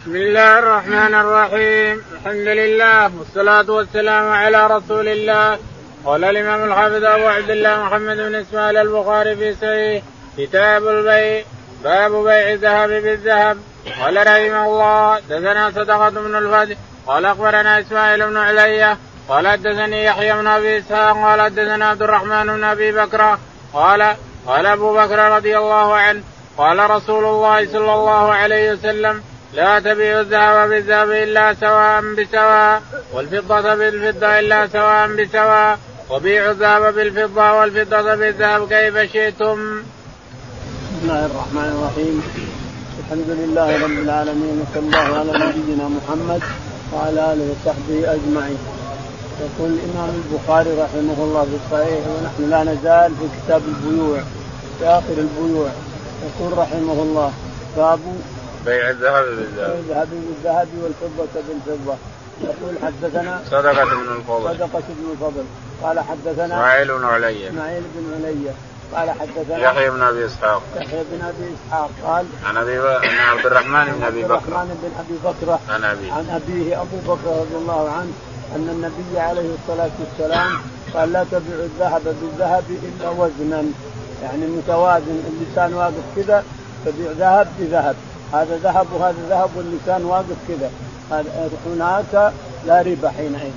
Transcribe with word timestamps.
بسم 0.00 0.16
الله 0.16 0.58
الرحمن 0.58 1.14
الرحيم. 1.14 2.02
الحمد 2.12 2.48
لله 2.60 3.10
والصلاة 3.18 3.70
والسلام 3.70 4.32
على 4.32 4.66
رسول 4.66 5.08
الله. 5.08 5.58
قال 6.04 6.24
الإمام 6.24 6.64
الحافظ 6.64 7.04
أبو 7.04 7.26
عبد 7.28 7.50
الله 7.50 7.84
محمد 7.84 8.16
بن 8.16 8.34
إسماعيل 8.34 8.76
البخاري 8.76 9.36
في 9.36 9.54
صحيح 9.54 10.02
كتاب 10.38 10.88
البيع 10.88 11.44
باب 11.84 12.12
بيع 12.24 12.52
الذهب 12.52 12.88
بالذهب. 12.88 13.56
قال 14.00 14.16
رحمه 14.16 14.64
الله 14.66 15.20
دثنا 15.30 15.70
صدقة 15.70 16.10
بن 16.10 16.34
الفضل 16.36 16.76
قال 17.06 17.24
أخبرنا 17.24 17.80
إسماعيل 17.80 18.26
بن 18.26 18.36
علية 18.36 18.98
قال 19.28 19.48
حدثني 19.48 20.04
يحيى 20.04 20.32
بن 20.32 20.46
أبي 20.46 20.78
إسحاق 20.78 21.16
قال 21.16 21.40
حدثنا 21.40 21.88
عبد 21.88 22.02
الرحمن 22.02 22.46
بن 22.46 22.64
أبي 22.64 22.92
بكر 22.92 23.38
قال 23.72 24.16
قال 24.46 24.66
أبو 24.66 24.94
بكر 24.94 25.18
رضي 25.36 25.58
الله 25.58 25.94
عنه 25.96 26.22
قال 26.58 26.90
رسول 26.90 27.24
الله 27.24 27.66
صلى 27.66 27.94
الله 27.94 28.32
عليه 28.32 28.72
وسلم 28.72 29.22
لا 29.54 29.80
تبيع 29.80 30.20
الذهب 30.20 30.68
بالذهب 30.68 31.10
إلا 31.10 31.54
سواء 31.54 32.02
بسواء 32.14 32.82
والفضة 33.14 33.74
بالفضة 33.74 34.38
إلا 34.38 34.66
سواء 34.66 35.08
بسواء 35.16 35.78
وبيعوا 36.10 36.50
الذهب 36.50 36.94
بالفضة 36.94 37.52
والفضة 37.52 38.14
بالذهب 38.14 38.68
كيف 38.68 39.12
شئتم. 39.12 39.82
بسم 40.82 40.98
الله 41.02 41.26
الرحمن 41.26 41.68
الرحيم 41.76 42.22
الحمد 43.00 43.30
لله 43.40 43.84
رب 43.84 43.98
العالمين 44.04 44.62
وصلى 44.62 44.86
الله 44.86 45.18
على 45.18 45.32
نبينا 45.32 45.88
محمد 45.88 46.42
وعلى 46.92 47.32
آله 47.32 47.46
وصحبه 47.52 48.14
أجمعين. 48.14 48.58
يقول 49.40 49.70
الإمام 49.70 50.10
البخاري 50.22 50.70
رحمه 50.70 51.24
الله 51.24 51.42
في 51.44 51.56
الصحيح 51.64 52.02
ونحن 52.06 52.50
لا 52.50 52.64
نزال 52.72 53.12
في 53.18 53.26
كتاب 53.36 53.62
البيوع 53.68 54.18
في 54.78 54.86
آخر 54.86 55.14
البيوع 55.18 55.68
يقول 56.26 56.58
رحمه 56.58 57.02
الله 57.02 57.32
باب 57.76 58.00
بيع 58.66 58.90
الذهب 58.90 59.24
بالذهب 59.24 59.74
الذهب 59.74 60.08
بالذهب 60.10 60.68
والفضة 60.82 61.42
بالفضة. 61.48 61.94
يقول 62.44 62.74
حدثنا 62.82 63.42
صدقة 63.50 63.84
بن 63.84 64.16
الفضل. 64.16 64.54
صدقة 64.54 64.82
بن 64.88 65.12
الفضل. 65.12 65.44
قال 65.82 66.00
حدثنا 66.00 66.54
إسماعيل 66.54 66.98
بن 66.98 67.04
علي. 67.04 67.48
إسماعيل 67.48 67.82
بن 67.94 68.14
علي. 68.14 68.50
قال 68.94 69.10
حدثنا 69.10 69.58
يحيى 69.58 69.90
بن 69.90 70.02
أبي 70.02 70.26
إسحاق. 70.26 70.62
يحيى 70.76 71.04
بن 71.12 71.24
أبي 71.24 71.54
إسحاق 71.54 71.90
قال 72.06 72.26
عن 72.44 72.56
أبي 72.56 72.78
عن 72.78 73.36
عبد 73.36 73.46
الرحمن 73.46 73.84
بن 73.84 74.02
أبي 74.02 74.22
بكر. 74.22 74.34
الرحمن 74.34 74.78
بن 74.82 74.90
أبي 75.00 75.14
بكر. 75.24 75.58
عن 75.68 75.84
ابي 75.84 76.10
عن 76.10 76.30
أبيه 76.30 76.82
أبو 76.82 76.96
بكر 77.14 77.30
رضي 77.30 77.56
الله 77.56 77.90
عنه 77.90 78.12
أن 78.56 78.68
النبي 78.68 79.20
عليه 79.20 79.54
الصلاة 79.54 79.90
والسلام 80.00 80.52
قال 80.94 81.12
لا 81.12 81.24
تبيع 81.24 81.56
الذهب 81.56 82.02
بالذهب 82.04 82.64
إلا 82.70 83.08
وزنا. 83.08 83.64
يعني 84.22 84.46
متوازن 84.46 85.20
اللسان 85.30 85.74
واقف 85.74 86.04
كذا 86.16 86.44
تبيع 86.86 87.10
ذهب 87.12 87.48
بذهب. 87.58 87.96
هذا 88.32 88.58
ذهب 88.62 88.86
وهذا 88.92 89.16
ذهب 89.30 89.50
واللسان 89.56 90.04
واقف 90.04 90.36
كذا. 90.48 90.70
هناك 91.66 92.32
لا 92.66 92.82
ربا 92.82 93.08
حينئذ. 93.08 93.52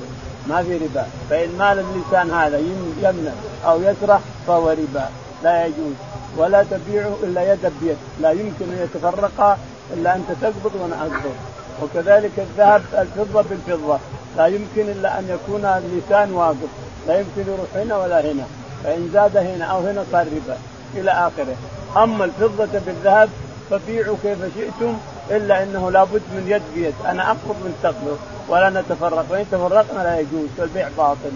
ما 0.48 0.64
في 0.64 0.78
ربا. 0.78 1.06
فإن 1.30 1.50
مال 1.58 1.80
اللسان 1.80 2.32
هذا 2.32 2.58
يمنع 3.02 3.32
أو 3.66 3.82
يسرح 3.82 4.20
فهو 4.48 4.70
ربا. 4.70 5.10
لا 5.44 5.66
يجوز. 5.66 5.96
ولا 6.38 6.64
تبيعه 6.64 7.16
إلا 7.24 7.54
يدا 7.54 7.72
بيد. 7.82 7.98
لا 8.22 8.32
يمكن 8.32 8.66
أن 8.72 8.80
يتفرقا 8.84 9.58
إلا 9.94 10.16
أنت 10.16 10.26
تقبض 10.42 10.72
وأنا 10.82 11.02
أقبض. 11.02 11.36
وكذلك 11.84 12.32
الذهب 12.38 12.82
الفضة 12.94 13.44
بالفضة. 13.50 14.00
لا 14.38 14.46
يمكن 14.48 14.82
إلا 14.82 15.20
أن 15.20 15.30
يكون 15.30 15.66
اللسان 15.66 16.34
واقف. 16.34 16.72
لا 17.08 17.20
يمكن 17.20 17.52
يروح 17.52 17.68
هنا 17.76 17.98
ولا 17.98 18.22
هنا. 18.32 18.44
فإن 18.84 19.10
زاد 19.14 19.38
هنا 19.38 19.66
أو 19.66 19.80
هنا 19.80 20.04
صار 20.12 20.26
ربا. 20.26 20.58
إلى 20.96 21.12
آخره. 21.12 21.56
أما 22.04 22.26
الفضة 22.26 22.80
بالذهب 22.86 23.30
فبيعوا 23.70 24.18
كيف 24.24 24.38
شئتم 24.56 24.98
إلا 25.32 25.64
إنه 25.64 25.92
لابد 25.92 26.22
من 26.36 26.46
يد 26.48 26.62
بيد 26.76 26.94
أنا 27.06 27.28
اقبض 27.28 27.56
من 27.56 27.80
تقبض 27.84 28.20
ولا 28.48 28.70
نتفرق. 28.70 29.26
وإن 29.30 29.46
تفرقنا 29.52 30.04
لا 30.04 30.20
يجوز 30.20 30.48
فالبيع 30.58 30.90
باطل. 30.98 31.32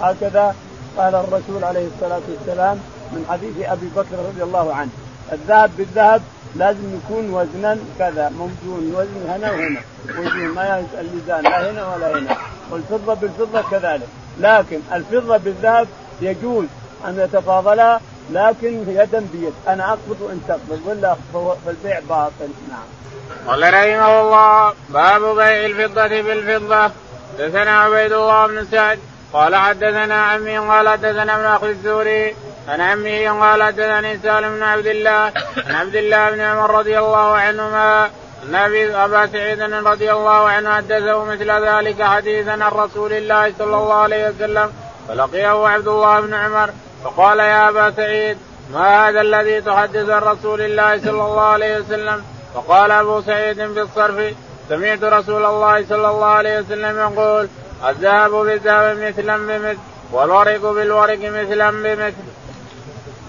هكذا 0.00 0.54
قال 0.98 1.14
الرسول 1.14 1.64
عليه 1.64 1.86
الصلاة 1.94 2.20
والسلام 2.28 2.78
من 3.12 3.26
حديث 3.30 3.68
أبي 3.68 3.86
بكر 3.96 4.16
رضي 4.28 4.42
الله 4.42 4.74
عنه 4.74 4.90
الذهب 5.32 5.70
بالذهب 5.78 6.22
لازم 6.56 6.98
يكون 6.98 7.30
وزنا 7.30 7.78
كذا 7.98 8.32
موزون 8.38 8.94
وزن 8.94 9.30
هنا 9.30 9.50
وهنا. 9.50 9.80
وزن 10.18 10.48
ما 10.54 10.84
الميزان 11.00 11.42
لا 11.44 11.70
هنا 11.70 11.94
ولا 11.94 12.18
هنا. 12.18 12.36
والفضة 12.70 13.14
بالفضة 13.14 13.62
كذلك. 13.70 14.08
لكن 14.40 14.80
الفضة 14.92 15.36
بالذهب 15.36 15.88
يجوز 16.20 16.66
أن 17.04 17.20
يتفاضلا 17.20 18.00
لكن 18.32 18.84
يدا 18.88 19.26
بيد. 19.32 19.54
أنا 19.68 19.88
أقبض 19.88 20.16
وأنت 20.20 20.48
تقبض 20.48 20.80
ولا 20.86 21.16
فالبيع 21.66 22.00
باطل. 22.08 22.50
نعم. 22.70 22.88
قال 23.46 23.62
رحمه 23.62 24.20
الله 24.20 24.72
باب 24.88 25.36
بيع 25.36 25.66
الفضة 25.66 26.22
بالفضة. 26.22 26.90
حدثنا 27.38 27.80
عبيد 27.80 28.12
الله 28.12 28.46
بن 28.46 28.64
سعد 28.64 28.98
قال 29.32 29.56
حدثنا 29.56 30.24
عمي 30.24 30.58
قال 30.58 30.88
حدثنا 30.88 31.36
ابن 31.36 31.44
أخي 31.44 31.70
الزوري 31.70 32.36
عن 32.68 32.80
عمه 32.80 33.40
قال 33.40 33.62
حدثني 33.62 34.18
سالم 34.18 34.56
بن 34.56 34.62
عبد 34.62 34.86
الله. 34.86 35.32
عن 35.66 35.74
عبد 35.74 35.96
الله 35.96 36.30
بن 36.30 36.40
عمر 36.40 36.78
رضي 36.78 36.98
الله 36.98 37.36
عنهما. 37.36 38.10
ان 38.44 38.54
أبا 38.94 39.26
سعيد 39.26 39.62
رضي 39.62 40.12
الله 40.12 40.48
عنه 40.48 40.76
حدثه 40.76 41.24
مثل 41.24 41.50
ذلك 41.50 42.02
حديثا 42.02 42.50
عن 42.50 42.62
رسول 42.62 43.12
الله 43.12 43.52
صلى 43.58 43.76
الله 43.76 43.94
عليه 43.94 44.28
وسلم. 44.28 44.72
فلقيه 45.08 45.68
عبد 45.68 45.88
الله 45.88 46.20
بن 46.20 46.34
عمر. 46.34 46.70
فقال 47.04 47.38
يا 47.38 47.68
أبا 47.68 47.90
سعيد 47.90 48.36
ما 48.72 49.08
هذا 49.08 49.20
الذي 49.20 49.60
تحدث 49.60 50.08
عن 50.08 50.22
رسول 50.22 50.60
الله 50.60 50.98
صلى 50.98 51.10
الله 51.10 51.42
عليه 51.42 51.78
وسلم؟ 51.78 52.22
فقال 52.54 52.90
أبو 52.90 53.20
سعيد 53.20 53.56
في 53.56 53.82
الصرف 53.82 54.34
سمعت 54.68 55.04
رسول 55.04 55.44
الله 55.46 55.84
صلى 55.88 56.08
الله 56.08 56.26
عليه 56.26 56.58
وسلم 56.58 56.98
يقول 56.98 57.48
الذهب 57.88 58.30
بالذهب 58.30 58.98
مثلا 58.98 59.36
بمثل 59.36 59.78
والورق 60.12 60.60
بالورق 60.60 61.18
مثلا 61.18 61.70
بمثل. 61.70 62.14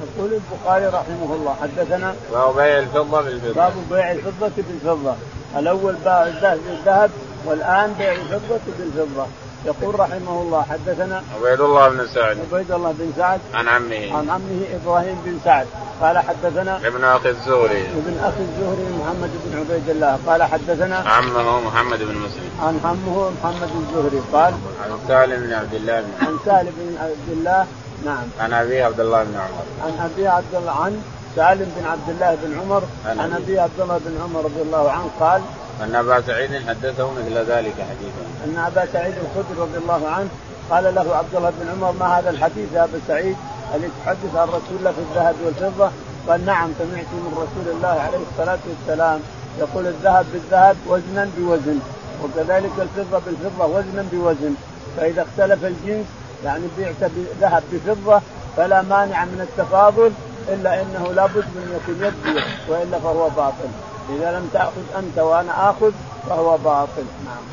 يقول 0.02 0.34
البخاري 0.34 0.86
رحمه 0.86 1.34
الله 1.36 1.56
حدثنا 1.62 2.16
باب 2.31 2.56
بيع 2.56 2.80
الفضة 2.80 3.22
بالفضة. 3.22 3.54
باب 3.54 3.74
بيع 3.92 4.12
الفضة 4.12 4.52
بالفضة. 4.58 5.16
الأول 5.58 5.96
باع 6.06 6.24
الذهب 6.24 6.60
بالذهب 6.68 7.12
والآن 7.46 7.94
بيع 7.94 8.12
الفضة 8.12 8.60
بالفضة. 8.80 9.26
يقول 9.66 10.00
رحمه 10.00 10.42
الله 10.42 10.62
حدثنا 10.62 11.24
عبيد 11.36 11.62
الله 11.62 11.90
بن 11.90 12.08
سعد. 12.08 12.38
عبيد 12.52 12.72
الله 12.72 12.92
بن 12.92 13.12
سعد. 13.18 13.40
عن 13.54 13.68
عمه. 13.68 14.18
عن 14.18 14.30
عمه 14.30 14.62
إبراهيم 14.74 15.18
بن 15.26 15.40
سعد. 15.46 15.68
قال 16.02 16.18
حدثنا 16.18 16.78
ابن 16.78 17.04
أخي 17.04 17.30
الزهري. 17.30 17.82
ابن 17.82 18.20
أخي 18.20 18.42
الزهري 18.42 18.86
محمد 19.00 19.32
بن 19.46 19.60
عبيد 19.60 19.90
الله. 19.90 20.20
قال 20.28 20.44
حدثنا 20.44 20.96
عمه 20.96 21.60
محمد 21.60 22.00
بن 22.00 22.16
مسلم. 22.16 22.50
عن 22.62 22.80
عمه 22.84 23.32
محمد 23.44 23.70
الزهري 23.82 24.22
قال 24.34 24.54
عن 24.84 25.00
سالم 25.08 25.48
بن 25.48 25.54
عبد 25.54 25.74
الله 25.74 26.02
بن 26.02 26.12
عن 26.22 26.38
سالم 26.46 26.74
بن 26.78 26.98
عبد 27.04 27.30
الله 27.30 27.66
نعم. 28.06 28.26
عن 28.40 28.54
أبي 28.54 28.82
عبد 28.82 29.00
الله 29.00 29.24
بن 29.24 29.36
عمر. 29.36 29.66
عن 29.86 30.10
أبي 30.10 30.28
عبد 30.28 30.56
الله 30.56 30.72
عن 30.72 31.02
سالم 31.36 31.72
بن 31.78 31.86
عبد 31.86 32.10
الله 32.10 32.38
بن 32.44 32.60
عمر 32.60 32.84
عن 33.06 33.34
أبي 33.34 33.60
عبد 33.60 33.80
الله 33.80 33.98
بن 34.06 34.22
عمر 34.24 34.46
رضي 34.46 34.62
الله 34.62 34.92
عنه 34.92 35.10
قال 35.20 35.42
أن 35.84 35.96
أبا 35.96 36.22
سعيد 36.22 36.68
حدثه 36.68 37.12
مثل 37.12 37.38
ذلك 37.38 37.74
حديثا. 37.74 38.24
أن 38.46 38.58
أبا 38.58 38.88
سعيد 38.94 39.14
الخدري 39.14 39.62
رضي 39.62 39.78
الله 39.78 40.08
عنه 40.08 40.30
قال 40.69 40.96
له 40.96 41.16
عبد 41.16 41.36
الله 41.36 41.50
بن 41.50 41.69
عمر 41.69 41.92
ما 42.00 42.19
هذا 42.19 42.30
الحديث 42.30 42.74
يا 42.74 42.84
أبا 42.84 43.00
سعيد 43.08 43.36
الذي 43.75 43.90
تحدث 44.06 44.36
عن 44.36 44.47
رسول 44.47 44.78
الله 44.80 44.92
في 44.92 45.00
الذهب 45.00 45.36
والفضة؟ 45.46 45.90
قال 46.28 46.46
نعم 46.46 46.69
سمعت 46.80 47.06
من 47.14 47.34
رسول 47.36 47.75
الله 47.75 48.02
عليه 48.02 48.19
الصلاة 48.31 48.59
والسلام 48.69 49.19
يقول 49.59 49.88
الذهب 49.88 50.25
بالذهب 50.34 50.78
وزنا 50.88 51.30
بوزن 51.38 51.80
وكذلك 52.24 52.72
الفضة 52.80 53.22
بالفضة 53.25 53.66
وزنا 53.66 54.06
بوزن 54.12 54.53
فإذا 54.98 55.22
اختلف 55.22 55.66
الجنس 55.66 56.06
يعني 56.46 56.63
بعت 56.78 57.12
ذهب 57.42 57.63
بفضة 57.72 58.22
فلا 58.58 58.81
مانع 58.81 59.25
من 59.25 59.48
التفاضل 59.50 60.12
إلا 60.50 60.81
إنه 60.81 61.13
لابد 61.13 61.46
من 61.56 61.80
يكون 61.81 62.06
يد 62.08 62.44
وإلا 62.69 63.00
فهو 63.00 63.30
باطل 63.30 63.91
إذا 64.16 64.32
لم 64.32 64.50
تأخذ 64.54 64.98
أنت 64.98 65.20
وأنا 65.20 65.70
آخذ 65.70 65.92
فهو 66.30 66.58
باطل 66.58 67.06
نعم 67.25 67.44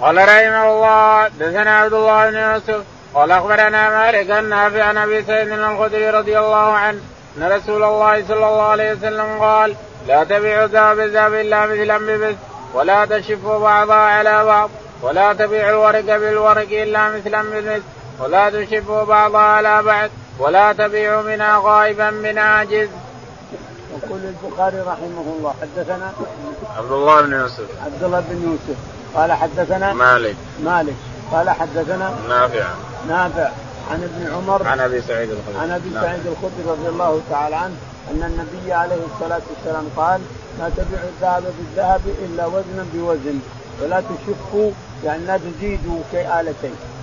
قال 0.00 0.16
رحمه 0.16 0.72
الله 0.72 1.28
دثنا 1.28 1.78
عبد 1.78 1.92
الله 1.92 2.30
بن 2.30 2.36
يوسف 2.36 2.84
قال 3.14 3.30
أخبرنا 3.30 3.90
مالك 3.90 4.30
النافع 4.30 4.84
عن 4.84 4.98
أبي 4.98 5.22
سعيد 5.24 5.52
الخدري 5.52 6.10
رضي 6.10 6.38
الله 6.38 6.72
عنه 6.72 7.00
أن 7.36 7.52
رسول 7.52 7.82
الله 7.84 8.24
صلى 8.28 8.46
الله 8.48 8.62
عليه 8.62 8.92
وسلم 8.92 9.38
قال 9.40 9.74
لا 10.06 10.24
تبيعوا 10.24 10.64
الذهب 10.64 10.96
بالذهب 10.96 11.34
إلا 11.34 11.66
مثلا 11.66 11.98
بمثل 11.98 12.36
ولا 12.74 13.04
تشفوا 13.04 13.58
بعضها 13.58 13.96
على 13.96 14.44
بعض 14.44 14.70
ولا 15.02 15.32
تبيعوا 15.32 15.70
الورق 15.70 16.16
بالورق 16.16 16.68
إلا 16.70 17.08
مثلا 17.08 17.42
بمثل 17.42 17.82
ولا 18.20 18.50
تشفوا 18.50 19.04
بعضها 19.04 19.40
على 19.40 19.82
بعض 19.82 20.10
ولا 20.38 20.72
تبيعوا 20.72 21.22
منها 21.22 21.60
غائبا 21.62 22.10
من 22.10 22.38
عاجز. 22.38 22.88
يقول 23.96 24.20
البخاري 24.24 24.80
رحمه 24.80 25.26
الله 25.38 25.54
حدثنا 25.62 26.12
عبد 26.76 26.92
الله 26.92 27.20
بن 27.20 27.32
يوسف. 27.32 27.68
عبد 27.84 28.02
الله 28.02 28.20
بن 28.20 28.42
يوسف. 28.42 28.78
قال 29.14 29.32
حدثنا 29.32 29.92
مالك. 29.92 30.36
مالك. 30.64 30.94
قال 31.32 31.50
حدثنا 31.50 32.14
نافع. 32.28 32.66
نافع. 33.08 33.50
عن 33.90 34.02
ابن 34.02 34.34
عمر. 34.34 34.66
عن 34.66 34.80
أبي 34.80 35.02
سعيد 35.02 35.30
الخدري. 35.30 35.58
عن 35.58 35.70
أبي 35.70 35.90
سعيد 35.92 36.26
الخدري 36.26 36.62
رضي 36.66 36.88
الله 36.88 37.20
تعالى 37.30 37.56
عنه 37.56 37.74
أن 38.10 38.22
النبي 38.22 38.72
عليه 38.72 38.98
الصلاة 39.14 39.40
والسلام 39.50 39.84
قال 39.96 40.20
لا 40.58 40.68
تبيعوا 40.68 41.08
الذهب 41.16 41.42
بالذهب 41.58 42.00
إلا 42.24 42.46
وزنا 42.46 42.84
بوزن 42.94 43.38
ولا 43.82 44.00
تشفوا 44.00 44.70
يعني 45.04 45.24
لا 45.24 45.36
تزيدوا 45.36 45.98
شيء 46.10 46.28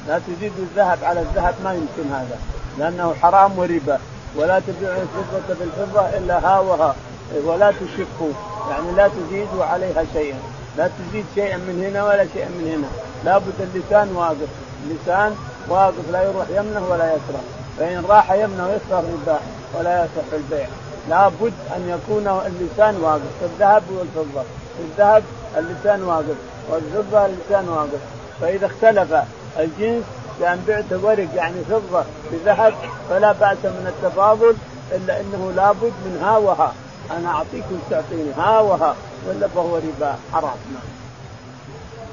لا 0.08 0.20
تزيدوا 0.20 0.66
الذهب 0.72 1.00
على 1.04 1.20
الذهب 1.20 1.56
ما 1.64 1.74
يمكن 1.74 2.12
هذا 2.14 2.40
لأنه 2.78 3.14
حرام 3.22 3.60
وربا. 3.60 4.00
ولا 4.38 4.60
تبيعوا 4.60 5.02
الفضة 5.02 5.56
بالفضة 5.60 6.02
إلا 6.18 6.40
ها 6.40 6.60
وها. 6.60 6.96
ولا 7.44 7.72
تشفوا 7.72 8.32
يعني 8.70 8.92
لا 8.92 9.08
تزيدوا 9.08 9.66
عليها 9.66 10.04
شيئا. 10.14 10.38
لا 10.78 10.88
تزيد 10.88 11.26
شيئا 11.36 11.58
من 11.58 11.84
هنا 11.86 12.06
ولا 12.06 12.28
شيئا 12.34 12.48
من 12.48 12.68
هنا. 12.74 12.88
لابد 13.26 13.54
اللسان 13.60 14.16
واقف. 14.16 14.48
اللسان 14.86 15.36
واقف 15.70 16.12
لا 16.12 16.24
يروح 16.24 16.46
يمنه 16.50 16.88
ولا 16.90 17.06
يسره 17.06 17.44
فإن 17.78 18.04
راح 18.10 18.32
يمنه 18.32 18.68
ويسره 18.68 19.04
ربا 19.14 19.40
ولا 19.80 20.04
يصح 20.04 20.34
البيع. 20.34 20.68
لابد 21.10 21.54
أن 21.76 21.90
يكون 21.90 22.28
اللسان 22.28 22.98
واقف. 23.02 23.22
في 23.40 23.46
الذهب 23.46 23.84
والفضة. 23.92 24.42
في 24.78 24.84
الذهب 24.84 25.24
اللسان 25.58 26.04
واقف. 26.04 26.38
والفضة 26.70 27.26
اللسان 27.26 27.70
واقف. 27.70 28.02
فإذا 28.42 28.66
اختلف 28.66 29.24
الجنس 29.60 30.04
لأن 30.40 30.64
بعت 30.68 30.94
ورق 31.04 31.28
يعني 31.36 31.56
فضة 31.70 32.04
بذهب 32.32 32.74
فلا 33.10 33.32
بأس 33.32 33.58
من 33.64 33.94
التفاضل 33.96 34.56
إلا 34.92 35.22
أنه 35.22 35.54
لابد 35.56 35.94
من 36.06 36.20
ها 36.24 36.38
وها. 36.38 36.74
أنا 37.12 37.30
أعطيك 37.30 37.64
تعطيني 37.90 38.32
ها 38.38 38.60
وها 38.60 38.96
ولا 39.28 39.48
فهو 39.48 39.76
ربا 39.76 40.16
حرام. 40.34 40.58
نعم 40.74 40.98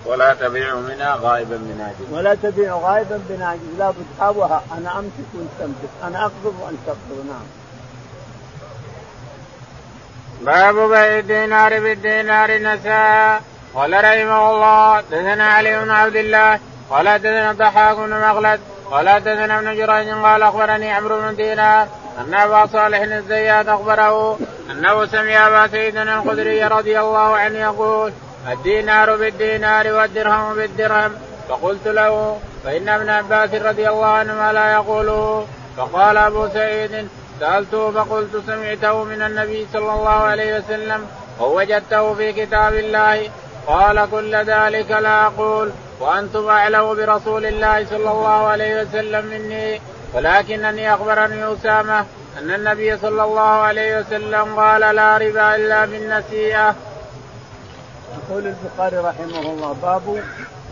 ولا 0.07 0.35
تبيع 0.35 0.75
منها 0.75 1.19
غائبا 1.23 1.57
بناجز 1.57 2.13
ولا 2.13 2.35
تبيع 2.35 2.77
غائبا 2.77 3.21
بناجز 3.29 3.61
لابد 3.79 4.07
ها 4.21 4.29
وها. 4.29 4.63
أنا 4.79 4.99
أمسك 4.99 5.29
وأنت 5.35 5.51
تمسك. 5.59 5.93
أنا 6.05 6.23
أقبض 6.23 6.55
وأنت 6.63 6.79
تقبض 6.87 7.27
نعم. 7.29 7.47
باب 10.43 10.89
بيع 10.91 11.19
الدينار 11.19 11.81
بالدينار 11.81 12.59
نساء. 12.59 13.43
قال 13.75 13.93
رحمه 13.93 14.51
الله 14.51 15.01
دثنا 15.01 15.49
علي 15.49 15.85
بن 15.85 15.91
عبد 15.91 16.17
الله 16.17 16.61
قال 16.91 17.19
دثنا 17.19 17.53
ضحاك 17.53 17.97
بن 17.97 18.11
مغلد 18.11 18.61
قال 18.91 19.21
دثنا 19.21 19.59
ابن 19.59 19.77
جريج 19.77 20.09
قال 20.09 20.43
أخبرني 20.43 20.93
عمرو 20.93 21.21
بن 21.21 21.37
دينار 21.37 21.87
أن 22.19 22.35
أبا 22.35 22.67
صالح 22.67 23.01
الزيات 23.01 23.69
أخبره 23.69 24.39
أنه 24.71 25.07
سمع 25.07 25.47
أبا 25.47 25.67
سيدنا 25.67 26.19
الخدري 26.19 26.65
رضي 26.65 27.01
الله 27.01 27.37
عنه 27.37 27.59
يقول 27.59 28.13
الدينار 28.53 29.17
بالدينار 29.17 29.93
والدرهم 29.93 30.55
بالدرهم. 30.55 31.13
فقلت 31.49 31.89
له 31.89 32.39
فإن 32.65 32.89
ابن 32.89 33.09
عباس 33.09 33.55
رضي 33.55 33.89
الله 33.89 34.07
عنهما 34.07 34.53
لا 34.53 34.73
يقوله 34.73 35.47
فقال 35.77 36.17
أبو 36.17 36.49
سعيد 36.49 37.09
سألته 37.41 37.91
فقلت 37.91 38.43
سمعته 38.47 39.05
من 39.05 39.23
النبي 39.23 39.67
صلى 39.73 39.93
الله 39.93 40.11
عليه 40.11 40.59
وسلم 40.59 41.07
ووجدته 41.41 42.15
في 42.15 42.33
كتاب 42.33 42.75
الله 42.75 43.31
قال 43.67 44.09
كل 44.11 44.37
ذلك 44.37 44.91
لا 44.91 45.27
أقول. 45.27 45.71
وأنتم 46.01 46.49
أعلم 46.49 46.95
برسول 46.95 47.47
الله 47.47 47.87
صلى 47.87 48.11
الله 48.11 48.47
عليه 48.47 48.83
وسلم 48.83 49.27
مني 49.27 49.81
ولكنني 50.15 50.95
أخبرني 50.95 51.53
أسامة 51.53 51.99
أن 52.39 52.51
النبي 52.51 52.99
صلى 52.99 53.23
الله 53.25 53.41
عليه 53.41 53.99
وسلم 53.99 54.61
قال 54.61 54.81
لا 54.81 55.17
ربا 55.17 55.57
إلا 55.57 55.87
بالنسيئه. 55.87 56.75
يقول 58.17 58.47
البخاري 58.47 58.97
رحمه 58.97 59.53
الله 59.53 59.77
باب 59.83 60.23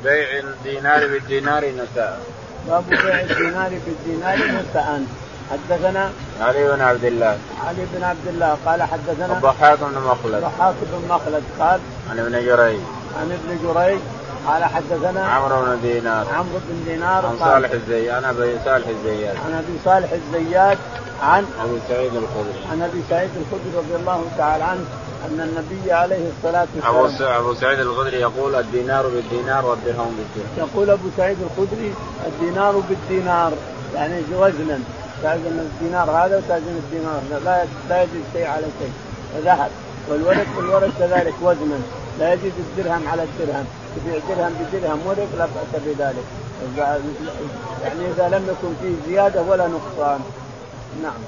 بيع 0.04 0.38
الدينار 0.38 1.06
بالدينار 1.06 1.64
نساء. 1.64 2.20
باب 2.68 2.84
بيع 2.88 3.20
الدينار 3.20 3.70
بالدينار 3.86 4.36
نساء. 4.36 5.02
حدثنا 5.50 6.12
علي 6.40 6.64
بن 6.68 6.80
عبد 6.80 7.04
الله 7.04 7.38
علي 7.66 7.86
بن 7.94 8.04
عبد 8.04 8.26
الله 8.26 8.56
قال 8.66 8.82
حدثنا 8.82 9.26
الضحاك 9.26 9.78
بن 9.78 9.98
مخلد 9.98 10.34
الضحاك 10.34 10.74
بن 10.82 11.08
مخلد 11.08 11.42
قال 11.60 11.80
عن 12.10 12.18
ابن 12.18 12.32
جريج 12.32 12.80
عن 13.20 13.32
ابن 13.32 13.58
جريج 13.62 13.98
قال 14.46 14.64
حدثنا 14.64 15.26
عمرو 15.26 15.62
بن 15.62 15.80
دينار. 15.82 16.26
عمرو 16.28 16.58
بن 16.68 16.84
دينار 16.86 17.26
عن 17.26 17.38
صالح 17.38 17.70
الزيات 17.70 18.24
عن 18.24 18.24
أبي 18.24 18.58
صالح 18.64 18.86
الزيات. 18.88 19.36
عن 19.36 19.52
أبي 19.54 19.78
صالح 19.84 20.12
الزيات 20.12 20.78
عن 21.22 21.46
أبي 21.64 21.78
سعيد 21.88 22.14
الخدري. 22.14 22.66
عن 22.72 22.82
أبي 22.82 23.02
سعيد 23.10 23.30
الخدري 23.36 23.70
رضي 23.76 23.96
الله 24.00 24.24
تعالى 24.38 24.64
عنه 24.64 24.84
أن 25.26 25.40
النبي 25.40 25.92
عليه 25.92 26.30
الصلاة 26.36 26.66
والسلام 26.92 27.32
أبو 27.32 27.54
سعيد 27.54 27.78
الخدري 27.78 28.16
يقول 28.16 28.54
الدينار 28.54 29.06
بالدينار 29.06 29.66
والدرهم 29.66 30.16
بالدرهم. 30.16 30.68
يقول 30.68 30.90
أبو 30.90 31.08
سعيد 31.16 31.36
الخدري 31.42 31.94
الدينار 32.26 32.82
بالدينار. 32.88 33.52
يعني 33.94 34.22
وزنا. 34.32 34.78
تازن 35.22 35.58
الدينار 35.58 36.10
هذا 36.10 36.36
وتازن 36.36 36.80
الدينار 36.84 37.20
لا 37.44 37.64
لا 37.88 38.02
يزيد 38.02 38.24
شيء 38.32 38.46
على 38.46 38.66
شيء. 38.80 38.92
ذهب 39.44 39.70
والورق 40.08 40.46
والورق 40.56 40.90
كذلك 40.98 41.34
وزنا. 41.42 41.78
لا 42.18 42.32
يزيد 42.32 42.52
الدرهم 42.58 43.08
على 43.08 43.22
الدرهم. 43.22 43.66
تبيع 43.96 44.18
درهم 44.28 44.52
بدرهم 44.60 45.00
ورق 45.06 45.28
لا 45.38 45.46
بأس 45.46 45.82
بذلك. 45.86 46.24
يعني 47.82 48.10
إذا 48.10 48.28
لم 48.28 48.46
يكن 48.48 48.74
فيه 48.82 49.12
زيادة 49.12 49.42
ولا 49.42 49.66
نقصان. 49.66 50.20
نعم. 51.02 51.20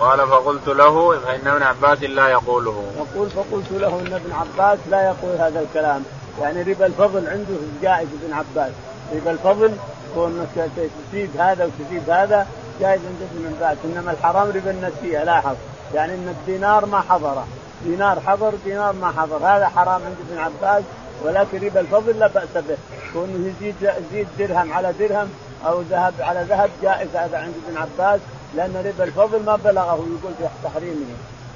قال 0.00 0.28
فقلت 0.28 0.68
له 0.68 1.18
فإن 1.18 1.46
ابن 1.46 1.62
عباس 1.62 2.02
لا 2.02 2.28
يقوله. 2.28 2.82
يقول 2.96 3.30
فقلت 3.30 3.72
له 3.72 3.88
إن 3.88 4.12
ابن 4.12 4.32
عباس 4.32 4.78
لا 4.90 5.02
يقول 5.02 5.36
هذا 5.38 5.60
الكلام. 5.60 6.02
يعني 6.40 6.62
ربا 6.62 6.86
الفضل 6.86 7.28
عنده 7.28 7.56
جائز 7.82 8.08
ابن 8.22 8.32
عباس. 8.32 8.72
ربا 9.14 9.30
الفضل 9.30 9.72
كونك 10.14 10.70
تزيد 11.12 11.30
هذا 11.38 11.64
وتزيد 11.64 12.10
هذا 12.10 12.46
جائز 12.80 13.00
عند 13.00 13.22
ابن 13.30 13.54
عباس. 13.56 13.78
إنما 13.84 14.10
الحرام 14.10 14.48
ربا 14.48 14.70
النسيئة 14.70 15.24
لاحظ. 15.24 15.56
يعني 15.94 16.14
إن 16.14 16.28
الدينار 16.28 16.86
ما 16.86 17.00
حضره. 17.00 17.46
دينار 17.84 18.20
حضر 18.26 18.52
دينار 18.64 18.92
ما 18.92 19.12
حضر. 19.16 19.36
هذا 19.36 19.68
حرام 19.68 20.00
عند 20.06 20.16
ابن 20.30 20.38
عباس. 20.38 20.82
ولكن 21.24 21.66
ربا 21.66 21.80
الفضل 21.80 22.18
لا 22.18 22.26
بأس 22.26 22.54
به. 22.54 22.76
كونه 23.12 23.52
يزيد 23.52 23.74
يزيد 23.82 24.28
درهم 24.38 24.72
على 24.72 24.92
درهم 25.00 25.28
أو 25.66 25.80
ذهب 25.80 26.14
على 26.20 26.46
ذهب 26.48 26.70
جائز 26.82 27.08
هذا 27.16 27.38
عند 27.38 27.54
ابن 27.68 27.76
عباس 27.76 28.20
لأن 28.56 28.76
ربا 28.86 29.04
الفضل 29.04 29.42
ما 29.42 29.56
بلغه 29.56 29.94
يقول 29.94 30.34
في 30.38 30.44
تحريمه. 30.64 31.06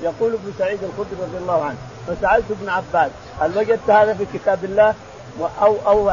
يقول 0.03 0.33
ابن 0.33 0.53
سعيد 0.59 0.79
الخدري 0.83 1.17
رضي 1.23 1.39
الله 1.39 1.65
عنه 1.65 1.77
فسألت 2.07 2.45
ابن 2.51 2.69
عباس 2.69 3.11
هل 3.41 3.59
وجدت 3.59 3.91
هذا 3.91 4.15
في 4.15 4.27
كتاب 4.35 4.65
الله؟ 4.65 4.95
أو 5.63 5.77
أو 5.87 6.11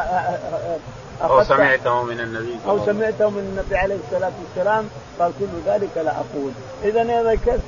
أو 1.22 1.42
سمعته 1.44 2.02
من 2.02 2.20
النبي 2.20 2.56
صلى 2.64 2.70
أو 2.70 2.86
سمعته 2.86 3.30
من 3.30 3.38
النبي 3.38 3.76
عليه 3.76 3.96
الصلاة 4.06 4.32
والسلام 4.44 4.88
قال 5.18 5.32
كل 5.40 5.70
ذلك 5.70 5.90
لا 5.96 6.12
أقول. 6.16 6.52
إذا 6.84 7.02
إذا 7.02 7.34
كيف 7.34 7.60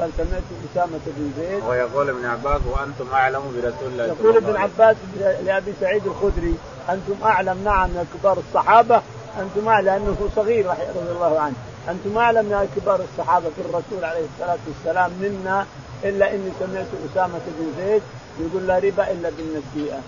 قال 0.00 0.10
سمعت 0.16 0.42
أسامة 0.72 1.00
بن 1.06 1.32
زيد. 1.38 1.64
ويقول 1.64 2.08
ابن 2.08 2.26
عباس 2.26 2.60
وأنتم 2.72 3.14
أعلم 3.14 3.42
برسول 3.54 3.92
الله 3.92 4.06
يقول 4.06 4.36
ابن 4.36 4.56
عباس 4.56 4.96
لأبي 5.44 5.72
سعيد 5.80 6.06
الخدري 6.06 6.54
أنتم 6.88 7.14
أعلم 7.24 7.64
نعم 7.64 7.88
يا 7.96 8.04
كبار 8.14 8.38
الصحابة. 8.48 9.02
أنتم 9.40 9.68
أعلم 9.68 9.86
لأنه 9.86 10.28
صغير 10.36 10.66
رضي 10.66 11.12
الله 11.16 11.40
عنه. 11.40 11.54
أنتم 11.88 12.18
أعلم 12.18 12.50
يا 12.52 12.68
كبار 12.76 13.00
الصحابة 13.12 13.46
في 13.56 13.60
الرسول 13.60 14.04
عليه 14.04 14.24
الصلاة 14.34 14.58
والسلام 14.68 15.10
منا 15.20 15.66
إلا 16.04 16.34
إني 16.34 16.50
سمعت 16.60 16.86
أسامة 17.12 17.40
بن 17.58 17.72
زيد 17.78 18.02
يقول 18.40 18.66
لا 18.66 18.78
ربا 18.78 19.10
إلا 19.10 19.30
بالنسيئة. 19.30 20.00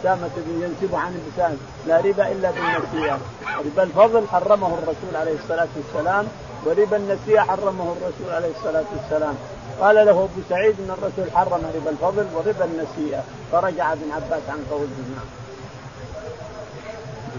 أسامة 0.00 0.30
بن 0.36 0.62
ينسب 0.62 0.94
عن 0.94 1.12
اللسان 1.14 1.58
لا 1.86 1.96
ربا 1.96 2.32
إلا 2.32 2.50
بالنسيئة 2.50 3.18
ربا 3.58 3.82
الفضل 3.82 4.28
حرمه 4.28 4.66
الرسول 4.78 5.16
عليه 5.16 5.34
الصلاة 5.34 5.68
والسلام 5.76 6.26
وربا 6.64 6.96
النسيئة 6.96 7.40
حرمه 7.40 7.94
الرسول 7.96 8.34
عليه 8.34 8.50
الصلاة 8.58 8.84
والسلام. 8.96 9.34
قال 9.80 9.94
له 9.94 10.10
أبو 10.10 10.40
سعيد 10.48 10.74
أن 10.80 10.90
الرسول 10.98 11.36
حرم 11.36 11.62
ربا 11.74 11.90
الفضل 11.90 12.26
وربا 12.34 12.64
النسيئة. 12.64 13.22
فرجع 13.52 13.92
ابن 13.92 14.12
عباس 14.12 14.42
عن 14.48 14.66
قوله 14.70 14.98
نعم 15.16 15.28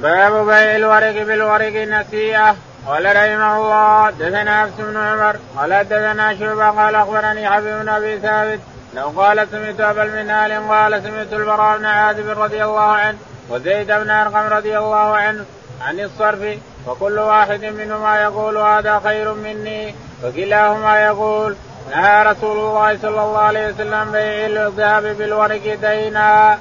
باب 0.01 0.45
بيع 0.45 0.75
الورق 0.75 1.23
بالورق 1.23 1.75
نسيئة. 1.75 2.55
قال 2.87 3.05
رحمه 3.05 3.57
الله 3.57 4.09
دثنا 4.09 4.63
نفس 4.63 4.73
بن 4.77 4.97
عمر 4.97 5.35
قال 5.57 5.83
دثنا 5.83 6.39
شعبة 6.39 6.69
قال 6.81 6.95
أخبرني 6.95 7.49
حبيب 7.49 7.79
بن 7.81 7.89
أبي 7.89 8.19
ثابت 8.19 8.59
لو 8.95 9.09
قال 9.09 9.47
سمعت 9.51 9.79
أبا 9.79 10.03
المنهال 10.03 10.69
قال 10.69 11.03
سمعت 11.03 11.33
البراء 11.33 11.77
بن 11.77 11.85
عازب 11.85 12.29
رضي 12.29 12.63
الله 12.63 12.81
عنه 12.81 13.17
وزيد 13.49 13.87
بن 13.87 14.09
أرقم 14.09 14.53
رضي 14.53 14.77
الله 14.77 15.17
عنه 15.17 15.45
عن 15.81 15.99
الصرف 15.99 16.57
وكل 16.87 17.19
واحد 17.19 17.65
منهما 17.65 18.21
يقول 18.21 18.57
هذا 18.57 18.99
خير 19.03 19.33
مني 19.33 19.95
وكلاهما 20.23 20.99
يقول 21.05 21.55
نهى 21.91 22.23
رسول 22.23 22.57
الله 22.57 22.97
صلى 22.97 23.23
الله 23.23 23.37
عليه 23.37 23.67
وسلم 23.67 24.11
بيع 24.11 24.45
الذهب 24.67 25.03
بالورق 25.03 25.75
دينا. 25.81 26.59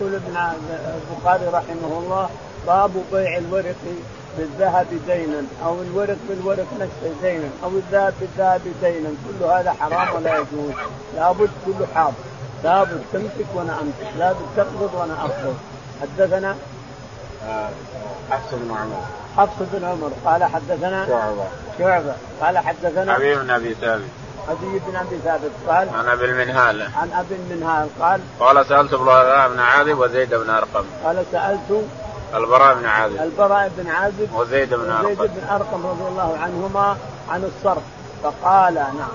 يقول 0.00 0.14
ابن 0.14 0.36
البخاري 1.10 1.46
رحمه 1.46 1.98
الله 1.98 2.30
باب 2.66 2.90
بيع 3.12 3.38
الورق 3.38 3.74
بالذهب 4.38 4.86
دينا 5.06 5.42
أو 5.64 5.82
الورق 5.82 6.16
بالورق 6.28 6.66
نفسه 6.80 7.14
دينا 7.22 7.48
أو 7.64 7.68
الذهب 7.68 8.14
بالذهب 8.20 8.60
دينا 8.82 9.08
كل 9.08 9.44
هذا 9.44 9.72
حرام 9.72 10.14
ولا 10.14 10.34
يجوز. 10.34 10.72
لابد 11.16 11.50
كله 11.66 11.86
حاضر. 11.94 12.12
لابد 12.64 13.02
تمسك 13.12 13.46
وأنا 13.54 13.80
أمسك 13.80 14.18
لابد 14.18 14.46
تقبض 14.56 14.90
وأنا 14.94 15.14
أقبض. 15.14 15.56
حدثنا؟ 16.02 16.56
حفص 18.30 18.52
بن 18.52 18.70
عمر. 18.70 19.02
حفص 19.36 19.66
بن 19.72 19.84
عمر. 19.84 20.10
قال 20.24 20.44
حدثنا؟ 20.44 21.06
شعبة. 21.06 21.44
شعبة. 21.78 22.14
قال 22.40 22.58
حدثنا؟ 22.58 23.14
حبيب 23.14 23.38
بن 23.38 23.50
أبي 23.50 23.74
ثابت. 23.74 24.08
عدي 24.48 24.78
بن 24.86 24.96
أبي 24.96 25.18
ثابت. 25.24 25.50
قال؟ 25.68 25.88
عن 25.88 26.08
أبي 26.08 26.24
المنهال. 26.24 26.82
عن 26.82 27.12
أبي 27.12 27.34
المنهال. 27.34 27.88
قال؟ 28.00 28.20
قال 28.40 28.66
سألت 28.66 28.92
البراء 28.92 29.48
بن 29.48 29.60
عازب 29.60 29.98
وزيد 29.98 30.34
بن 30.34 30.50
أرقم. 30.50 30.84
قال 31.04 31.24
سألت 31.32 31.84
البراء 32.34 32.74
بن 32.74 32.86
عازب. 32.86 33.20
البراء 33.22 33.70
بن 33.78 33.90
عازب 33.90 34.28
وزيد 34.34 34.74
بن 34.74 34.90
أرقم. 34.90 35.04
وزيد 35.04 35.30
بن 35.30 35.48
أرقم 35.50 35.86
رضي 35.86 36.08
الله 36.08 36.38
عنهما 36.42 36.96
عن 37.30 37.44
الصرف. 37.44 37.82
فقال 38.22 38.74
نعم. 38.74 39.08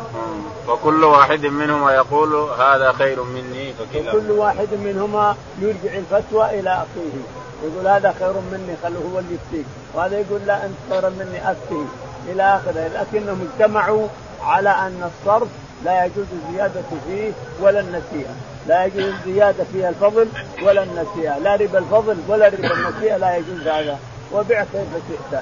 وكل 0.68 1.04
واحد 1.04 1.46
منهما 1.46 1.94
يقول 1.94 2.36
هذا 2.60 2.92
خير 2.92 3.24
مني. 3.24 3.74
فكلا. 3.74 4.16
وكل 4.16 4.32
واحد 4.32 4.68
منهما 4.74 5.36
يرجع 5.60 5.98
الفتوى 5.98 6.60
إلى 6.60 6.70
أخيه. 6.70 7.22
يقول 7.64 7.88
هذا 7.88 8.16
خير 8.20 8.34
مني 8.52 8.76
خلوه 8.84 9.12
هو 9.14 9.20
اللي 9.20 9.36
يفتيك. 9.36 9.66
وهذا 9.94 10.20
يقول 10.20 10.42
لا 10.46 10.66
أنت 10.66 10.76
خير 10.90 11.10
مني 11.10 11.52
أفتي. 11.52 11.86
إلى 12.28 12.44
آخره. 12.44 12.88
لكنهم 12.88 13.48
اجتمعوا 13.52 14.08
على 14.44 14.70
أن 14.70 15.12
الصرف 15.12 15.48
لا 15.84 16.06
يجوز 16.06 16.26
الزيادة 16.34 16.82
فيه 17.08 17.32
ولا 17.60 17.80
النسيئة. 17.80 18.36
لا 18.68 18.86
يجوز 18.86 19.04
الزيادة 19.04 19.64
فيها 19.74 19.90
الفضل 19.90 20.28
ولا 20.62 20.84
النسيئة. 20.84 21.38
لا 21.38 21.56
ربا 21.56 21.80
الفضل 21.80 22.18
ولا 22.28 22.48
ربا 22.48 22.74
النسيئة 22.74 23.18
لا 23.18 23.36
يجوز 23.36 23.68
هذا. 23.68 24.00
وبع 24.32 24.64
كيف 24.64 24.90
شئت. 25.10 25.42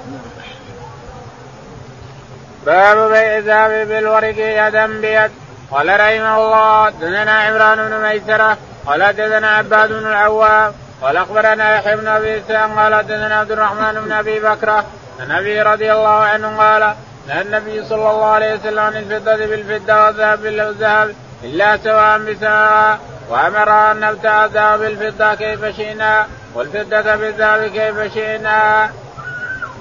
باب 2.66 3.12
بيع 3.12 3.38
الذهب 3.38 3.88
بالورق 3.88 4.36
يدا 4.38 4.86
بيد. 4.86 5.32
قال 5.72 5.88
رحمه 5.88 6.38
الله 6.38 6.90
دنا 6.90 7.32
عمران 7.32 7.90
بن 7.90 8.02
ميسرة. 8.02 8.58
قال 8.86 9.16
دنا 9.16 9.48
عباد 9.48 9.90
بن 9.90 10.08
العوام. 10.08 10.74
قال 11.02 11.18
أخبرنا 11.18 11.76
يحيى 11.76 11.96
بن 11.96 12.08
أبي 12.08 12.40
قال 12.40 13.08
دنا 13.08 13.36
عبد 13.36 13.52
الرحمن 13.52 14.02
بن 14.06 14.12
أبي 14.12 14.40
بكره 14.40 14.86
أبي 15.32 15.62
رضي 15.62 15.94
الله 15.94 16.10
عنه 16.10 16.58
قال 16.58 16.96
نهى 17.28 17.42
النبي 17.42 17.86
صلى 17.86 18.12
الله 18.12 18.26
عليه 18.26 18.54
وسلم 18.56 18.80
عن 18.80 18.98
الفضة 18.98 19.36
بالفضة 19.36 20.06
والذهب 20.06 20.42
بالذهب 20.42 21.16
إلا 21.44 21.78
سواء 21.78 22.18
بسواء 22.20 23.00
وأمر 23.30 23.70
أن 23.92 24.00
نبتاع 24.00 24.46
الذهب 24.46 24.80
بالفضة 24.80 25.36
كيف 25.36 25.66
شئنا 25.66 26.28
والفضة 26.56 27.16
بالذهب 27.16 27.68
كيف 27.68 28.14
شئنا. 28.14 28.90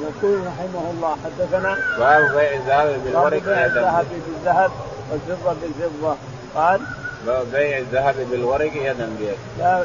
يقول 0.03 0.41
رحمه 0.47 0.91
الله 0.91 1.17
حدثنا 1.25 1.77
باب 1.99 2.33
بيع 2.35 2.53
الذهب 2.53 3.05
بالورق 3.05 3.65
الذهب 3.65 4.07
بالذهب 4.27 4.71
والفضة 5.11 5.57
بالفضة. 5.63 6.17
قال 6.55 6.81
باب 7.27 7.47
بيع 7.53 7.79
الذهب 7.79 8.15
بالورق 8.31 8.73
يدا 8.75 9.09
بيد 9.19 9.37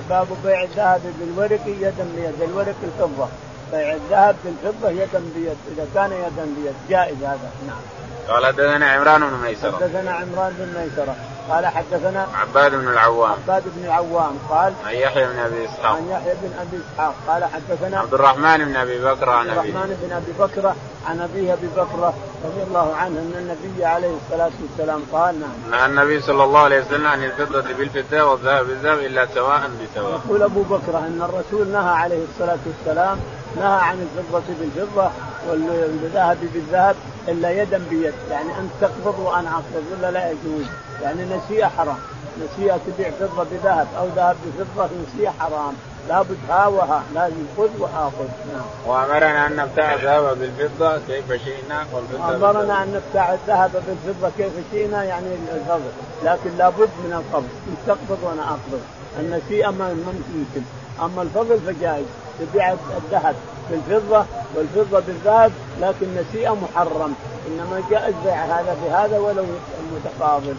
باب 0.09 0.27
بيع 0.45 0.63
الذهب 0.63 1.01
بالورق 1.19 1.67
يدا 1.67 2.05
بيد 2.15 2.49
الورق 2.49 2.75
الفضة. 2.83 3.27
بيع 3.71 3.93
الذهب 3.93 4.35
بالفضه 4.43 4.89
يدا 4.89 5.21
بيد 5.35 5.57
إذا 5.77 5.87
كان 5.95 6.11
يدا 6.11 6.45
بيد. 6.57 6.73
جائز 6.89 7.17
هذا. 7.23 7.51
نعم. 7.67 7.77
قال 8.29 8.45
حدثنا 8.45 8.91
عمران 8.91 9.21
بن 9.21 9.37
ميسرة. 9.47 9.71
حدثنا 9.71 10.11
عمران 10.11 10.53
بن 10.59 10.79
ميسرة. 10.79 11.15
قال 11.49 11.65
حدثنا 11.65 12.27
عباد 12.33 12.71
بن 12.75 12.87
العوام. 12.87 13.31
عباد 13.31 13.63
بن 13.75 13.85
العوام. 13.85 14.37
قال 14.49 14.73
عن 14.85 14.93
يحيى 14.93 15.27
بن 15.27 15.39
أبي 15.39 15.65
إسحاق. 15.65 15.95
عن 15.95 16.07
يحيى 16.09 16.33
بن 16.33 16.51
أبي 16.61 16.81
إسحاق. 16.83 17.15
قال 17.27 17.45
حدثنا 17.45 17.99
عبد 17.99 18.13
الرحمن 18.13 18.65
بن 18.65 18.75
أبي 18.75 18.99
بكر 18.99 19.29
عن 19.29 19.49
ابي 19.49 19.59
الرحمن 19.59 19.97
بن 20.01 20.11
أبي 20.15 20.31
بكر 20.39 20.73
عن 21.07 21.19
أبيه 21.19 21.53
أبي 21.53 21.67
بكر 21.67 22.13
رضي 22.45 22.63
الله 22.67 22.95
عنه 22.95 23.19
أن 23.19 23.33
النبي 23.37 23.85
عليه 23.85 24.15
الصلاة 24.25 24.51
والسلام 24.61 25.01
قال 25.11 25.39
نعم. 25.39 25.71
نهى 25.71 25.85
النبي 25.85 26.21
صلى 26.21 26.43
الله 26.43 26.59
عليه 26.59 26.81
وسلم 26.81 27.07
عن 27.07 27.23
الفضة 27.23 27.73
بالفضة 27.73 28.23
والذهب 28.23 28.67
بالذهب 28.67 28.99
إلا 28.99 29.27
سواء 29.35 29.61
بسواء. 29.83 30.21
يقول 30.25 30.43
أبو 30.43 30.61
بكر 30.61 30.97
أن 30.97 31.21
الرسول 31.21 31.67
نهى 31.67 31.89
عليه 31.89 32.23
الصلاة 32.33 32.59
والسلام 32.65 33.19
نهى 33.55 33.79
عن 33.79 34.07
الفضة 34.07 34.43
بالفضة 34.59 35.11
والذهب 35.49 36.37
بالذهب 36.53 36.95
إلا 37.27 37.51
يدا 37.51 37.81
بيد. 37.89 38.13
يعني 38.31 38.49
انت 38.59 38.71
تقبض 38.81 39.19
وأنا 39.19 39.49
أقبض 39.49 39.83
ولا 39.97 40.11
لا 40.11 40.31
يجوز. 40.31 40.65
يعني 41.03 41.25
نسيئه 41.25 41.67
حرام. 41.67 41.97
نسيئه 42.43 42.79
تبيع 42.87 43.11
فضة 43.11 43.43
بذهب 43.51 43.87
أو 43.97 44.07
ذهب 44.15 44.35
بفضة 44.57 44.89
نسيئه 45.07 45.33
حرام. 45.39 45.73
لابد 46.09 46.37
ها 46.49 46.67
وها 46.67 47.03
لازم 47.13 47.45
خذ 47.57 47.69
وآخذ. 47.79 48.27
نعم. 48.53 48.65
وأمرنا 48.87 49.47
أن 49.47 49.55
نبتاع 49.55 49.93
الذهب 49.93 50.37
بالفضة 50.39 50.97
كيف 51.07 51.43
شئنا 51.45 51.85
والفضة 51.93 52.35
امرنا 52.35 52.83
أن 52.83 52.93
نبتاع 52.93 53.33
الذهب 53.33 53.71
بالفضة 53.87 54.31
كيف 54.37 54.53
شئنا 54.71 55.03
يعني 55.03 55.27
الفضل 55.55 55.91
لكن 56.23 56.57
لابد 56.57 56.89
من 57.05 57.13
القبض. 57.13 57.49
انت 57.69 57.77
تقبض 57.87 58.17
وأنا 58.23 58.41
أقبض. 58.41 58.81
النسيئة 59.19 59.69
ما 59.69 59.93
ممكن 59.93 60.61
أما 61.01 61.21
الفضل 61.21 61.59
فجائز 61.59 62.05
تبيع 62.39 62.71
الذهب 62.71 63.35
بالفضة 63.69 64.25
والفضة 64.55 64.99
بالذهب 64.99 65.51
لكن 65.81 66.07
نسيئة 66.15 66.55
محرم. 66.55 67.15
إنما 67.47 67.83
جائز 67.91 68.15
بيع 68.23 68.45
هذا 68.45 68.77
بهذا 68.83 69.17
ولو 69.17 69.45
متقابل 69.91 70.55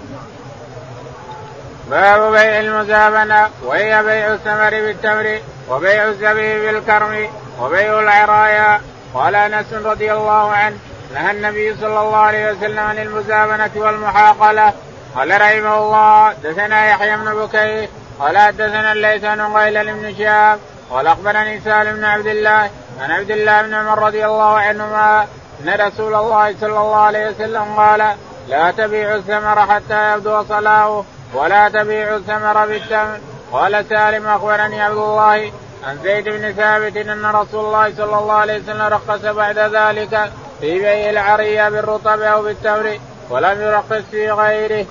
باب 1.90 2.32
بيع 2.32 2.60
المزابنة 2.60 3.48
وهي 3.64 4.02
بيع 4.02 4.32
الثمر 4.32 4.70
بالتمر 4.70 5.38
وبيع 5.70 6.04
الزبيب 6.04 6.62
بالكرم 6.62 7.28
وبيع 7.60 8.00
العرايا. 8.00 8.80
قال 9.14 9.34
أنس 9.34 9.72
رضي 9.72 10.12
الله 10.12 10.52
عنه 10.52 10.76
نهى 11.14 11.30
النبي 11.30 11.76
صلى 11.76 12.00
الله 12.00 12.16
عليه 12.16 12.52
وسلم 12.52 12.78
عن 12.78 12.98
المزابنة 12.98 13.70
والمحاقلة. 13.76 14.72
قال 15.16 15.40
رحمه 15.40 15.78
الله 15.78 16.32
دثنا 16.32 16.90
يحيى 16.90 17.16
بن 17.16 17.34
بكير 17.34 17.88
قال 18.18 18.38
حدثنا 18.38 18.92
الليث 18.92 19.22
بن 19.22 19.56
قيل 19.56 19.92
بن 19.94 20.14
شهاب 20.18 20.58
قال 20.90 21.06
أخبرني 21.06 21.60
سالم 21.60 21.96
بن 21.96 22.04
عبد 22.04 22.26
الله 22.26 22.70
عن 23.00 23.10
عبد 23.10 23.30
الله 23.30 23.62
بن 23.62 23.74
عمر 23.74 24.02
رضي 24.02 24.26
الله 24.26 24.58
عنهما 24.58 25.26
أن 25.60 25.80
رسول 25.80 26.14
الله 26.14 26.54
صلى 26.60 26.80
الله 26.80 26.96
عليه 26.96 27.28
وسلم 27.28 27.64
قال 27.76 28.14
لا 28.48 28.70
تبيعوا 28.70 29.16
الثمر 29.16 29.66
حتى 29.66 30.12
يبدو 30.12 30.44
صلاحه 30.44 31.04
ولا 31.34 31.68
تبيعوا 31.68 32.16
الثمر 32.16 32.66
بالتمر 32.66 33.18
قال 33.52 33.84
سالم 33.88 34.26
أخبرني 34.26 34.82
عبد 34.82 34.96
الله 34.96 35.52
عن 35.84 35.98
زيد 36.02 36.28
بن 36.28 36.52
ثابت 36.52 36.96
أن 36.96 37.26
رسول 37.26 37.64
الله 37.64 37.94
صلى 37.96 38.18
الله 38.18 38.34
عليه 38.34 38.58
وسلم 38.58 38.82
رقص 38.82 39.24
بعد 39.24 39.58
ذلك 39.58 40.32
في 40.60 40.78
بيع 40.78 41.10
العرية 41.10 41.68
بالرطب 41.68 42.20
أو 42.20 42.42
بالتمر 42.42 42.98
ولم 43.30 43.60
يرقص 43.60 44.02
في 44.10 44.30
غيره. 44.30 44.86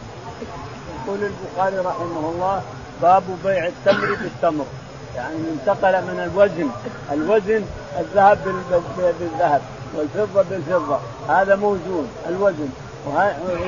يقول 1.06 1.20
البخاري 1.24 1.78
رحمه 1.78 2.30
الله 2.30 2.62
باب 3.02 3.24
بيع 3.46 3.68
التمر 3.68 4.18
بالتمر 4.22 4.66
يعني 5.16 5.36
انتقل 5.54 5.92
من 5.92 6.20
الوزن 6.20 6.70
الوزن 7.12 7.66
الذهب 8.00 8.40
بالذهب 9.20 9.62
والفضة 9.96 10.44
بالفضة. 10.50 11.00
هذا 11.30 11.56
موزون 11.56 12.08
الوزن. 12.30 12.70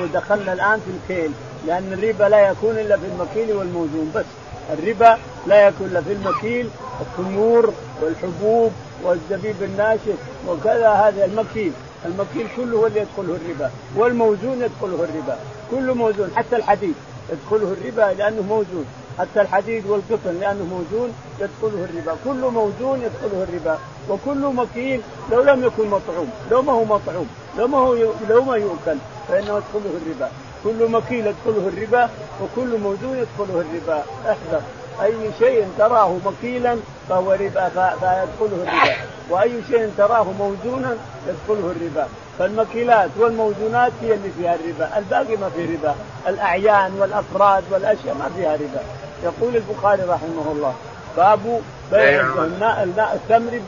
ودخلنا 0.02 0.52
الآن 0.52 0.80
في 0.80 0.90
الكيل 0.90 1.32
لأن 1.66 1.92
الربا 1.92 2.24
لا 2.24 2.48
يكون 2.48 2.78
إلا 2.78 2.96
في 2.96 3.06
المكيل 3.06 3.56
والموزون 3.56 4.12
بس. 4.14 4.24
الربا 4.72 5.18
لا 5.46 5.68
يكون 5.68 5.86
إلا 5.86 6.00
في 6.00 6.12
المكيل 6.12 6.68
التمور 7.00 7.72
والحبوب 8.02 8.72
والزبيب 9.04 9.62
الناشف 9.62 10.16
وكذا 10.48 10.88
هذا 10.88 11.24
المكيل. 11.24 11.72
المكيل 12.04 12.46
كله 12.56 12.78
هو 12.78 12.86
اللي 12.86 13.00
يدخله 13.00 13.36
الربا 13.36 13.70
والموزون 13.96 14.62
يدخله 14.62 15.04
الربا. 15.04 15.38
كل 15.70 15.94
موزون 15.94 16.30
حتى 16.36 16.56
الحديد 16.56 16.94
يدخله 17.32 17.72
الربا 17.72 18.14
لأنه 18.18 18.42
موزون. 18.42 18.86
حتى 19.20 19.40
الحديد 19.40 19.86
والقطن 19.86 20.40
لأنه 20.40 20.64
موزون 20.64 21.14
يدخله 21.40 21.84
الربا، 21.84 22.16
كل 22.24 22.50
موزون 22.50 23.02
يدخله 23.02 23.46
الربا، 23.48 23.78
وكل 24.08 24.54
مكيل 24.54 25.00
لو 25.32 25.42
لم 25.42 25.64
يكن 25.64 25.90
مطعوم، 25.90 26.30
لو 26.50 26.62
ما 26.62 26.72
هو 26.72 26.84
مطعوم، 26.84 27.28
لو 27.58 27.66
ما 27.66 27.78
هو 27.78 27.94
لو 28.28 28.44
ما 28.44 28.56
يؤكل 28.56 28.96
فإنه 29.28 29.44
يدخله 29.44 29.90
الربا، 30.02 30.30
كل 30.64 30.90
مكيل 30.90 31.26
يدخله 31.26 31.68
الربا 31.68 32.10
وكل 32.42 32.78
موزون 32.78 33.18
يدخله 33.18 33.64
الربا، 33.64 34.02
أحذر. 34.26 34.62
أي 35.02 35.14
شيء 35.38 35.68
تراه 35.78 36.16
مكيلا 36.26 36.76
فهو 37.08 37.32
ربا 37.32 37.68
فيدخله 37.68 38.56
الربا، 38.62 38.96
وأي 39.30 39.62
شيء 39.70 39.90
تراه 39.98 40.26
موزونا 40.38 40.96
يدخله 41.28 41.74
الربا، 41.76 42.08
فالمكيلات 42.38 43.10
والموزونات 43.18 43.92
هي 44.02 44.14
اللي 44.14 44.30
فيها 44.38 44.54
الربا، 44.54 44.98
الباقي 44.98 45.36
ما 45.36 45.48
في 45.48 45.64
ربا، 45.64 45.94
الأعيان 46.28 46.92
والأفراد 46.98 47.64
والأشياء 47.70 48.14
ما 48.14 48.30
فيها 48.36 48.54
ربا. 48.54 48.80
يقول 49.24 49.56
البخاري 49.56 50.02
رحمه 50.02 50.52
الله 50.52 50.74
باب 51.16 51.60
بيع 51.92 52.20
الماء 52.20 52.82
الماء 52.82 53.14
التمر 53.14 53.60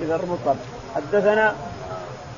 بالرطب 0.00 0.56
حدثنا 0.94 1.54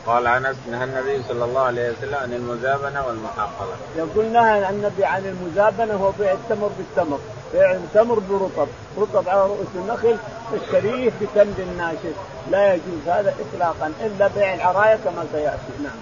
قال 0.06 0.26
أنس 0.26 0.56
نهى 0.70 0.84
النبي 0.84 1.22
صلى 1.28 1.44
الله 1.44 1.60
عليه 1.60 1.90
وسلم 1.90 2.14
عن 2.14 2.32
المزابنة 2.32 3.06
والمحاقله. 3.06 3.76
يقول 3.96 4.24
نهى 4.24 4.70
النبي 4.70 5.04
عن 5.04 5.26
المزابنة 5.26 5.94
هو 5.94 6.10
بيع 6.10 6.32
التمر 6.32 6.70
بالتمر، 6.78 7.18
بيع 7.52 7.70
التمر 7.70 8.18
برطب، 8.18 8.68
رطب 8.98 9.28
على 9.28 9.40
رؤوس 9.40 9.66
النخل 9.74 10.16
تشتريه 10.52 11.12
بتمر 11.20 11.64
ناشف، 11.78 12.16
لا 12.50 12.74
يجوز 12.74 13.08
هذا 13.08 13.34
اطلاقا 13.40 13.92
إلا 14.00 14.28
بيع 14.28 14.54
العراية 14.54 14.96
كما 14.96 15.24
سيأتي، 15.32 15.82
نعم. 15.82 15.96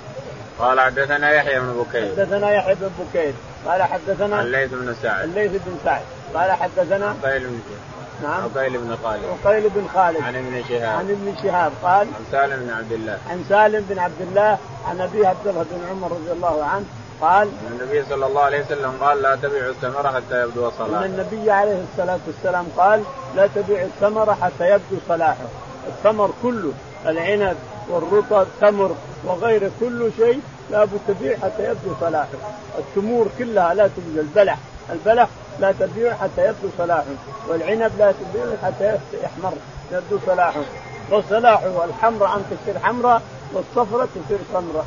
قال 0.58 0.80
حدثنا 0.80 1.30
يحيى 1.30 1.60
بن 1.60 1.84
بكير. 1.88 2.12
حدثنا 2.16 2.50
يحيى 2.50 2.74
بن 2.74 2.90
بكير. 2.98 3.34
قال 3.66 3.82
حدثنا 3.82 4.40
الليث 4.40 4.70
بن 4.70 4.94
سعد. 5.02 5.24
الليث 5.24 5.52
بن 5.52 5.78
سعد. 5.84 6.02
قال 6.34 6.52
حدثنا 6.52 7.14
عقيل 7.24 7.46
بن 7.46 7.60
نعم. 8.22 8.42
عقيل 8.42 8.78
بن 8.78 8.96
خالد. 9.04 9.22
عقيل 9.44 9.70
بن 9.74 9.86
خالد. 9.94 10.20
عن 10.20 10.36
ابن 10.36 10.64
شهاب. 10.68 10.98
عن 10.98 11.10
ابن 11.10 11.34
شهاب 11.42 11.72
قال 11.82 12.06
عن 12.06 12.24
سالم 12.32 12.64
بن 12.66 12.70
عبد 12.70 12.92
الله. 12.92 13.18
عن 13.30 13.44
سالم 13.48 13.86
بن 13.88 13.98
عبد 13.98 14.20
الله 14.20 14.58
عن 14.88 15.00
أبي 15.00 15.26
عبد 15.26 15.46
الله 15.46 15.64
بن 15.70 15.88
عمر 15.90 16.10
رضي 16.12 16.32
الله 16.32 16.64
عنه 16.64 16.84
قال 17.20 17.48
النبي 17.70 18.04
صلى 18.10 18.26
الله 18.26 18.42
عليه 18.42 18.64
وسلم 18.64 18.92
قال 19.00 19.22
لا 19.22 19.36
تبيعوا 19.36 19.70
الثمر 19.70 20.12
حتى 20.12 20.42
يبدو 20.42 20.70
صلاحه. 20.70 21.04
أن 21.04 21.10
النبي 21.10 21.50
عليه 21.50 21.84
الصلاة 21.92 22.18
والسلام 22.26 22.66
قال 22.76 23.02
لا 23.36 23.46
تبيع 23.54 23.82
الثمر 23.82 24.34
حتى 24.34 24.70
يبدو 24.70 24.96
صلاحه، 25.08 25.46
الثمر 25.88 26.30
كله 26.42 26.72
العنب 27.06 27.56
والرطب 27.88 28.46
تمر 28.60 28.94
وغيره 29.24 29.70
كل 29.80 30.10
شيء 30.16 30.40
لابد 30.70 30.98
تبيع 31.08 31.36
حتى 31.38 31.64
يبدو 31.64 31.94
صلاحه، 32.00 32.28
التمور 32.78 33.28
كلها 33.38 33.74
لا 33.74 33.88
تبيع 33.96 34.22
البلح، 34.22 34.58
البلح 34.92 35.28
لا 35.60 35.72
تبيع 35.72 36.14
حتى 36.14 36.44
يبدو 36.44 36.68
صلاحه، 36.78 37.04
والعنب 37.48 37.92
لا 37.98 38.12
تبيع 38.12 38.44
حتى 38.62 38.98
يحمر 39.22 39.52
يبدو 39.92 40.18
صلاحه، 40.26 40.60
وصلاحه 41.10 41.84
الحمراء 41.84 42.36
ان 42.36 42.44
تصير 42.50 42.78
حمراء 42.78 43.22
والصفرة 43.52 44.08
تصير 44.14 44.38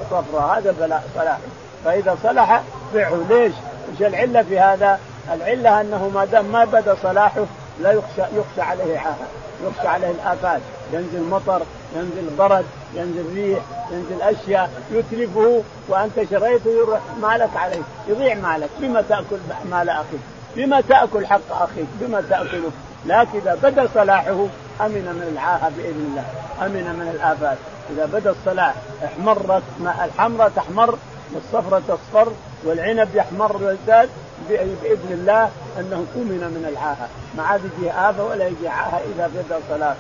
صفراء 0.10 0.58
هذا 0.58 0.72
بلاء 0.80 1.04
صلاح. 1.16 1.38
فإذا 1.86 2.18
صلح 2.24 2.62
بيعه 2.94 3.20
ليش؟ 3.30 3.54
إيش 3.92 4.02
العلة 4.02 4.44
في 4.44 4.60
هذا؟ 4.60 5.00
العلة 5.34 5.82
أنه 5.82 6.12
ما 6.14 6.26
دام 6.26 6.46
ما 6.46 6.66
بدا 6.66 6.98
صلاحه 7.04 7.46
لا 7.82 7.92
يخشى 7.92 8.22
يخشى 8.22 8.62
عليه 8.62 9.00
عاهة 9.00 9.28
يخشى 9.64 9.88
عليه 9.88 10.12
الآفات. 10.12 10.62
ينزل 10.94 11.24
مطر 11.24 11.62
ينزل 11.96 12.36
برد 12.38 12.66
ينزل 12.94 13.36
ريح 13.36 13.60
ينزل 13.92 14.22
أشياء 14.22 14.70
يتلفه 14.92 15.64
وأنت 15.88 16.14
شريته 16.32 16.70
يروح 16.70 17.00
مالك 17.22 17.50
عليه 17.56 17.82
يضيع 18.08 18.36
مالك. 18.36 18.70
بما 18.80 19.02
تأكل 19.02 19.38
مال 19.72 19.90
أخيك. 19.90 20.20
بما 20.58 20.82
تأكل 20.82 21.26
حق 21.26 21.52
أخيك 21.52 21.88
بما 22.02 22.22
تأكله. 22.22 22.72
لكن 23.06 23.38
إذا 23.40 23.58
بدأ 23.64 23.88
صلاحه 23.94 24.48
أمن 24.82 25.06
من 25.18 25.28
العاهة 25.34 25.70
بإذن 25.78 26.06
الله. 26.10 26.26
أمن 26.66 27.00
من 27.00 27.08
الآفات. 27.16 27.58
إذا 27.90 28.06
بدأ 28.06 28.32
الصلاح 28.32 28.76
احمرت 29.06 29.64
الحمراء 30.06 30.52
تحمر 30.56 30.98
والصفرة 31.34 31.82
تصفر 31.88 32.32
والعنب 32.64 33.16
يحمر 33.16 33.64
ويزداد 33.64 34.10
بإذن 34.50 35.12
الله 35.12 35.52
أنه 35.80 36.06
أمن 36.16 36.44
من 36.56 36.66
العاهة. 36.70 37.08
ما 37.38 37.44
عاد 37.44 37.62
يجي 37.66 37.92
آفة 37.92 38.24
ولا 38.24 38.48
يجي 38.48 38.68
عاهة 38.68 39.02
إذا 39.16 39.28
بدأ 39.28 39.60
صلاحه. 39.70 39.96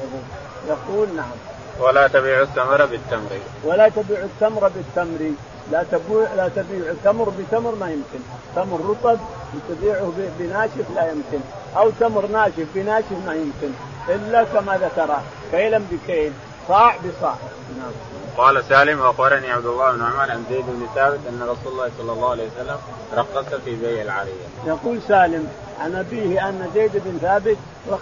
يقول 0.67 1.07
نعم. 1.15 1.31
ولا 1.79 2.07
تبيع 2.07 2.41
التمر 2.41 2.85
بالتمر. 2.85 3.39
ولا 3.63 3.89
تبيع 3.89 4.19
التمر 4.19 4.71
بالتمر. 4.75 5.31
لا 5.71 5.83
تبيع 5.91 6.33
لا 6.33 6.49
تبيع 6.55 6.93
تمر 7.03 7.29
بتمر 7.29 7.75
ما 7.75 7.89
يمكن. 7.89 8.19
تمر 8.55 8.79
رطب 8.89 9.19
تبيعه 9.69 10.11
بناشف 10.39 10.85
لا 10.95 11.11
يمكن. 11.11 11.39
أو 11.77 11.89
تمر 11.99 12.27
ناشف 12.27 12.65
بناشف 12.75 13.17
ما 13.25 13.33
يمكن. 13.33 13.71
إلا 14.09 14.43
كما 14.43 14.77
ذكر 14.77 15.17
كيلا 15.51 15.81
بكيل 15.91 16.31
صاع 16.67 16.95
بصاع. 16.97 17.35
نعم. 17.77 17.91
قال 18.37 18.63
سالم 18.69 18.99
واخبرني 18.99 19.51
عبد 19.51 19.65
الله 19.65 19.91
بن 19.91 20.01
عمر 20.01 20.31
عن 20.31 20.43
زيد 20.49 20.65
بن 20.65 20.87
ثابت 20.95 21.19
أن 21.29 21.41
رسول 21.41 21.73
الله 21.73 21.91
صلى 21.97 22.11
الله 22.11 22.31
عليه 22.31 22.47
وسلم 22.47 22.77
رخص 23.13 23.53
في 23.65 23.75
بيع 23.75 24.01
العريه. 24.01 24.31
يقول 24.65 24.99
سالم 25.07 25.47
عن 25.79 25.95
أبيه 25.95 26.49
أن 26.49 26.71
زيد 26.73 26.91
بن 26.93 27.17
ثابت 27.21 27.57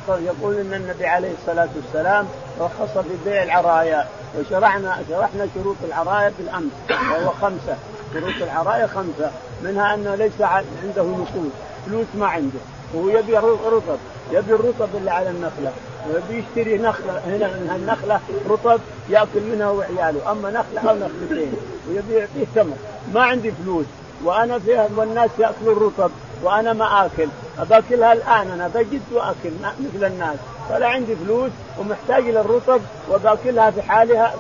يقول 0.10 0.56
إن 0.56 0.74
النبي 0.74 1.06
عليه 1.06 1.32
الصلاة 1.42 1.70
والسلام 1.76 2.28
رخص 2.60 2.98
في 2.98 3.10
بيع 3.26 3.44
العرايا 3.44 4.08
وشرحنا 4.40 4.98
شرحنا 5.10 5.48
شروط 5.56 5.76
العرايا 5.84 6.34
بالأمس 6.38 6.72
وهو 6.90 7.32
خمسة 7.42 7.78
شروط 8.14 8.42
العرايا 8.42 8.88
خمسة 8.88 9.32
منها 9.64 9.94
أنه 9.94 10.16
ليس 10.16 10.42
عنده 10.42 11.04
نقود 11.04 11.52
فلوس 11.86 12.08
ما 12.16 12.28
عنده 12.28 12.60
وهو 12.94 13.10
يبي 13.10 13.38
رطب 13.38 13.98
يبي 14.32 14.54
الرطب 14.54 14.90
اللي 14.96 15.12
على 15.12 15.30
النخلة. 15.30 15.72
ويبي 16.10 16.44
يشتري 16.44 16.78
نخلة 16.78 17.22
هنا 17.26 17.48
من 17.48 17.70
هالنخلة 17.72 18.20
رطب 18.50 18.80
يأكل 19.10 19.42
منها 19.52 19.70
وعياله. 19.70 20.32
أما 20.32 20.50
نخلة 20.50 20.90
أو 20.92 20.96
نخلتين 20.96 21.54
ويبي 21.90 22.14
يعطيه 22.14 22.46
تمر 22.56 22.76
ما 23.14 23.22
عندي 23.22 23.52
فلوس 23.52 23.86
وأنا 24.24 24.60
فيها 24.60 24.90
والناس 24.96 25.30
يأكلوا 25.40 25.74
الرطب 25.74 26.12
وأنا 26.44 26.74
ما 26.74 27.06
آكل. 27.06 27.28
باكلها 27.70 28.14
الان 28.14 28.52
أنا 28.52 28.68
بجد 28.68 29.02
وأكل 29.14 29.52
مثل 29.64 30.06
الناس. 30.06 30.38
فلا 30.70 30.88
عندي 30.88 31.16
فلوس 31.16 31.52
ومحتاج 31.80 32.30
إلى 32.30 32.42
الرطب 32.42 32.82
وباكلها 33.12 33.72
في 33.72 33.82
حالها 33.82 34.34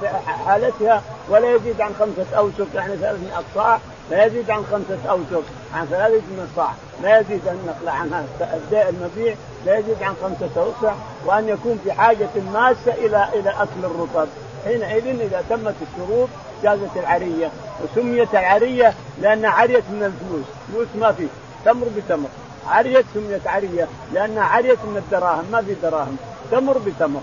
حالتها 0.46 1.02
ولا 1.30 1.56
يزيد 1.56 1.82
عن 1.82 1.92
خمسة 2.00 2.38
اوسق 2.38 2.68
يعني 2.76 2.96
300 2.98 3.44
صاع 3.56 3.80
لا 4.12 4.26
يزيد 4.26 4.50
عن 4.50 4.64
خمسة 4.72 5.10
اوسق 5.10 5.44
عن 5.74 5.86
ثلاثة 5.86 6.14
من 6.14 6.52
صاع 6.56 6.72
لا 7.04 7.20
يزيد 7.20 7.48
النقل 7.48 7.90
عنها 7.90 8.26
المبيع 8.72 9.36
لا 9.66 9.78
يزيد 9.78 10.04
عن 10.04 10.16
خمسة 10.24 10.50
أوسع. 10.58 10.94
وأن 11.26 11.50
يكون 11.50 11.80
في 11.84 11.92
حاجة 11.92 12.30
ماسة 12.54 12.94
إلى 12.94 13.30
إلى 13.34 13.50
أكل 13.50 13.84
الرطب. 13.84 14.28
حينئذ 14.66 15.08
إذا 15.08 15.44
تمت 15.50 15.76
الشروط 15.82 16.30
جازت 16.64 16.98
العرية. 16.98 17.52
وسميت 17.84 18.36
العرية 18.36 18.94
لأن 19.22 19.46
عرية 19.46 19.84
من 19.90 20.04
الفلوس. 20.04 20.46
فلوس 20.68 20.88
ما 20.96 21.12
في. 21.12 21.28
تمر 21.66 21.88
بتمر. 21.98 22.30
عرية 22.68 23.04
سميت 23.14 23.48
عرية 23.48 23.88
لأنها 24.14 24.44
عرية 24.44 24.78
من 24.84 24.98
الدراهم 24.98 25.46
ما 25.52 25.62
في 25.62 25.76
دراهم. 25.84 26.18
تمر 26.52 26.78
بتمر. 26.78 27.22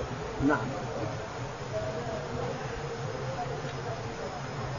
نعم. 0.49 0.82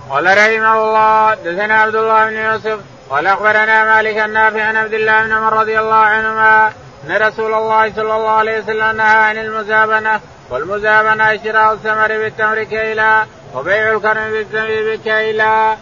قال 0.10 0.26
رحمه 0.26 0.84
الله 0.84 1.34
دثنا 1.34 1.82
عبد 1.82 1.96
الله 1.96 2.30
بن 2.30 2.36
يوسف 2.36 2.80
قال 3.10 3.28
أخبرنا 3.28 3.96
مالك 3.96 4.18
النافع 4.18 4.64
عن 4.64 4.76
عبد 4.76 4.94
الله 4.94 5.24
بن 5.24 5.32
عمر 5.32 5.54
رضي 5.54 5.80
الله 5.80 5.96
عنهما 5.96 6.68
أن 7.06 7.12
رسول 7.28 7.54
الله 7.54 7.94
صلى 7.94 8.16
الله 8.16 8.30
عليه 8.30 8.60
وسلم 8.60 8.98
نهى 8.98 9.18
عن 9.18 9.38
المزابنة 9.38 10.20
والمزابنة 10.50 11.44
شراء 11.44 11.74
الثمر 11.74 12.08
بالتمر 12.08 12.64
كيلا 12.64 13.26
وبيع 13.56 13.92
الكرم 13.92 14.32
بالزبيب 14.32 15.02
كيلا. 15.02 15.78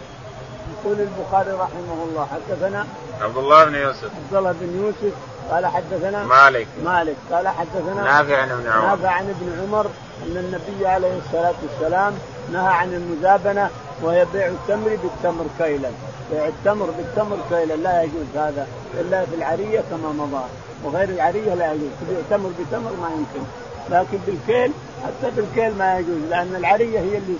يقول 0.72 0.96
البخاري 1.00 1.52
رحمه 1.52 2.06
الله 2.08 2.28
حدثنا 2.32 2.86
عبد 3.20 3.36
الله 3.36 3.64
بن 3.64 3.74
يوسف. 3.74 4.04
عبد 4.04 4.34
الله 4.34 4.52
بن 4.60 4.84
يوسف 4.84 5.14
قال 5.50 5.66
حدثنا 5.66 6.24
مالك. 6.24 6.66
مالك 6.84 7.16
قال 7.32 7.48
حدثنا 7.48 8.02
نافع 8.02 8.36
عن 8.42 8.50
ابن 8.50 8.70
عمر. 8.70 8.86
نافع 8.86 9.10
عن 9.10 9.28
ابن 9.28 9.62
عمر 9.62 9.86
أن 10.22 10.36
النبي 10.36 10.86
عليه 10.86 11.18
الصلاة 11.26 11.54
والسلام 11.62 12.18
نهى 12.52 12.72
عن 12.72 12.94
المزابنة 12.94 13.70
وهي 14.02 14.26
بيع 14.32 14.46
التمر 14.46 14.96
بالتمر 15.02 15.44
كيلا. 15.58 15.90
بيع 16.32 16.46
التمر 16.48 16.86
بالتمر 16.98 17.36
كيلا 17.50 17.74
لا 17.74 18.02
يجوز 18.02 18.26
هذا 18.36 18.66
إلا 19.00 19.24
في 19.24 19.34
العرية 19.34 19.80
كما 19.90 20.12
مضى. 20.12 20.44
وغير 20.84 21.08
العرية 21.08 21.54
لا 21.54 21.72
يجوز. 21.72 21.88
تبيع 22.00 22.18
تمر 22.30 22.50
بتمر 22.60 22.90
ما 22.90 23.08
يمكن. 23.08 23.46
لكن 23.90 24.18
بالكيل 24.26 24.72
حتى 25.04 25.30
بالكيل 25.36 25.78
ما 25.78 25.98
يجوز 25.98 26.22
لأن 26.30 26.56
العرية 26.56 27.00
هي 27.00 27.18
اللي 27.18 27.36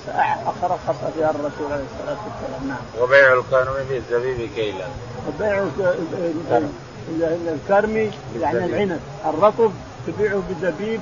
رخص 0.63 0.97
فيها 1.15 1.31
الرسول 1.31 1.73
عليه 1.73 1.85
الصلاة 1.95 2.17
والسلام. 2.25 2.69
نعم. 2.69 3.03
وبيع 3.03 3.33
الكرم 3.33 3.75
في 3.89 3.97
الزبيب 3.97 4.51
كيلا. 4.57 4.85
وبيع 5.29 5.65
الكرمي 7.53 8.11
يعني 8.41 8.65
العنب. 8.65 9.01
الرطب 9.27 9.73
تبيعه 10.07 10.43
بزبيب 10.51 11.01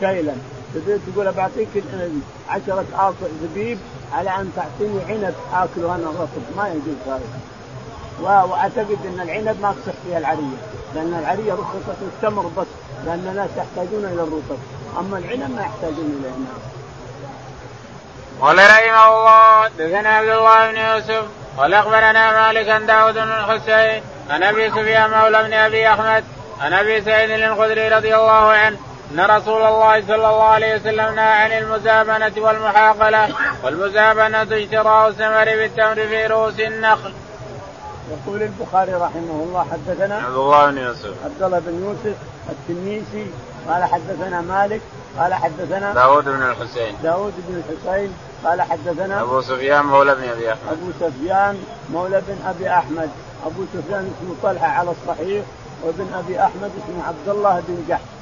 كيلا. 0.00 0.34
تقول 0.74 1.32
بعطيك 1.32 1.68
10 2.48 2.84
آصع 2.94 3.26
زبيب 3.42 3.78
على 4.12 4.30
أن 4.30 4.52
تعطيني 4.56 5.00
عنب 5.08 5.34
آكله 5.52 5.94
أنا 5.94 6.10
الرطب 6.10 6.56
ما 6.56 6.68
يجوز 6.68 6.96
هذا. 7.06 7.40
وأعتقد 8.20 8.98
أن 9.06 9.20
العنب 9.20 9.60
ما 9.62 9.72
تصح 9.72 9.92
فيها 10.06 10.18
العرية 10.18 10.56
لأن 10.94 11.18
العرية 11.18 11.52
رخصت 11.52 12.02
التمر 12.02 12.50
بس 12.56 12.66
لأن 13.06 13.28
الناس 13.30 13.50
يحتاجون 13.56 14.04
إلى 14.04 14.22
الرطب 14.22 14.58
أما 14.98 15.18
العنب 15.18 15.54
ما 15.56 15.62
يحتاجون 15.62 16.20
اليه 16.20 16.30
نعم. 16.30 16.58
قال 18.40 18.56
رحمه 18.58 19.08
الله 19.08 19.68
دثنا 19.68 20.08
عبد 20.08 20.28
الله 20.28 20.70
بن 20.70 20.76
يوسف 20.76 21.24
قال 21.58 21.74
أخبرنا 21.74 22.52
مالك 22.52 22.68
عن 22.68 22.86
داود 22.86 23.14
بن 23.14 23.22
الحسين 23.22 24.02
عن 24.30 24.42
أبي 24.42 24.70
سفيان 24.70 25.10
مولى 25.10 25.42
بن 25.42 25.52
أبي 25.52 25.88
أحمد 25.88 26.24
عن 26.60 26.72
أبي 26.72 27.02
سعيد 27.02 27.30
الخدري 27.30 27.88
رضي 27.88 28.14
الله 28.14 28.50
عنه 28.50 28.78
إن 29.12 29.20
رسول 29.20 29.62
الله 29.62 30.00
صلى 30.00 30.14
الله 30.14 30.42
عليه 30.42 30.76
وسلم 30.76 31.14
نهى 31.14 31.32
عن 31.32 31.52
المزابنه 31.52 32.32
والمحاقله 32.36 33.34
والمزابنه 33.64 34.42
اشتراء 34.42 35.08
الثمر 35.08 35.44
بالتمر 35.44 35.94
في 35.94 36.26
رؤوس 36.26 36.60
النخل. 36.60 37.12
يقول 38.10 38.42
البخاري 38.42 38.92
رحمه 38.92 39.44
الله 39.46 39.66
حدثنا 39.72 40.14
عبد 40.14 40.34
الله 40.34 40.70
بن 40.70 40.78
يوسف. 40.78 41.14
عبد 41.24 41.42
الله 41.42 41.58
بن 41.58 41.84
يوسف 41.84 42.16
التنيسي 42.50 43.30
قال 43.68 43.84
حدثنا 43.84 44.40
مالك 44.40 44.80
قال 45.18 45.34
حدثنا 45.34 45.94
داود 45.94 46.24
بن 46.24 46.42
الحسين. 46.42 46.96
داود 47.02 47.32
بن 47.48 47.62
الحسين 47.62 48.12
قال 48.44 48.62
حدثنا 48.62 49.22
أبو 49.22 49.40
سفيان 49.40 49.84
مولى 49.84 50.14
بن 50.14 50.28
أبي 50.28 50.52
أحمد. 50.52 50.72
أبو 50.72 50.90
سفيان 51.00 51.62
مولى 51.92 52.22
بن 52.28 52.36
أبي 52.46 52.70
أحمد. 52.70 53.10
أبو 53.46 53.64
سفيان 53.74 54.12
اسمه 54.12 54.34
طلحة 54.42 54.66
على 54.66 54.90
الصحيح 54.90 55.44
وابن 55.82 56.06
أبي 56.14 56.40
أحمد 56.40 56.70
اسمه 56.84 57.06
عبد 57.08 57.28
الله 57.28 57.62
بن 57.68 57.84
جحش. 57.88 58.17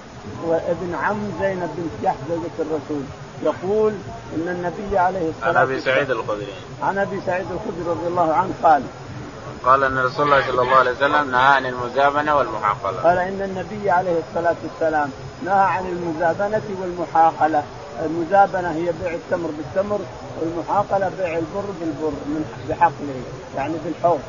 وابن 0.46 0.94
عم 0.94 1.18
زينب 1.40 1.70
بن 1.76 1.88
جحش 2.02 2.16
زوجة 2.28 2.58
الرسول. 2.58 3.02
يقول 3.42 3.92
إن 4.36 4.48
النبي 4.48 4.98
عليه 4.98 5.30
الصلاة 5.30 5.48
والسلام 5.48 5.56
عن 5.56 5.62
أبي 5.62 5.80
سعيد 5.80 6.10
الخدري. 6.10 6.54
عن 6.82 6.98
أبي 6.98 7.20
سعيد 7.26 7.46
الخدري 7.50 7.90
رضي 7.90 8.06
الله 8.06 8.34
عنه 8.34 8.50
قال. 8.62 8.82
قال 9.64 9.84
إن 9.84 9.98
رسول 9.98 10.26
الله 10.26 10.42
صلى 10.46 10.62
الله 10.62 10.76
عليه 10.76 10.90
وسلم 10.90 11.30
نهى 11.30 11.40
عن 11.40 11.66
المزابنه 11.66 12.36
والمحاقلة. 12.36 13.02
قال 13.02 13.18
إن 13.18 13.42
النبي 13.42 13.90
عليه 13.90 14.20
الصلاة 14.28 14.56
والسلام 14.62 15.10
نهى 15.44 15.54
عن 15.54 15.86
المزابنه 15.86 16.62
والمحاقلة، 16.80 17.62
المزابنه 18.04 18.70
هي 18.70 18.92
بيع 19.02 19.14
التمر 19.14 19.50
بالتمر 19.58 20.00
والمحاقلة 20.40 21.10
بيع 21.18 21.38
البر 21.38 21.70
بالبر 21.80 22.12
من 22.26 22.44
بحقله 22.68 23.22
يعني 23.56 23.74
بالحوض 23.84 24.20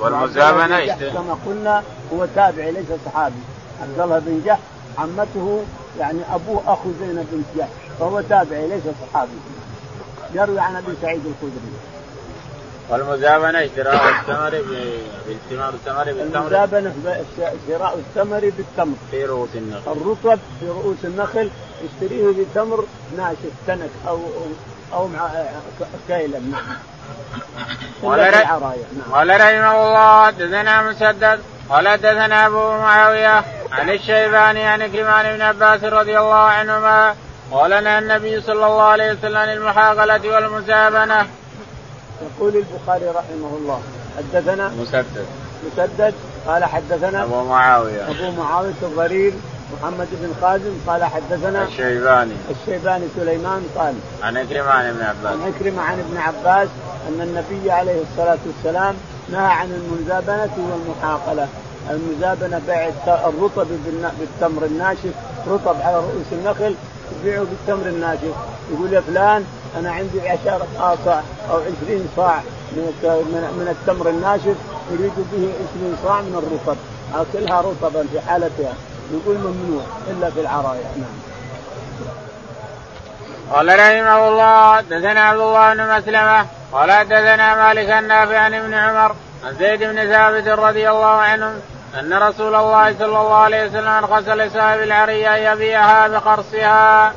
والمزابنه 0.00 0.86
كما 1.12 1.36
قلنا 1.46 1.82
هو 2.14 2.26
تابعي 2.34 2.72
ليس 2.72 2.86
صحابي. 3.06 3.34
عبد 3.82 4.00
الله 4.00 4.18
بن 4.18 4.42
جحش 4.46 4.60
عمته 4.98 5.62
يعني 5.98 6.18
أبوه 6.34 6.62
أخو 6.66 6.90
زينب 7.00 7.26
بن 7.32 7.42
جحش 7.56 7.68
فهو 8.00 8.20
تابعي 8.20 8.68
ليس 8.68 8.82
صحابي. 8.82 9.30
يروي 10.34 10.60
عن 10.60 10.76
أبي 10.76 10.92
سعيد 11.02 11.20
الخدري. 11.26 11.72
والمزابنة 12.90 13.64
اشتراء 13.64 14.08
الثمر 14.08 14.50
بالثمر 15.28 15.68
الثمر 15.74 16.04
بالتمر. 16.04 16.40
المزابنة 16.40 16.94
شراء 17.68 17.98
الثمر 17.98 18.52
بالتمر. 18.56 18.96
في 19.10 19.24
رؤوس 19.24 19.48
النخل. 19.54 19.92
الرطب 19.92 20.38
في 20.60 20.68
رؤوس 20.68 21.04
النخل 21.04 21.50
يشتريه 21.84 22.26
بتمر 22.26 22.84
ناشف 23.16 23.52
تنك 23.66 23.90
أو 24.08 24.18
أو 24.92 25.08
مع 25.08 25.30
كيلا 26.08 26.38
نعم 26.38 26.76
قال 28.02 28.20
قال 29.12 29.40
رحمه 29.40 29.86
الله 29.86 30.26
حدثنا 30.26 30.82
مسدد 30.82 31.40
قال 31.70 31.88
حدثنا 31.88 32.46
أبو 32.46 32.70
معاوية 32.70 33.44
عن 33.72 33.90
الشيباني 33.90 34.66
عن 34.66 34.92
كرمان 34.92 35.36
بن 35.36 35.42
عباس 35.42 35.84
رضي 35.84 36.18
الله 36.18 36.34
عنهما 36.34 37.14
قال 37.50 37.70
لنا 37.70 37.98
النبي 37.98 38.40
صلى 38.40 38.66
الله 38.66 38.82
عليه 38.82 39.12
وسلم 39.12 39.36
المحاقلة 39.36 40.34
والمزابنة. 40.34 41.26
يقول 42.22 42.56
البخاري 42.56 43.06
رحمه 43.06 43.56
الله 43.58 43.82
حدثنا 44.18 44.68
مسدد. 44.68 45.26
مسدد 45.66 46.14
قال 46.46 46.64
حدثنا 46.64 47.22
أبو 47.22 47.44
معاوية. 47.44 48.10
أبو 48.10 48.30
معاوية 48.42 48.74
الضرير 48.82 49.32
محمد 49.72 50.08
بن 50.12 50.32
خازم 50.40 50.72
قال 50.86 51.04
حدثنا 51.04 51.64
الشيباني. 51.64 52.34
الشيباني 52.50 53.04
سليمان 53.16 53.62
قال 53.76 53.94
عن 54.22 54.36
عكرمة 54.36 54.70
عن 54.70 54.88
ابن 54.88 55.02
عباس. 55.02 55.32
عن 55.32 55.52
عكرمة 55.52 55.82
عن 55.82 55.98
ابن 55.98 56.16
عباس 56.16 56.68
أن 57.08 57.20
النبي 57.20 57.70
عليه 57.70 58.02
الصلاة 58.02 58.38
والسلام 58.46 58.94
نهى 59.32 59.52
عن 59.52 59.70
المزابنة 59.70 60.50
والمحاقلة. 60.70 61.48
المزابنة 61.90 62.60
بيع 62.66 62.90
الرطب 63.06 63.66
بالتمر 64.18 64.64
الناشف 64.64 65.12
رطب 65.48 65.76
على 65.80 65.96
رؤوس 65.96 66.26
النخل 66.32 66.74
يبيعه 67.20 67.44
بالتمر 67.44 67.86
الناشف. 67.88 68.34
يقول 68.72 68.92
يا 68.92 69.00
فلان 69.00 69.44
أنا 69.78 69.92
عندي 69.92 70.28
عشرة 70.28 70.66
آصع 70.78 71.20
أو 71.50 71.56
عشرين 71.56 72.08
صاع 72.16 72.42
من 72.76 72.82
من 73.58 73.76
التمر 73.80 74.10
الناشف 74.10 74.56
اريد 74.90 75.12
به 75.32 75.52
عشرين 75.54 75.96
صاع 76.04 76.20
من 76.20 76.34
الرطب. 76.34 76.76
أكلها 77.14 77.60
رطبا 77.60 78.04
في 78.12 78.20
حالتها. 78.20 78.72
يقول 79.12 79.36
ممنوع 79.36 79.82
إلا 80.10 80.30
في 80.30 80.40
العرايا 80.40 80.90
نعم. 80.96 81.30
قال 83.52 83.68
رحمه 83.68 84.28
الله 84.28 84.80
دثنا 84.80 85.20
عبد 85.20 85.40
الله 85.40 85.74
بن 85.74 85.96
مسلمة 85.96 86.46
قال 86.72 87.08
دثنا 87.08 87.54
مالك 87.54 87.90
النافع 87.90 88.38
عن 88.38 88.54
ابن 88.54 88.74
عمر 88.74 89.14
عن 89.44 89.54
زيد 89.58 89.82
بن 89.82 89.96
ثابت 89.96 90.48
رضي 90.48 90.90
الله 90.90 91.06
عنه 91.06 91.60
أن 92.00 92.14
رسول 92.14 92.54
الله 92.54 92.94
صلى 92.98 93.06
الله 93.06 93.34
عليه 93.34 93.66
وسلم 93.66 93.88
ارخص 93.88 94.28
لصاحب 94.28 94.80
العرية 94.80 95.36
أن 95.36 95.52
يبيعها 95.52 96.08
بقرصها. 96.08 97.12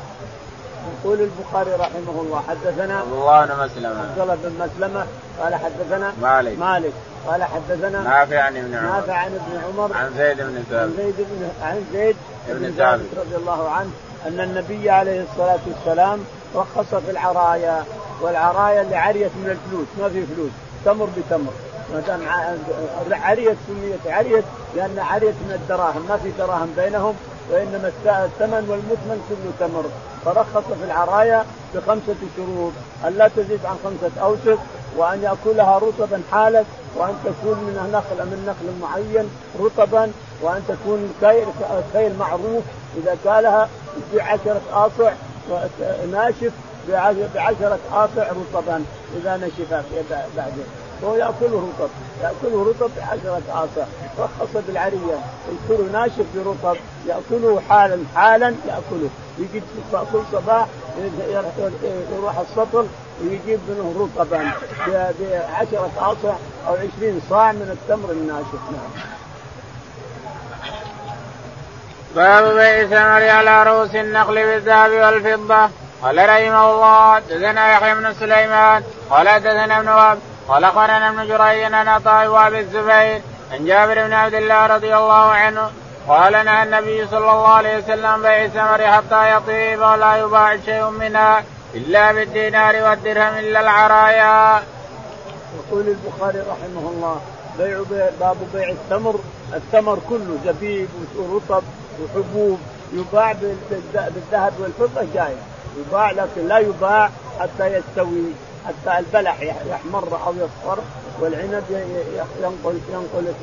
يقول 1.04 1.20
البخاري 1.20 1.70
رحمه 1.70 2.20
الله 2.20 2.42
حدثنا 2.48 2.98
عبد 2.98 3.12
الله 3.12 3.46
بن 3.46 3.64
مسلمة 3.64 4.00
عبد 4.00 4.18
الله 4.18 4.34
بن 4.34 4.68
مسلمة 4.68 5.06
قال 5.40 5.54
حدثنا 5.54 6.12
مالك 6.22 6.58
مالك 6.58 6.92
قال 7.26 7.44
حدثنا 7.44 8.02
نافع 8.02 8.40
عن 8.40 8.56
ابن 8.56 8.74
عمر. 8.74 8.96
نافع 8.96 9.12
عن 9.14 9.26
ابن 9.34 9.64
عمر. 9.64 9.96
عن 9.96 10.10
زيد 10.16 10.36
بن 10.36 10.64
ثابت. 10.70 10.82
عن 10.82 10.92
زيد 10.96 11.14
بن 11.18 11.48
عن 11.62 11.84
زيد 11.92 12.16
بن 12.48 12.72
ثابت. 12.78 13.06
رضي 13.16 13.36
الله 13.36 13.70
عنه 13.70 13.90
أن 14.26 14.40
النبي 14.40 14.90
عليه 14.90 15.22
الصلاة 15.22 15.58
والسلام 15.66 16.24
رخص 16.54 16.94
في 16.94 17.10
العرايا 17.10 17.84
والعرايا 18.20 18.82
اللي 18.82 18.96
عريت 18.96 19.30
من 19.36 19.50
الفلوس 19.50 19.86
ما 20.00 20.08
في 20.08 20.26
فلوس 20.34 20.50
تمر 20.84 21.08
بتمر. 21.16 21.52
ما 21.94 22.00
دام 22.00 22.20
عريت 23.22 23.56
سميت 23.66 24.06
عريت 24.06 24.44
لأن 24.76 24.98
عريت 24.98 25.34
من 25.34 25.52
الدراهم 25.54 26.06
ما 26.08 26.16
في 26.16 26.30
دراهم 26.38 26.72
بينهم 26.76 27.14
وإنما 27.50 27.92
الثمن 28.06 28.66
والمثمن 28.70 29.18
كله 29.28 29.68
تمر. 29.68 29.84
فرخص 30.24 30.64
في 30.80 30.84
العرايا 30.84 31.44
بخمسة 31.74 32.16
شروط. 32.36 32.72
أن 33.06 33.12
لا 33.18 33.28
تزيد 33.36 33.60
عن 33.64 33.76
خمسة 33.84 34.22
اوسق 34.22 34.58
وأن 34.96 35.22
يأكلها 35.22 35.78
رطبا 35.78 36.22
حالت 36.32 36.66
وأن 36.96 37.14
تكون 37.24 37.58
من 37.58 37.90
نخل 37.92 38.26
من 38.26 38.44
نخل 38.48 38.68
معين 38.82 39.30
رطبا 39.60 40.12
وأن 40.42 40.62
تكون 40.68 41.14
كيل 41.20 41.46
كيل 41.92 42.18
معروف. 42.18 42.64
إذا 42.96 43.16
كالها 43.24 43.68
بعشرة 44.14 44.60
اصع 44.72 45.12
ناشف 46.12 46.52
بعشرة 47.34 47.78
آصع 47.92 48.28
رطبا. 48.30 48.84
إذا 49.16 49.36
نشف 49.36 49.72
بعدين 50.36 50.83
هو 51.04 51.14
يأكله 51.14 51.68
رطب. 51.78 51.90
يأكله 52.22 52.68
رطب 52.68 52.90
بعشرة 52.96 53.42
آصع 53.48 53.86
رخص 54.18 54.64
بالعرية. 54.66 55.18
يأكله 55.48 55.88
ناشف 55.92 56.24
برطب 56.34 56.76
يأكله 57.06 57.62
حالا. 57.68 57.98
حالا 58.16 58.46
يأكله. 58.46 59.08
يجي 59.38 59.62
كل 59.92 60.20
صباح 60.32 60.66
يروح 62.12 62.38
السطل 62.38 62.86
ويجيب 63.22 63.60
منه 63.68 64.08
رطبا 64.18 64.50
بعشرة 64.88 65.90
آصع 65.98 66.34
أو 66.68 66.74
عشرين 66.74 67.20
صاع 67.30 67.52
من 67.52 67.78
التمر 67.78 68.10
الناشف. 68.10 68.60
نعم. 68.72 69.04
باب 72.16 72.54
بيع 72.54 72.86
ثمر 72.86 73.28
على 73.28 73.62
رؤوس 73.62 73.94
النخل 73.94 74.34
بالذهب 74.34 74.90
والفضة. 74.90 75.68
قال 76.02 76.18
رحمه 76.18 76.70
الله 76.70 77.14
حدثنا 77.14 77.72
يحيى 77.72 77.94
بن 77.94 78.14
سليمان 78.14 78.82
قال 79.10 79.28
حدثنا 79.28 79.78
ابن 79.78 79.88
وهب 79.88 80.18
قال 80.48 80.64
اخبرنا 80.64 81.08
ابن 81.08 81.26
جريج 81.28 81.72
عن 81.72 81.88
عطاء 81.88 82.26
وأبي 82.26 82.60
الزبير. 82.60 83.22
عن 83.52 83.66
جابر 83.66 83.94
بن 84.06 84.12
عبد 84.12 84.34
الله 84.34 84.66
رضي 84.66 84.96
الله 84.96 85.32
عنه 85.32 85.70
قال 86.08 86.32
نهى 86.32 86.62
النبي 86.62 87.06
صلى 87.06 87.18
الله 87.18 87.48
عليه 87.48 87.78
وسلم 87.78 88.22
بيع 88.22 88.44
الثمر 88.44 88.86
حتى 88.86 89.36
يطيب 89.36 89.80
ولا 89.80 90.16
يباع 90.16 90.56
شيء 90.56 90.90
منها 90.90 91.44
إلا 91.74 92.12
بالدينار 92.12 92.74
والدرهم 92.82 93.38
إلا 93.38 93.60
العرايا. 93.60 94.62
يقول 95.58 95.84
البخاري 95.88 96.38
رحمه 96.38 96.90
الله 96.90 97.20
بيع 97.58 97.82
باب 98.20 98.36
بيع 98.54 98.68
التمر 98.68 99.20
التمر 99.54 99.98
كله 100.08 100.38
زبيب 100.44 100.88
ورطب 101.16 101.62
وحبوب 102.02 102.60
يباع 102.92 103.32
بالذهب 103.92 104.52
والفضة 104.58 105.06
جاية. 105.14 105.42
يباع 105.78 106.10
لكن 106.10 106.48
لا 106.48 106.58
يباع 106.58 107.10
حتى 107.40 107.66
يستوي. 107.66 108.32
حتى 108.66 108.98
البلح 108.98 109.40
يحمر 109.42 110.20
أو 110.26 110.32
يصفر 110.32 110.78
والعنب 111.20 111.64
ينقل 112.42 112.78
ينقل 112.92 113.34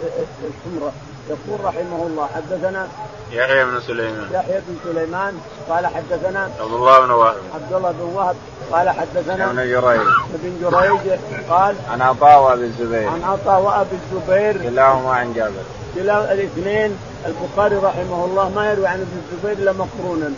الحمره 0.44 0.92
يقول 1.30 1.66
رحمه 1.66 2.08
الله 2.08 2.28
حدثنا 2.36 2.88
يحيى 3.32 3.66
بن 3.66 3.80
سليمان. 3.88 4.28
يحيى 4.34 4.62
بن 4.68 4.76
سليمان 4.84 5.38
قال 5.70 5.88
حدثنا 5.88 6.50
عبد 6.60 6.74
الله 6.74 7.00
بن 7.00 7.12
وهب. 7.12 7.36
عبد 7.56 7.74
الله 7.74 7.92
بن 7.92 8.16
وهب 8.16 8.36
قال 8.72 8.90
حدثنا 8.90 9.46
ابن 9.46 9.56
جريج. 9.56 10.02
ابن 10.34 10.52
جريج 10.62 11.20
قال 11.50 11.76
عن 11.92 12.02
عطاء 12.02 12.42
وأبي 12.42 12.64
الزبير. 12.64 13.10
عن 13.10 13.24
عطاء 13.24 13.62
وأبي 13.62 13.96
الزبير. 13.96 14.70
كلاهما 14.70 15.14
عن 15.14 15.34
جابر. 15.34 15.64
كلا 15.96 16.34
الاثنين 16.34 16.98
البخاري 17.26 17.76
رحمه 17.76 18.26
الله 18.26 18.50
ما 18.50 18.72
يروي 18.72 18.88
عن 18.88 19.02
ابن 19.02 19.22
الزبير 19.32 19.58
إلا 19.58 19.72
مقرونا. 19.72 20.32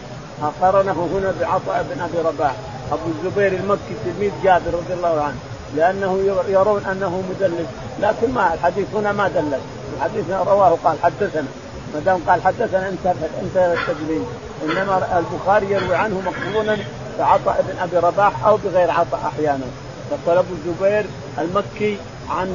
قارنه 0.62 1.10
هنا 1.14 1.34
بعطاء 1.40 1.86
بن 1.90 2.02
أبي 2.02 2.28
رباح. 2.28 2.56
أبو 2.94 3.10
الزبير 3.16 3.54
المكي 3.54 3.94
تلميذ 4.06 4.32
جابر 4.44 4.74
رضي 4.74 4.94
الله 4.94 5.22
عنه 5.22 5.36
لأنه 5.76 6.20
يرون 6.48 6.86
أنه 6.86 7.24
مدلس 7.30 7.68
لكن 8.00 8.34
ما 8.34 8.54
الحديث 8.54 8.88
هنا 8.96 9.12
ما 9.12 9.28
دلس. 9.28 9.62
الحديث 9.98 10.30
رواه 10.30 10.78
قال 10.84 10.98
حدثنا. 11.04 11.48
ما 11.94 12.00
دام 12.06 12.20
قال 12.28 12.42
حدثنا 12.42 12.90
انت 12.90 13.06
انت 13.42 13.58
التدليس 13.58 14.28
إنما 14.64 15.20
البخاري 15.20 15.72
يروي 15.72 15.96
عنه 15.96 16.22
مقرونا 16.26 16.78
بعطاء 17.20 17.66
بن 17.68 17.80
أبي 17.80 17.98
رباح 18.08 18.46
أو 18.46 18.58
بغير 18.58 18.92
عطاء 18.92 19.20
أحيانا. 19.26 19.66
يقول 20.12 20.38
أبو 20.38 20.54
الزبير 20.54 21.06
المكي 21.38 21.98
عن 22.30 22.48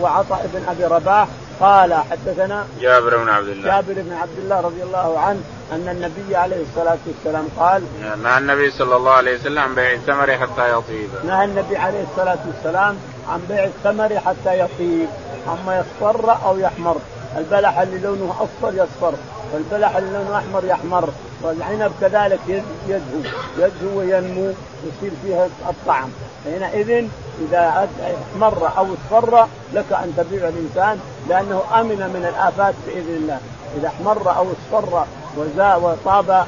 وعطاء 0.00 0.50
بن 0.54 0.68
أبي 0.68 0.84
رباح 0.84 1.28
قال 1.60 1.94
حدثنا 1.94 2.66
جابر 2.80 3.16
بن 3.16 3.28
عبد 3.28 3.48
الله. 3.48 3.64
جابر 3.64 3.94
بن 3.96 4.12
عبد 4.12 4.38
الله 4.38 4.60
رضي 4.60 4.82
الله 4.82 5.18
عنه 5.18 5.40
أن 5.72 5.88
النبي 5.88 6.36
عليه 6.36 6.62
الصلاة 6.62 6.98
والسلام 7.06 7.48
قال 7.58 7.82
نهى 8.22 8.38
النبي 8.38 8.70
صلى 8.70 8.96
الله 8.96 9.12
عليه 9.12 9.34
وسلم 9.34 9.58
عن 9.58 9.74
بيع 9.74 9.92
الثمر 9.92 10.36
حتى 10.36 10.72
يطيب. 10.72 11.08
نهى 11.24 11.44
النبي 11.44 11.76
عليه 11.76 12.02
الصلاة 12.10 12.38
والسلام 12.46 12.96
عن 13.28 13.40
بيع 13.48 13.64
الثمر 13.64 14.20
حتى 14.20 14.58
يطيب. 14.58 15.08
أما 15.48 15.78
يصفر 15.78 16.36
أو 16.46 16.58
يحمر. 16.58 16.96
البلح 17.36 17.78
اللي 17.78 17.98
لونه 17.98 18.36
أصفر 18.40 18.74
يصفر 18.74 19.14
والبلح 19.52 19.96
اللي 19.96 20.18
لونه 20.18 20.38
أحمر 20.38 20.64
يحمر. 20.64 21.08
والعنب 21.44 21.92
كذلك 22.00 22.40
يدهو. 22.88 23.20
يدهو 23.58 23.98
وينمو 23.98 24.52
يصير 24.86 25.12
فيها 25.22 25.48
الطعم. 25.68 26.08
حينئذ 26.44 27.08
إذا 27.40 27.88
احمر 28.32 28.70
أو 28.78 28.86
اصفر 28.94 29.46
لك 29.72 29.92
أن 29.92 30.14
تبيع 30.16 30.48
الإنسان 30.48 31.00
لأنه 31.28 31.62
آمن 31.80 32.10
من 32.14 32.26
الآفات 32.34 32.74
بإذن 32.86 33.14
الله. 33.16 33.40
إذا 33.76 33.88
احمر 33.88 34.36
أو 34.36 34.46
اصفر 34.52 35.06
وزا 35.36 35.74
وطاب 35.74 36.46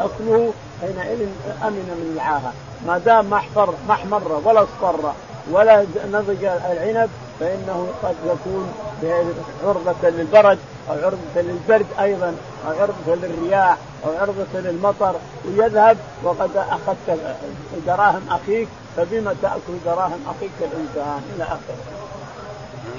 أكله 0.00 0.52
حينئذ 0.80 1.28
آمن 1.62 1.86
من 2.00 2.12
العاهة. 2.14 2.52
ما 2.86 2.98
دام 2.98 3.30
ما 3.30 3.36
احمر 3.90 4.40
ولا 4.44 4.62
اصفر 4.62 5.12
ولا 5.50 5.86
نضج 6.12 6.44
العنب 6.44 7.10
فإنه 7.40 7.88
قد 8.02 8.14
يكون 8.26 8.72
عرضة 9.64 10.08
للبرد 10.08 10.58
أو 10.90 10.94
عرضة 10.94 11.36
للبرد 11.36 11.86
أيضا 12.00 12.34
أو 12.66 12.72
عرضة 12.80 13.14
للرياح 13.26 13.76
أو 14.06 14.10
عرضة 14.20 14.60
للمطر 14.60 15.14
ويذهب 15.44 15.96
وقد 16.22 16.50
أخذت 16.56 17.18
دراهم 17.86 18.22
أخيك 18.30 18.68
فبما 18.96 19.34
تأكل 19.42 19.78
دراهم 19.84 20.20
أخيك 20.26 20.50
الإنسان 20.60 21.22
إلى 21.36 21.44
آخره. 21.44 21.76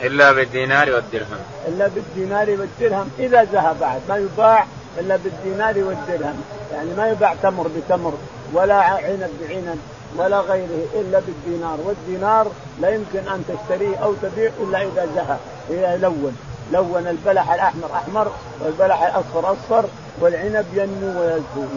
إلا 0.03 0.31
بالدينار 0.31 0.91
والدرهم. 0.91 1.37
إلا 1.67 1.87
بالدينار 1.87 2.49
والدرهم 2.49 3.09
إذا 3.19 3.43
ذهب 3.43 3.79
بعد 3.79 4.01
ما 4.09 4.17
يباع 4.17 4.65
إلا 4.99 5.15
بالدينار 5.23 5.77
والدرهم 5.77 6.41
يعني 6.73 6.89
ما 6.97 7.07
يباع 7.09 7.35
تمر 7.43 7.67
بتمر 7.77 8.13
ولا 8.53 8.75
عنب 8.75 9.29
بعنب 9.41 9.79
ولا 10.17 10.39
غيره 10.39 10.85
إلا 10.95 11.19
بالدينار. 11.19 11.77
والدينار 11.85 12.47
لا 12.81 12.89
يمكن 12.89 13.19
أن 13.19 13.43
تشتريه 13.47 13.97
أو 13.97 14.13
تبيع 14.13 14.51
إلا 14.59 14.81
إذا 14.81 15.07
زهى 15.15 15.37
إذا 15.69 15.97
لون. 15.97 16.37
لون 16.71 17.07
البلح 17.07 17.51
الأحمر 17.51 17.89
أحمر 17.93 18.31
والبلح 18.61 19.03
الأصفر 19.03 19.51
أصفر 19.51 19.85
والعنب 20.19 20.65
ينمو 20.73 21.21
ويزهو. 21.21 21.67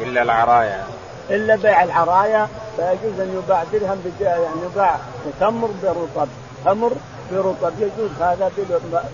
إلا 0.00 0.22
العرايا. 0.22 0.84
إلا 1.30 1.56
بيع 1.56 1.82
العرايا 1.82 2.48
فيجوز 2.76 3.20
أن 3.20 3.42
يباع 3.44 3.64
درهم 3.72 4.00
يعني 4.20 4.44
يباع 4.72 4.98
تمر 5.40 5.70
برطب. 5.82 6.28
تمر 6.64 6.92
برطب 7.32 7.72
يجوز 7.78 8.10
هذا 8.20 8.50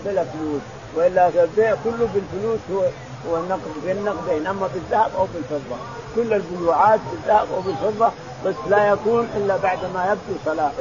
بلا 0.05 0.23
فلوس. 0.23 0.61
وإلا 0.95 1.27
البيع 1.27 1.75
كله 1.83 2.09
بالفلوس 2.13 2.59
هو 2.71 2.83
هو 3.29 3.37
النقد 3.37 3.71
بالنقدين 3.85 4.47
اما 4.47 4.69
بالذهب 4.73 5.11
أو 5.17 5.27
بالفضه 5.33 5.77
كل 6.15 6.33
البيوعات 6.33 6.99
بالذهب 7.11 7.47
أو 7.53 7.61
بالفضه 7.61 8.11
بس 8.45 8.55
لا 8.69 8.89
يكون 8.89 9.29
إلا 9.37 9.57
بعد 9.57 9.79
ما 9.93 10.05
يبدو 10.05 10.39
صلاحه. 10.45 10.71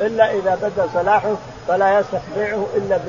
إلا 0.00 0.32
إذا 0.32 0.54
بدا 0.62 0.88
صلاحه 0.94 1.34
فلا 1.68 1.98
يصح 1.98 2.22
بيعه 2.36 2.66
الا 2.76 3.00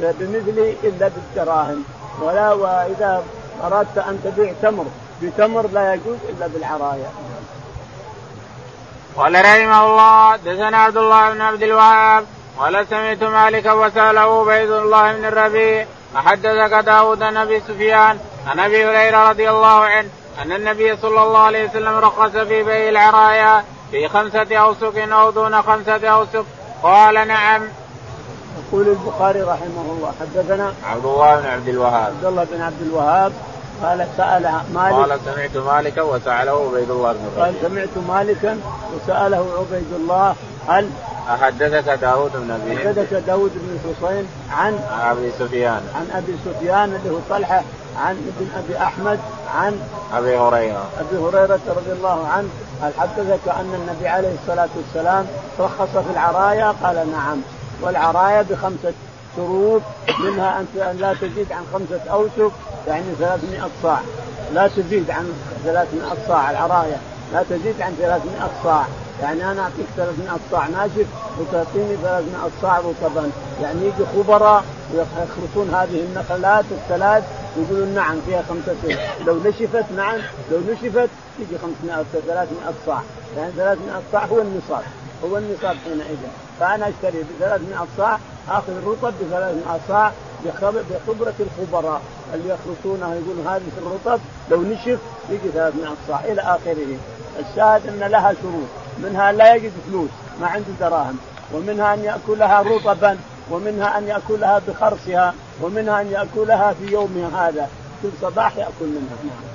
بمثله 0.00 0.74
إلا 0.84 1.10
بالدراهم. 1.14 1.84
ولا 2.20 2.52
وإذا 2.52 3.24
أردت 3.64 3.98
أن 3.98 4.20
تبيع 4.24 4.52
تمر 4.62 4.84
بتمر 5.22 5.66
لا 5.66 5.94
يجوز 5.94 6.16
إلا 6.28 6.46
بالعرايا. 6.46 7.10
قال 9.16 9.34
رحمه 9.34 9.86
الله 9.86 10.36
دثنا 10.36 10.76
عبد 10.76 10.96
الله 10.96 11.30
بن 11.30 11.40
عبد 11.40 11.62
الوهاب 11.62 12.24
قال 12.58 12.86
سمعت 12.90 13.22
مالكا 13.22 13.72
وسأله 13.72 14.40
عبيد 14.40 14.70
الله 14.70 15.12
بن 15.12 15.24
الربيع 15.24 15.86
أحدثك 16.16 16.84
داود 16.86 17.22
عن 17.22 17.36
أبي 17.36 17.60
سفيان 17.60 18.18
عن 18.46 18.60
أبي 18.60 18.84
هريرة 18.84 19.28
رضي 19.30 19.50
الله 19.50 19.80
عنه 19.84 20.08
أن 20.42 20.52
النبي 20.52 20.96
صلى 20.96 21.22
الله 21.22 21.38
عليه 21.38 21.68
وسلم 21.68 21.96
رخص 21.96 22.30
في 22.30 22.62
بيع 22.62 22.88
العرايا 22.88 23.64
في 23.90 24.08
خمسة 24.08 24.56
أوسق 24.56 25.12
أو 25.12 25.30
دون 25.30 25.62
خمسة 25.62 26.08
أوسق 26.08 26.44
قال 26.82 27.28
نعم. 27.28 27.62
يقول 28.58 28.88
البخاري 28.88 29.42
رحمه 29.42 29.84
الله 29.92 30.12
حدثنا 30.20 30.72
عبد 30.84 31.04
الله 31.04 31.40
بن 31.40 31.46
عبد 31.46 31.68
الوهاب. 31.68 32.12
عبد 32.14 32.24
الله 32.24 32.44
بن 32.52 32.62
عبد 32.62 32.82
الوهاب 32.82 33.32
قال 33.82 34.06
سأل 34.16 34.60
مالك. 34.74 34.94
قال 34.94 35.18
سمعت 35.24 35.56
مالكا 35.56 36.02
وسأله 36.02 36.70
عبيد 36.70 36.90
الله 36.90 37.12
بن 37.12 37.42
قال 37.42 37.54
سمعت 37.62 37.88
مالكا 38.08 38.58
وسأله 38.94 39.46
عبيد 39.58 39.92
الله 39.92 40.34
هل 40.68 40.88
أحدثك 41.28 41.88
داود 41.88 42.32
بن 42.34 42.50
أبي 42.50 42.78
حدثك 42.88 43.22
داود 43.26 43.50
بن 43.54 43.78
الحصين 43.78 44.26
عن 44.50 44.78
أبي 45.00 45.30
سفيان. 45.38 45.82
عن 45.94 46.06
أبي 46.14 46.36
سفيان 46.44 46.84
اللي 46.94 47.10
هو 47.10 47.18
طلحة 47.30 47.62
عن 47.96 48.32
ابن 48.36 48.48
أبي 48.56 48.78
أحمد 48.78 49.18
عن 49.56 49.80
أبي 50.14 50.36
هريرة. 50.36 50.84
أبي 51.00 51.16
هريرة 51.16 51.60
رضي 51.68 51.92
الله 51.92 52.28
عنه 52.28 52.48
هل 52.82 52.92
حدثك 52.98 53.48
أن 53.48 53.74
النبي 53.74 54.08
عليه 54.08 54.34
الصلاة 54.42 54.68
والسلام 54.76 55.26
رخص 55.60 55.90
في 55.90 56.10
العرايا 56.12 56.74
قال 56.82 57.12
نعم. 57.12 57.38
والعرايا 57.82 58.42
بخمسة 58.42 58.92
شروط 59.36 59.82
منها 60.24 60.60
أن 60.60 60.96
لا 61.00 61.14
تزيد 61.14 61.52
عن 61.52 61.62
خمسة 61.72 62.00
أوسق 62.12 62.52
يعني 62.88 63.04
300 63.18 63.60
صاع. 63.82 63.98
لا 64.54 64.68
تزيد 64.68 65.10
عن 65.10 65.32
300 65.64 66.02
صاع 66.28 66.50
العرايا 66.50 66.98
لا 67.32 67.42
تزيد 67.50 67.82
عن 67.82 67.96
300 68.00 68.50
صاع. 68.64 68.86
يعني 69.22 69.50
أنا 69.50 69.62
أعطيك 69.62 69.86
300 69.96 70.38
صاع 70.50 70.66
ناشف 70.66 71.06
وتعطيني 71.40 71.96
300 71.96 72.50
صاع 72.62 72.78
رطبا 72.78 73.30
يعني 73.62 73.80
يجي 73.80 74.04
خبراء 74.16 74.64
ويخرصون 74.94 75.74
هذه 75.74 76.04
النخلات 76.04 76.64
الثلاث 76.70 77.24
يقولون 77.56 77.88
نعم 77.88 78.20
فيها 78.26 78.42
خمسة 78.42 78.98
لو 79.26 79.38
نشفت 79.44 79.84
نعم. 79.96 80.18
لو 80.50 80.60
نشفت 80.60 81.08
تجي 81.38 81.58
500 81.58 82.04
300 82.12 82.46
صاع. 82.86 83.02
يعني 83.36 83.52
300 83.52 84.02
صاع 84.12 84.24
هو 84.24 84.40
النصاب. 84.40 84.82
هو 85.24 85.38
النصاب 85.38 85.76
حينئذ. 85.84 86.18
فأنا 86.60 86.88
أشتري 86.88 87.22
ب 87.22 87.26
300 87.40 87.86
صاع 87.96 88.18
آخذ 88.48 88.72
الرطب 88.72 89.14
ب 89.20 89.30
300 89.30 89.80
صاع 89.88 90.12
بخبرة 90.44 91.34
الخبراء 91.40 92.02
اللي 92.34 92.48
يخرصونها 92.48 93.14
يقولون 93.14 93.46
هذه 93.46 93.62
الرطب 93.78 94.20
لو 94.50 94.62
نشف 94.62 94.98
يجي 95.30 95.48
300 95.54 95.88
صاع 96.08 96.20
إلى 96.24 96.40
آخره. 96.40 96.96
الشاهد 97.38 97.86
أن 97.88 98.10
لها 98.10 98.34
شروط. 98.42 98.81
منها 98.98 99.32
لا 99.32 99.54
يجد 99.54 99.72
فلوس 99.88 100.10
ما 100.40 100.46
عنده 100.46 100.72
دراهم 100.80 101.18
ومنها 101.52 101.94
أن 101.94 102.04
يأكلها 102.04 102.62
رطبا 102.62 103.18
ومنها 103.50 103.98
أن 103.98 104.08
يأكلها 104.08 104.62
بخرصها 104.68 105.34
ومنها 105.62 106.00
أن 106.00 106.06
يأكلها 106.12 106.72
في 106.72 106.92
يومها 106.92 107.48
هذا 107.48 107.68
كل 108.02 108.08
صباح 108.22 108.56
يأكل 108.56 108.86
منها 108.86 109.16
نعم. 109.24 109.52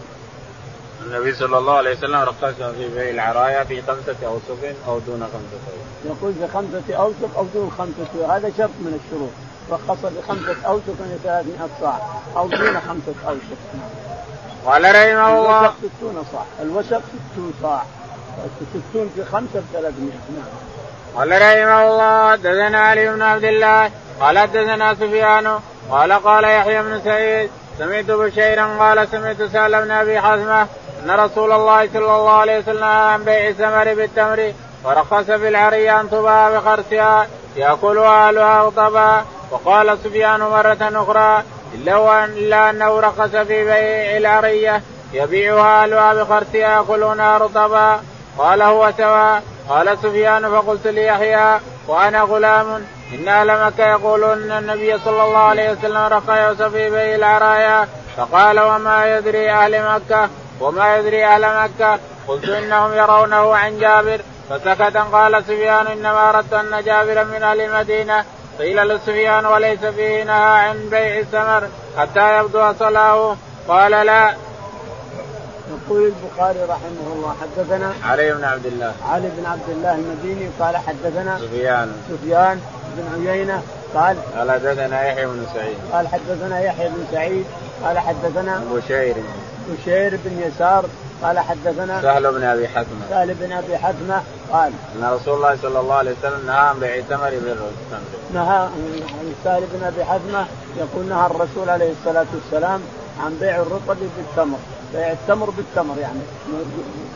النبي 1.06 1.34
صلى 1.34 1.58
الله 1.58 1.74
عليه 1.74 1.92
وسلم 1.92 2.16
رخص 2.16 2.62
في 2.78 2.90
بيع 2.96 3.10
العرايا 3.10 3.64
في 3.64 3.82
خمسة 3.82 4.16
أوسق 4.26 4.76
أو 4.88 5.00
دون 5.00 5.20
خمسة 5.20 5.60
أوسق. 5.68 6.06
يقول 6.06 6.34
في 6.34 6.48
خمسة 6.48 6.96
أوسق 6.96 7.38
أو 7.38 7.46
دون 7.54 7.72
خمسة 7.78 8.36
هذا 8.36 8.52
شرط 8.58 8.70
من 8.80 9.00
الشروط. 9.06 9.32
رخص 9.72 10.06
بخمسة 10.06 10.68
أوسق 10.68 11.00
من 11.00 11.20
300 11.24 11.70
صاع 11.82 12.00
أو 12.38 12.48
دون 12.48 12.80
خمسة 12.80 13.14
أوسق. 13.28 13.58
قال 14.66 14.84
رحمه 14.84 15.40
الله 15.40 15.60
الوسق 15.60 15.76
60 16.00 16.24
صاع، 16.32 16.46
الوسق 16.62 17.02
60 17.34 17.54
صاع. 17.62 17.84
60 18.92 19.10
في 19.16 19.26
خمسة 19.26 19.60
ب 19.60 19.64
300 19.74 19.92
نعم. 20.36 20.46
قال 21.16 21.32
رحمه 21.32 21.88
الله 21.88 22.32
حدثنا 22.32 22.80
علي 22.80 23.14
بن 23.14 23.22
عبد 23.22 23.44
الله 23.44 23.92
قال 24.20 24.40
حدثنا 24.40 24.94
سفيان 24.94 25.60
قال 25.92 26.14
قال 26.14 26.44
يحيى 26.44 26.82
بن 26.82 27.02
سعيد 27.04 27.50
سمعت 27.78 28.06
بشيرا 28.06 28.78
قال 28.80 29.08
سمعت 29.12 29.44
سهل 29.54 29.82
بن 29.82 29.92
أبي 29.92 30.22
حزمه 30.22 30.68
أن 31.04 31.12
رسول 31.12 31.52
الله 31.52 31.88
صلى 31.94 32.16
الله 32.16 32.32
عليه 32.32 32.60
وسلم 32.60 32.84
عن 32.84 33.24
بيع 33.24 33.48
الثمر 33.48 33.94
بالتمر 33.94 34.54
ورخص 34.84 35.26
في 35.26 35.48
العري 35.48 35.92
أن 35.92 36.10
تباع 36.10 36.50
بخرسها 36.50 37.28
يأكلها 37.56 38.28
أهلها 38.28 38.64
رطبا 38.64 39.26
وقال 39.52 39.98
سفيان 40.04 40.40
مرة 40.40 40.78
أخرى 40.82 41.44
إلا 41.74 42.26
إلا 42.26 42.70
أنه 42.70 43.00
رخص 43.00 43.36
في 43.36 43.64
بيع 43.64 44.18
العريه 44.18 44.82
يبيعها 45.14 45.84
أهلها 45.84 46.14
بخرسها 46.14 46.78
ياكلونها 46.78 47.38
رطبا 47.38 48.00
قال 48.38 48.62
هو 48.62 48.92
سواء 48.98 49.44
قال 49.70 49.98
سفيان 49.98 50.50
فقلت 50.50 50.88
ليحيى 50.88 51.60
وأنا 51.88 52.22
غلام. 52.22 52.86
إن 53.14 53.28
أهل 53.28 53.66
مكة 53.66 53.88
يقولون 53.88 54.32
إن 54.32 54.52
النبي 54.52 54.98
صلى 54.98 55.24
الله 55.24 55.38
عليه 55.38 55.72
وسلم 55.72 55.98
رقى 55.98 56.44
يوسف 56.44 56.72
في 56.72 56.90
بيع 56.90 57.16
العرايا 57.16 57.88
فقال 58.18 58.60
وما 58.60 59.18
يدري 59.18 59.52
أهل 59.52 59.96
مكة؟ 59.96 60.30
وما 60.60 60.98
يدري 60.98 61.26
أهل 61.26 61.64
مكة؟ 61.64 62.00
قلت 62.28 62.50
إنهم 62.50 62.94
يرونه 62.94 63.56
عن 63.56 63.80
جابر. 63.80 64.22
فسكت. 64.50 64.98
قال 64.98 65.44
سفيان 65.44 65.88
إنما 65.88 66.30
أردت 66.30 66.54
أن 66.54 66.84
جابرا 66.84 67.24
من 67.24 67.44
أهل 67.44 67.62
المدينة. 67.62 68.26
قيل 68.60 68.88
لسفيان 68.88 69.46
وليس 69.46 69.86
فيه 69.86 70.24
نهى 70.24 70.68
عن 70.68 70.90
بيع 70.90 71.20
الثمر 71.20 71.68
حتى 71.98 72.38
يبدو 72.38 72.74
صلاه 72.80 73.36
قال 73.68 73.92
لا. 73.92 74.34
يقول 75.72 76.14
البخاري 76.14 76.60
رحمه 76.60 77.14
الله 77.16 77.36
حدثنا 77.42 77.94
علي 78.04 78.34
بن 78.34 78.44
عبد 78.44 78.66
الله. 78.66 78.94
علي 79.10 79.30
بن 79.38 79.46
عبد 79.46 79.70
الله 79.70 79.96
المديني 79.96 80.50
قال 80.60 80.78
حدثنا 80.78 81.40
سفيان. 81.40 81.92
سفيان 82.10 82.62
بن 82.98 83.28
عيينة 83.30 83.62
قال 83.96 84.18
قال 84.38 84.52
حدثنا 84.52 85.08
يحيى 85.08 85.26
بن 85.26 85.46
سعيد. 85.54 85.78
قال 85.94 86.08
حدثنا 86.08 86.60
يحيى 86.60 86.90
بن 86.90 87.06
سعيد 87.12 87.46
قال 87.84 88.00
حدثنا 88.00 88.64
بشير. 88.74 89.16
بشير 89.70 90.20
بن 90.26 90.42
يسار 90.48 90.86
قال 91.24 91.40
حدثنا 91.40 92.02
سهل 92.02 92.32
بن 92.32 92.44
أبي 92.44 92.68
حتمه 92.68 93.02
سهل 93.10 93.34
بن 93.34 93.52
أبي 93.52 93.78
حتمه 93.78 94.22
قال 94.52 94.72
أن 94.96 95.10
رسول 95.14 95.36
الله 95.36 95.58
صلى 95.62 95.80
الله 95.80 95.96
عليه 95.96 96.12
وسلم 96.12 96.48
نهى 96.48 96.58
عن 96.58 96.80
بيع 96.80 96.96
الثمر 96.96 97.30
بالتمر 97.30 97.60
نهى 98.34 98.70
سهل 99.44 99.64
بن 99.74 99.84
أبي 99.84 100.06
حتمه 100.06 100.46
يقول 100.78 101.06
نهى 101.06 101.26
الرسول 101.26 101.70
عليه 101.70 101.92
الصلاة 101.92 102.26
والسلام 102.34 102.82
عن 103.26 103.38
بيع 103.40 103.56
الرطب 103.56 103.98
بالتمر. 104.18 104.58
بيع 104.94 105.12
التمر 105.12 105.50
بالتمر 105.50 105.98
يعني. 105.98 106.20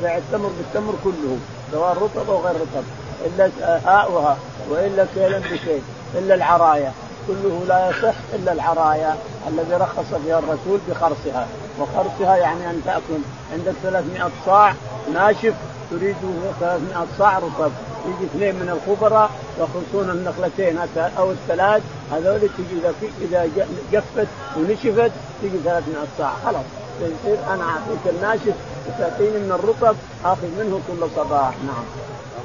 بيع 0.02 0.18
التمر 0.18 0.50
بالتمر 0.58 0.94
كله 1.04 1.38
سواء 1.72 1.94
رطب 1.94 2.30
أو 2.30 2.42
غير 2.42 2.56
رطب. 2.56 2.84
إلا 3.26 3.50
هاؤها 3.86 4.38
وإلا 4.70 5.06
كيلا 5.16 5.40
بكيل 5.40 5.82
إلا 6.16 6.36
العرايا. 6.36 6.92
كله 7.28 7.64
لا 7.68 7.90
يصح 7.90 8.16
إلا 8.34 8.52
العرايا 8.52 9.16
الذي 9.48 9.74
رخص 9.74 10.14
فيها 10.26 10.40
الرسول 10.40 10.80
بخرصها. 10.90 11.48
وخرسها 11.80 12.36
يعني 12.36 12.70
أن 12.70 12.82
تأكل. 12.86 13.22
عندك 13.54 13.74
300 13.84 14.32
صاع 14.46 14.74
ناشف 15.14 15.54
تريد 15.92 16.16
300 16.60 17.06
صاع 17.18 17.38
رطب. 17.38 17.72
يجي 18.06 18.26
اثنين 18.26 18.56
من 18.56 18.70
الخبراء 18.70 19.30
يخلصون 19.60 20.10
النخلتين 20.10 20.78
أو 21.18 21.32
الثلاث 21.32 21.84
هذول 22.12 22.40
تجي 22.40 22.78
إذا 23.22 23.44
إذا 23.44 23.68
جفت 23.92 24.28
ونشفت 24.58 25.12
تجي 25.42 25.58
300 25.64 25.82
صاع. 26.18 26.32
خلاص. 26.46 26.66
يصير 27.02 27.38
أنا 27.54 27.64
أعطيك 27.64 28.16
الناشف 28.16 28.56
وتعطيني 28.88 29.38
من 29.40 29.52
الرطب 29.52 29.96
آخذ 30.26 30.48
منه 30.60 30.80
كل 30.88 31.08
صباح 31.16 31.54
نعم. 31.68 31.84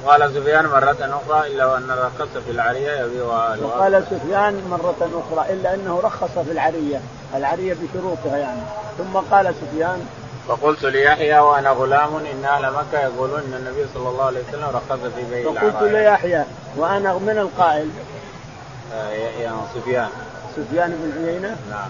وقال 0.05 0.35
سفيان 0.35 0.67
مرة 0.67 0.97
أخرى 1.01 1.47
إلا 1.47 1.67
وأن 1.67 1.91
رخص 1.91 2.29
في 2.45 2.51
العرية 2.51 3.05
يبيعها 3.05 3.57
وقال 3.63 4.05
سفيان 4.11 4.63
مرة 4.71 4.95
أخرى 5.01 5.53
إلا 5.55 5.75
أنه 5.75 6.01
رخص 6.05 6.39
في 6.47 6.53
العرية 6.53 7.01
العرية 7.35 7.75
بشروطها 7.83 8.37
يعني 8.37 8.61
ثم 8.99 9.17
قال 9.31 9.55
سفيان 9.55 10.07
فقلت 10.49 10.85
ليحيى 10.85 11.39
وأنا 11.39 11.71
غلام 11.71 12.17
إن 12.17 12.45
أهل 12.45 12.73
مكة 12.73 13.03
يقولون 13.03 13.39
إن 13.41 13.55
النبي 13.55 13.87
صلى 13.95 14.09
الله 14.09 14.25
عليه 14.25 14.41
وسلم 14.49 14.69
رخص 14.75 15.01
في 15.17 15.25
بيع. 15.31 15.53
فقلت 15.53 15.83
ليحيى 15.93 16.45
وأنا 16.77 17.15
من 17.15 17.39
القائل؟ 17.39 17.89
آه 18.95 19.11
يا 19.11 19.53
سفيان. 19.75 20.09
سفيان 20.57 20.91
بن 20.91 21.27
عيينة؟ 21.29 21.57
نعم. 21.71 21.89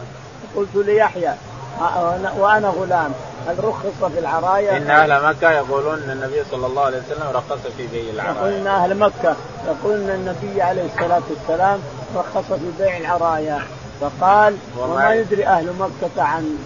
قلت 0.56 0.86
ليحيى 0.86 1.34
وأنا 2.38 2.68
غلام. 2.68 3.12
هل 3.48 3.64
رخص 3.64 4.12
في 4.12 4.18
العرايا؟ 4.18 4.76
إن 4.76 4.90
أهل 4.90 5.26
مكة 5.26 5.50
يقولون 5.50 6.02
إن 6.02 6.10
النبي 6.10 6.42
صلى 6.50 6.66
الله 6.66 6.82
عليه 6.82 6.98
وسلم 6.98 7.26
رخص 7.32 7.58
في 7.76 7.86
بيع 7.86 8.12
العرايا. 8.12 8.34
يقول 8.34 8.52
ان 8.52 8.66
أهل 8.66 8.98
مكة. 8.98 9.36
يقولون 9.66 10.10
إن 10.10 10.10
النبي 10.10 10.62
عليه 10.62 10.84
الصلاة 10.84 11.22
والسلام 11.30 11.80
رخص 12.16 12.52
في 12.52 12.70
بيع 12.78 12.96
العرايا. 12.96 13.62
فقال 14.00 14.56
وما 14.78 15.14
يدري 15.14 15.46
أهل 15.46 15.72
مكة 15.78 16.22
عن 16.22 16.56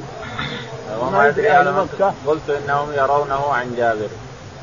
وما 1.02 1.26
يدري 1.28 1.50
أهل 1.50 1.72
مكة. 1.72 2.14
قلت 2.26 2.50
إنهم 2.50 2.92
يرونه 2.92 3.52
عن 3.52 3.74
جابر. 3.76 4.08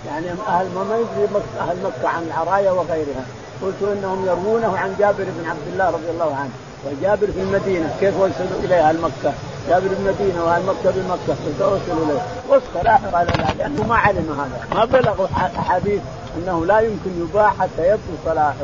يعني 0.07 0.27
أهل 0.47 0.65
ما 0.65 0.97
يدري 0.97 1.41
أهل 1.59 1.77
مكة 1.83 2.09
عن 2.09 2.23
العرايا 2.23 2.71
وغيرها. 2.71 3.25
قلت 3.61 3.81
إنهم 3.81 4.25
يروونه 4.25 4.77
عن 4.77 4.95
جابر 4.99 5.23
بن 5.23 5.49
عبد 5.49 5.67
الله 5.73 5.89
رضي 5.89 6.09
الله 6.09 6.35
عنه. 6.35 6.51
وجابر 6.85 7.27
في 7.27 7.41
المدينة. 7.41 7.95
كيف 7.99 8.15
وصلوا 8.15 8.59
اليه 8.63 8.89
أهل 8.89 9.01
مكة؟ 9.01 9.33
جابر 9.69 9.87
بالمدينة 9.87 10.45
واهل 10.45 10.63
مكه 10.65 10.91
بمكه 10.95 11.67
وصلوا 11.67 12.05
اليه؟ 12.05 12.83
لا 12.83 12.99
على 13.13 13.31
لأنه 13.57 13.83
ما 13.83 13.95
علم 13.95 14.39
هذا. 14.39 14.75
ما 14.75 14.85
بلغوا 14.85 15.27
أحاديث 15.59 16.01
أنه 16.37 16.65
لا 16.65 16.79
يمكن 16.79 17.11
يباع 17.21 17.49
حتى 17.49 17.87
يبدو 17.87 18.13
صلاحه. 18.25 18.55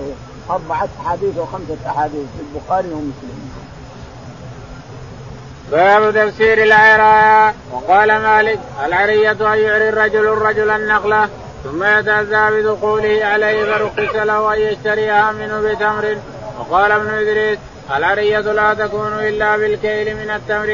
أربعة 0.49 0.89
أحاديث 1.05 1.37
وخمسة 1.37 1.77
أحاديث 1.87 2.25
في 2.37 2.43
البخاري 2.55 2.87
ومسلم. 2.87 3.51
باب 5.71 6.13
تفسير 6.13 6.63
العرايا 6.63 7.53
وقال 7.71 8.07
مالك 8.07 8.59
العرية 8.85 9.31
أن 9.31 9.59
يعري 9.59 9.89
الرجل 9.89 10.27
الرجل 10.27 10.69
النخلة 10.69 11.29
ثم 11.63 11.83
يتأذى 11.83 12.61
بدخوله 12.61 13.25
عليه 13.25 13.65
فرخص 13.65 14.15
له 14.15 14.53
أن 14.53 14.59
يشتريها 14.59 15.31
منه 15.31 15.61
بتمر. 15.61 16.17
وقال 16.59 16.91
ابن 16.91 17.09
إدريس 17.09 17.59
العرية 17.97 18.39
لا 18.39 18.73
تكون 18.73 19.13
إلا 19.19 19.57
بالكيل 19.57 20.15
من 20.15 20.29
التمر 20.29 20.65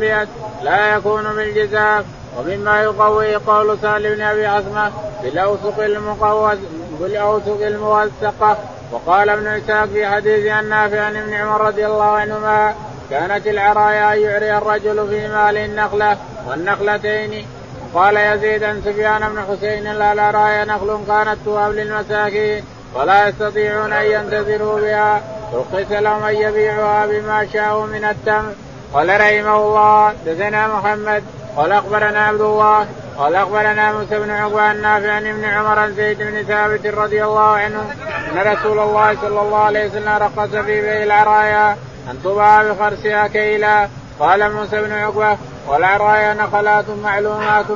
بيد 0.00 0.28
لا 0.62 0.94
يكون 0.94 1.22
بالجزاف 1.22 2.04
ومما 2.38 2.82
يقوي 2.82 3.36
قول 3.36 3.78
سهل 3.82 4.14
بن 4.14 4.22
أبي 4.22 4.46
عصمة 4.46 4.92
بالأوسق 5.22 5.84
المقوس 5.84 6.58
بالأوسق 7.00 7.66
الموثقة. 7.66 8.58
وقال 8.92 9.30
ابن 9.30 9.46
إسحاق 9.46 9.84
في 9.84 10.06
حديث 10.06 10.46
عن 10.46 10.68
نافع 10.68 11.00
عن 11.00 11.16
ابن 11.16 11.32
عمر 11.32 11.60
رضي 11.60 11.86
الله 11.86 12.04
عنهما 12.04 12.74
كانت 13.10 13.46
العرايا 13.46 14.14
أن 14.14 14.20
يعري 14.20 14.58
الرجل 14.58 15.08
في 15.08 15.28
مال 15.28 15.56
النخلة 15.56 16.16
والنخلتين. 16.48 17.46
قال 17.94 18.16
يزيد 18.16 18.64
عن 18.64 18.82
سفيان 18.84 19.20
بن 19.20 19.42
حسين 19.50 19.92
لا 19.92 20.12
العرايا 20.12 20.64
نخل 20.64 20.98
كانت 21.06 21.36
تواب 21.44 21.72
للمساكين 21.72 22.64
ولا 22.94 23.28
يستطيعون 23.28 23.92
أن 23.92 24.04
ينتظروا 24.04 24.80
بها. 24.80 25.22
رخص 25.54 25.90
لهم 25.90 26.24
أن 26.24 26.34
يبيعوها 26.34 27.06
بما 27.06 27.46
شاءوا 27.52 27.86
من 27.86 28.04
التمر. 28.04 28.52
قال 28.94 29.08
رحمه 29.20 29.56
الله 29.56 30.12
دثنا 30.26 30.66
محمد. 30.66 31.24
قال 31.56 31.72
أخبرنا 31.72 32.26
عبد 32.26 32.40
الله. 32.40 32.86
قال 33.18 33.34
أخبرنا 33.34 33.92
موسى 33.92 34.18
بن 34.18 34.30
عقبة 34.30 34.70
النافع 34.70 35.12
عن 35.12 35.26
ابن 35.26 35.44
عمر 35.44 35.78
عن 35.78 35.92
زيد 35.94 36.18
بن 36.18 36.42
ثابت 36.42 36.86
رضي 36.86 37.24
الله 37.24 37.50
عنه 37.56 37.84
أن 38.32 38.52
رسول 38.52 38.78
الله 38.78 39.16
صلى 39.22 39.40
الله 39.40 39.58
عليه 39.58 39.86
وسلم 39.86 40.08
رقص 40.08 40.48
في 40.48 40.80
بيع 40.80 41.02
العرايا 41.02 41.76
أن 42.10 42.22
تباع 42.24 42.62
بخرسها 42.62 43.26
كيلا. 43.26 43.88
قال 44.20 44.52
موسى 44.52 44.82
بن 44.82 44.92
عقبة 44.92 45.36
والعرايا 45.68 46.34
نخلات 46.34 46.84
معلومات 47.02 47.66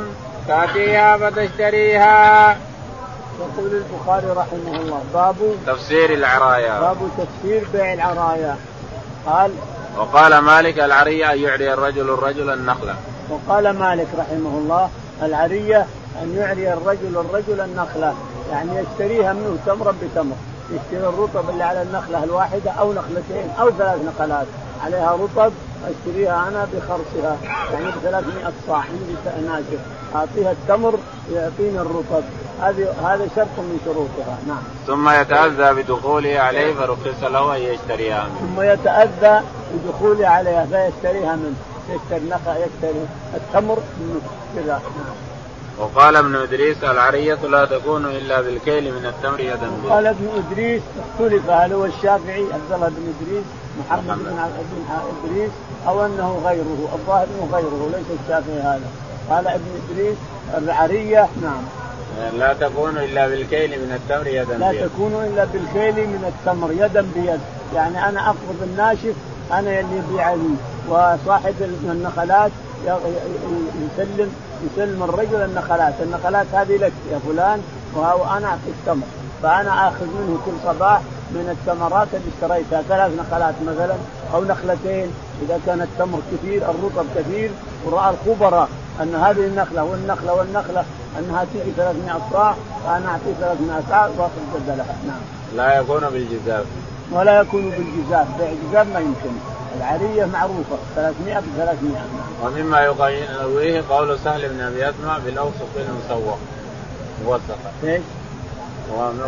تأتيها 0.49 1.17
فتشتريها. 1.17 2.57
يقول 3.41 3.73
البخاري 3.75 4.27
رحمه 4.27 4.81
الله 4.81 5.03
باب 5.15 5.37
تفسير 5.67 6.15
العرايا. 6.15 6.81
باب 6.81 6.97
تفسير 7.19 7.67
بيع 7.73 7.93
العرايا. 7.95 8.57
قال 9.27 9.51
وقال 9.99 10.39
مالك 10.39 10.79
العرية 10.81 11.33
أن 11.33 11.39
يعري 11.39 11.73
الرجل 11.73 12.11
الرجل 12.11 12.51
النخلة. 12.53 12.95
وقال 13.31 13.79
مالك 13.79 14.07
رحمه 14.19 14.59
الله 14.59 14.91
العرية 15.23 15.87
أن 16.23 16.37
يعري 16.37 16.73
الرجل 16.73 17.17
الرجل 17.17 17.61
النخلة 17.61 18.15
يعني 18.51 18.71
يشتريها 18.77 19.33
منه 19.33 19.59
تمرا 19.67 19.95
بتمر. 20.03 20.37
يشتري 20.71 21.09
الرطب 21.09 21.51
اللي 21.51 21.63
على 21.63 21.83
النخلة 21.83 22.25
الواحدة 22.25 22.71
أو 22.71 22.93
نخلتين 22.93 23.51
أو 23.61 23.71
ثلاث 23.71 24.01
نخلات 24.05 24.47
عليها 24.85 25.13
رطب 25.13 25.53
أشتريها 25.87 26.49
أنا 26.49 26.69
بخرصها 26.75 27.37
يعني 27.73 27.87
ب 27.87 27.95
300 28.03 28.53
صاع 28.67 28.77
عندي 28.77 29.47
ناشف. 29.47 29.81
أعطيها 30.15 30.53
التمر 30.53 30.99
يعطيني 31.33 31.79
الرطب. 31.81 32.23
هذه 32.63 32.91
هذا 33.05 33.29
شرط 33.37 33.59
من 33.59 33.81
شروطها. 33.85 34.39
نعم. 34.47 34.63
ثم 34.87 35.09
يتأذى 35.09 35.83
بدخوله 35.83 36.39
عليه 36.39 36.75
فرخص 36.75 37.23
له 37.23 37.57
أن 37.57 37.61
يشتريها 37.61 38.25
منه. 38.25 38.41
ثم 38.41 38.63
يتأذى 38.63 39.43
بدخوله 39.75 40.29
عليها 40.29 40.65
فيشتريها 40.65 41.37
منه. 41.37 41.57
يشتري 41.91 42.29
نخل 42.29 42.51
يشتري 42.51 43.07
التمر 43.35 43.79
منه. 44.01 44.21
كذا. 44.57 44.73
نعم. 44.73 45.36
وقال 45.79 46.17
ابن 46.17 46.35
إدريس 46.37 46.85
العرية 46.85 47.35
لا 47.35 47.65
تكون 47.65 48.07
إلا 48.07 48.41
بالكيل 48.41 48.93
من 48.95 49.07
التمر 49.07 49.41
يدا 49.41 49.71
قال 49.91 50.07
ابن 50.07 50.29
إدريس 50.37 50.83
اختلف 51.13 51.51
هل 51.51 51.73
هو 51.73 51.85
الشافعي 51.85 52.45
عبد 52.53 52.73
الله 52.73 52.89
بن 52.89 53.13
إدريس 53.21 53.45
محمد 53.81 54.19
بن 54.19 54.39
إدريس 55.25 55.51
أو 55.89 56.07
أنه 56.07 56.41
غيره 56.45 56.89
الظاهر 56.95 57.25
أنه 57.27 57.49
غيره 57.53 57.91
ليس 57.97 58.19
الشافعي 58.25 58.61
هذا. 58.61 58.91
قال 59.31 59.47
ابن 59.49 59.65
إدريس 59.91 60.17
العرية 60.59 61.29
نعم. 61.43 61.63
لا 62.39 62.53
تكون 62.53 62.99
إلا 62.99 63.29
بالكيل 63.29 63.71
من 63.71 63.93
التمر 64.01 64.27
يدا 64.27 64.55
لا 64.59 64.71
بيد. 64.71 64.89
تكون 64.89 65.13
إلا 65.25 65.45
بالكيل 65.45 66.07
من 66.09 66.33
التمر 66.35 66.73
يدا 66.73 67.07
بيد 67.15 67.41
يعني 67.75 68.09
أنا 68.09 68.27
اقبض 68.27 68.63
الناشف 68.63 69.15
أنا 69.53 69.81
اللي 69.81 69.97
يبيع 69.97 70.35
لي 70.35 70.55
وصاحب 70.89 71.55
النخلات 71.85 72.51
يسلم 73.99 74.33
يسلم 74.73 75.03
الرجل 75.03 75.45
النخلات، 75.45 75.95
النخلات 76.01 76.47
هذه 76.53 76.77
لك 76.77 76.93
يا 77.13 77.19
فلان 77.19 77.63
وأنا 77.95 78.47
اعطيك 78.47 78.75
تمر، 78.87 79.07
فأنا 79.43 79.89
آخذ 79.89 80.07
منه 80.07 80.39
كل 80.47 80.53
صباح 80.65 81.01
من 81.31 81.49
الثمرات 81.51 82.09
اللي 82.15 82.31
اشتريتها 82.35 82.83
ثلاث 82.83 83.13
نخلات 83.21 83.55
مثلا 83.67 83.95
أو 84.35 84.45
نخلتين 84.45 85.11
إذا 85.43 85.61
كان 85.67 85.81
التمر 85.81 86.19
كثير 86.33 86.63
الرطب 86.63 87.07
كثير 87.17 87.51
ورأى 87.85 88.15
الخبراء 88.15 88.69
أن 89.03 89.15
هذه 89.15 89.47
النخلة 89.47 89.85
والنخلة 89.85 90.35
والنخلة 90.35 90.85
أنها 91.19 91.47
تيجي 91.53 91.71
300 91.77 92.21
صاع 92.33 92.55
فانا 92.85 93.09
أعطيه 93.09 93.33
300 93.41 93.83
صاع 93.89 94.07
وأخذ 94.07 94.41
بدلها 94.55 94.97
نعم. 95.07 95.21
لا 95.57 95.79
يكون 95.79 96.01
بالجزاف. 96.01 96.65
ولا 97.13 97.41
يكون 97.41 97.71
بالجزاف، 97.71 98.27
بيع 98.39 98.51
جزاف 98.69 98.87
ما 98.95 99.01
يمكن. 99.01 99.31
العريه 99.79 100.25
معروفة 100.25 100.77
300 100.95 101.41
ب 101.41 101.45
300 101.57 101.97
ومما 102.45 102.81
يقويه 102.81 103.85
قول 103.91 104.19
سهل 104.25 104.49
بن 104.49 104.61
أبي 104.61 104.91
أسمع 104.91 105.19
بالاوسط 105.19 105.67
المسوق. 105.77 106.39
موثقه 107.25 107.73
إيش؟ 107.85 108.03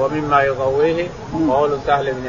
ومما 0.01 0.43
يقويه 0.43 1.09
قول 1.49 1.79
سهل 1.87 2.13
بن 2.13 2.29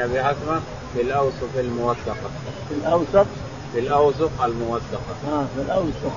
بالاوسط 0.95 1.57
الموثقة. 1.59 2.29
في 2.69 2.75
الأوسط؟ 2.75 3.25
في 3.73 3.79
الأوسط 3.79 4.29
الموثقة. 4.43 5.15
آه 5.31 5.45
في 5.55 5.61
الأوسط. 5.61 6.13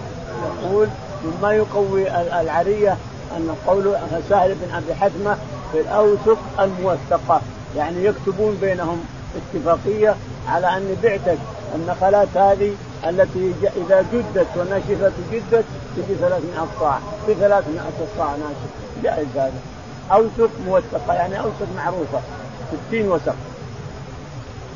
يقول 0.62 0.88
مما 1.24 1.54
يقوي 1.54 2.10
العريه 2.40 2.96
أن 3.36 3.54
قول 3.66 3.96
سهل 4.28 4.54
بن 4.54 4.74
أبي 4.74 4.94
حثمة 4.94 5.36
في 5.72 5.80
الأوسط 5.80 6.38
الموثقة 6.60 7.40
يعني 7.76 8.04
يكتبون 8.04 8.58
بينهم 8.60 9.04
اتفاقية 9.36 10.16
على 10.48 10.76
اني 10.76 10.94
بعتك 11.02 11.38
النخلات 11.74 12.28
هذه 12.34 12.74
التي 13.08 13.54
إذا 13.76 14.04
جدت 14.12 14.46
ونشفت 14.56 15.12
وجدت 15.32 15.64
تجي 15.96 16.14
300 16.20 16.40
صاع. 16.80 16.98
في 17.26 17.34
300 17.34 17.80
صاع 18.18 18.30
ناشف. 18.36 19.02
جائز 19.02 19.26
هذا. 19.34 19.52
اوسق 20.12 20.50
موثقة 20.66 21.14
يعني 21.14 21.38
اوسق 21.40 21.68
معروفة. 21.76 22.20
60 22.88 23.08
وسق 23.08 23.34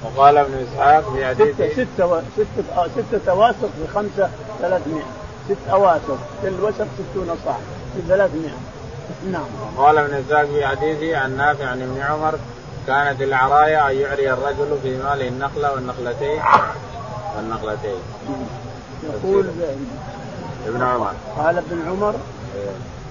وقال 0.05 0.37
ابن 0.37 0.55
إسحاق 0.55 1.13
في 1.15 1.27
حديث 1.27 1.57
ستة 1.57 1.73
ستة 1.73 2.23
ستة 2.37 3.09
ستة 3.13 3.35
واسق 3.35 3.71
بخمسة 3.83 4.31
300 4.61 5.03
ست 5.49 5.69
اواسق 5.71 6.19
في 6.43 6.49
الوسط 6.49 6.87
ستون 7.11 7.37
صاع. 7.45 7.57
في 7.95 8.03
300 8.09 8.51
نعم. 9.33 9.45
قال 9.79 9.99
ابن 9.99 10.15
إسحاق 10.15 10.47
في 10.47 10.67
حديثه 10.67 11.17
عن 11.17 11.37
نافع 11.37 11.67
عن 11.67 11.83
ابن 11.83 12.01
عمر 12.01 12.39
كانت 12.87 13.23
العرايا 13.23 13.91
أن 13.91 13.97
يعري 13.97 14.33
الرجل 14.33 14.79
في 14.83 14.99
ماله 14.99 15.29
النخلة 15.29 15.73
والنخلتين. 15.73 16.43
والنخلتين 17.37 17.99
يقول 19.03 19.47
ابن 20.67 20.83
عمر 20.83 21.13
قال 21.39 21.59
ابن 21.59 21.89
عمر 21.89 22.15
إيه. 22.57 22.71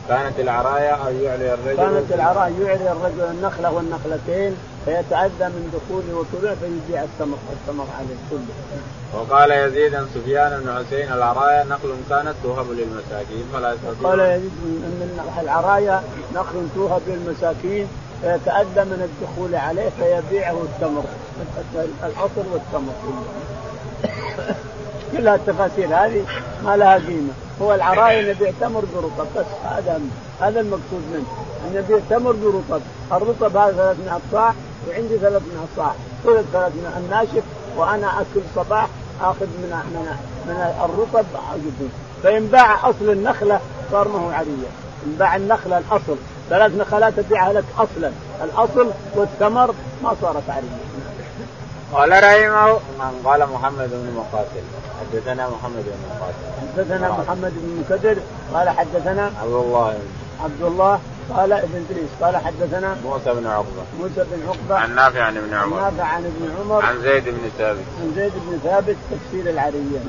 كانت 0.09 0.39
العرايا 0.39 1.09
أن 1.09 1.21
يعري 1.21 1.53
الرجل 1.53 1.77
كانت 1.77 2.11
العرايا 2.13 2.53
يعري 2.59 2.91
الرجل 2.91 3.21
النخلة 3.31 3.71
والنخلتين 3.71 4.55
فيتأذى 4.85 5.47
من 5.49 5.71
دخوله 5.73 6.19
وطلوعه 6.19 6.55
فيبيع 6.55 7.03
التمر 7.03 7.37
التمر 7.51 7.85
عليه 7.99 8.15
كله. 8.29 8.55
وقال 9.13 9.51
يزيد 9.51 9.95
عن 9.95 10.07
سفيان 10.15 10.61
بن 10.61 10.85
حسين 10.85 11.13
العرايا 11.13 11.63
نخل 11.63 11.95
كانت 12.09 12.33
توهب 12.43 12.65
للمساكين 12.71 13.45
فلا 13.53 13.73
يستطيع 13.73 14.09
قال 14.09 14.19
يزيد 14.19 14.51
إن 14.61 15.19
العرايا 15.41 16.03
نخل 16.35 16.67
توهب 16.75 17.01
للمساكين 17.07 17.87
فيتأذى 18.21 18.83
من 18.85 19.09
الدخول 19.09 19.55
عليه 19.55 19.89
فيبيعه 19.89 20.61
التمر 20.63 21.03
العصر 22.03 22.45
والتمر 22.53 22.93
كله. 23.03 23.25
كلها 25.11 25.35
التفاسير 25.35 25.85
هذه 25.85 26.25
ما 26.63 26.77
لها 26.77 26.95
قيمة. 26.95 27.33
هو 27.61 27.73
العرايا 27.73 28.33
نبيع 28.33 28.51
تمر 28.61 28.83
برطب 28.95 29.27
بس 29.35 29.45
هذا 29.63 30.01
هذا 30.41 30.59
المقصود 30.59 31.01
منه. 31.13 31.25
ان 31.65 31.77
نبيع 31.77 31.99
تمر 32.09 32.31
برطب 32.31 32.81
الرطب 33.11 33.57
هذا 33.57 33.95
300 34.05 34.19
صاع 34.31 34.53
وعندي 34.89 35.17
300 35.17 35.41
صاع. 35.75 35.91
ثلث 36.23 36.45
300 36.53 36.97
الناشف 36.97 37.43
وأنا 37.77 38.21
أكل 38.21 38.41
صباح 38.55 38.87
آخذ 39.21 39.45
من 39.45 39.69
من 39.93 40.15
من 40.47 40.73
الرطب 40.85 41.25
اجيبه 41.53 41.91
فان 42.23 42.47
باع 42.47 42.89
أصل 42.89 43.09
النخلة 43.09 43.59
صار 43.91 44.07
ما 44.07 44.19
هو 44.19 44.29
عرية. 44.29 44.69
ان 45.05 45.15
باع 45.19 45.35
النخلة 45.35 45.77
الأصل. 45.77 46.17
ثلاث 46.49 46.71
نخلات 46.75 47.13
تبيعها 47.19 47.53
لك 47.53 47.65
أصلا. 47.77 48.11
الأصل 48.43 48.91
والثمر 49.15 49.73
ما 50.03 50.15
صارت 50.21 50.49
عرية. 50.49 50.84
قال 51.93 52.11
رحمه 52.11 52.79
من 52.99 53.21
قال 53.25 53.49
محمد 53.49 53.89
بن 53.89 54.13
مقاتل. 54.17 54.63
حدثنا 54.99 55.49
محمد 55.49 55.83
بن 55.85 55.97
مقاتل. 56.09 56.45
حدثنا 56.61 57.09
محمد 57.09 57.53
بن 57.55 57.83
مكدر. 57.83 58.17
قال 58.53 58.69
حدثنا 58.69 59.31
عبد 59.41 59.53
الله. 59.53 59.99
عبد 60.43 60.61
الله. 60.61 60.99
قال 61.35 61.53
ابن 61.53 61.85
إدريس. 61.89 62.09
قال 62.21 62.37
حدثنا 62.37 62.97
موسى 63.03 63.33
بن 63.33 63.47
عقبة. 63.47 63.83
موسى 63.99 64.23
بن 64.31 64.47
عقبة. 64.47 64.75
عن 64.75 64.95
نافع 64.95 65.23
عن 65.23 65.37
ابن 65.37 65.53
عمر. 65.53 65.79
عن 65.79 65.83
نافع 65.83 66.03
عن 66.03 66.25
ابن 66.25 66.55
عمر. 66.59 66.85
عن 66.85 67.01
زيد 67.01 67.23
بن 67.25 67.49
ثابت. 67.57 67.85
عن 68.01 68.13
زيد 68.15 68.33
بن 68.35 68.59
ثابت 68.63 68.95
تفسير 69.11 69.49
العريه 69.49 69.99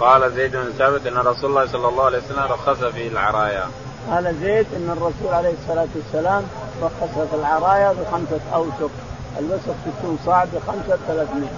قال 0.00 0.32
زيد 0.32 0.56
بن 0.56 0.70
ثابت 0.78 1.06
إن 1.06 1.16
رسول 1.18 1.50
الله 1.50 1.66
صلى 1.66 1.88
الله 1.88 2.04
عليه 2.04 2.18
وسلم 2.18 2.42
رخص 2.42 2.84
في 2.84 3.08
العرايا. 3.08 3.64
قال 4.10 4.36
زيد 4.42 4.66
إن 4.76 4.90
الرسول 4.90 5.34
عليه 5.34 5.54
الصلاة 5.62 5.88
والسلام 5.94 6.42
رخص 6.82 7.28
في 7.30 7.36
العرايا 7.36 7.92
بخمسة 7.92 8.40
أوسق. 8.54 8.90
الوسط 9.38 9.74
60 9.98 10.18
صاع 10.26 10.44
بخمسة 10.44 10.98
300 11.08 11.48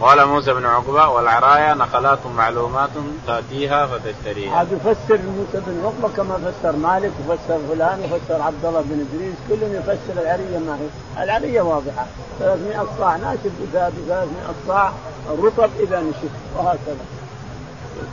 قال 0.00 0.26
موسى 0.26 0.54
بن 0.54 0.66
عقبة 0.66 1.08
والعرايا 1.08 1.74
نخلات 1.74 2.18
معلومات 2.36 2.90
تأتيها 3.26 3.86
فتشتريها. 3.86 4.62
هذا 4.62 4.76
يفسر 4.76 5.18
موسى 5.36 5.66
بن 5.66 5.84
عقبة 5.84 6.16
كما 6.16 6.38
فسر 6.38 6.76
مالك 6.76 7.12
وفسر 7.28 7.58
فلان 7.68 8.00
وفسر 8.00 8.42
عبد 8.42 8.64
الله 8.64 8.80
بن 8.80 9.06
إدريس 9.12 9.34
كلهم 9.48 9.74
يفسر 9.74 10.22
العرية 10.22 10.58
ما 10.58 10.78
هي، 10.80 11.24
العرية 11.24 11.60
واضحة 11.62 12.06
300 12.38 12.86
صاع 12.98 13.16
ناشف 13.16 13.52
ب 13.60 13.66
300 13.72 14.26
صاع 14.68 14.92
الرطب 15.34 15.70
إذا 15.80 16.00
نشف 16.00 16.30
وهكذا. 16.56 17.04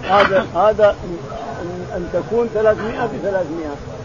هذا 0.04 0.46
هذا 0.56 0.96
أن 1.96 2.10
تكون 2.14 2.50
300 2.54 3.06
ب 3.06 3.12
300 3.24 3.44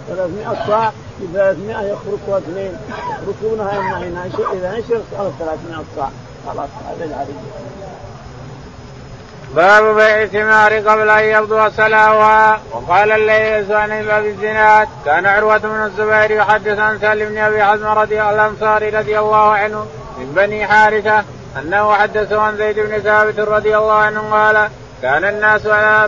300 0.08 0.66
صاع 0.66 0.92
ب 1.20 1.32
300 1.32 1.76
يخرقها 1.76 2.38
اثنين. 2.38 2.72
يخرقونها 3.22 3.78
اما 3.78 4.26
نشر 4.26 4.52
إذا 4.52 4.78
نشر 4.78 5.00
صارت 5.12 5.32
300 5.38 5.84
صاع. 5.96 6.08
خلاص 6.46 6.68
هذا 6.88 7.04
العريض. 7.04 7.36
باب 9.56 9.94
بيع 9.94 10.22
الثمار 10.22 10.74
قبل 10.74 11.10
أن 11.10 11.24
يبدو 11.24 11.70
سلاها 11.76 12.60
وقال 12.72 13.12
الليث 13.12 13.70
عن 13.70 13.88
باب 13.88 14.26
الزناد. 14.26 14.88
كان 15.04 15.26
عروة 15.26 15.58
بن 15.58 15.82
الزبير 15.84 16.30
يحدث 16.30 16.78
عن 16.78 16.98
سالم 16.98 17.28
بن 17.28 17.38
أبي 17.38 17.64
حزم 17.64 17.86
رضي 17.86 18.20
الله 18.20 18.30
الأنصاري 18.30 18.88
رضي 18.88 19.18
الله 19.18 19.50
عنه 19.50 19.86
من 20.18 20.32
بني 20.36 20.66
حارثة 20.66 21.24
أنه 21.58 21.92
حدثه 21.92 22.40
عن 22.40 22.56
زيد 22.56 22.78
بن 22.78 22.98
ثابت 22.98 23.38
رضي 23.38 23.76
الله 23.76 23.92
عنه 23.92 24.20
قال 24.30 24.68
كان 25.02 25.24
الناس 25.24 25.62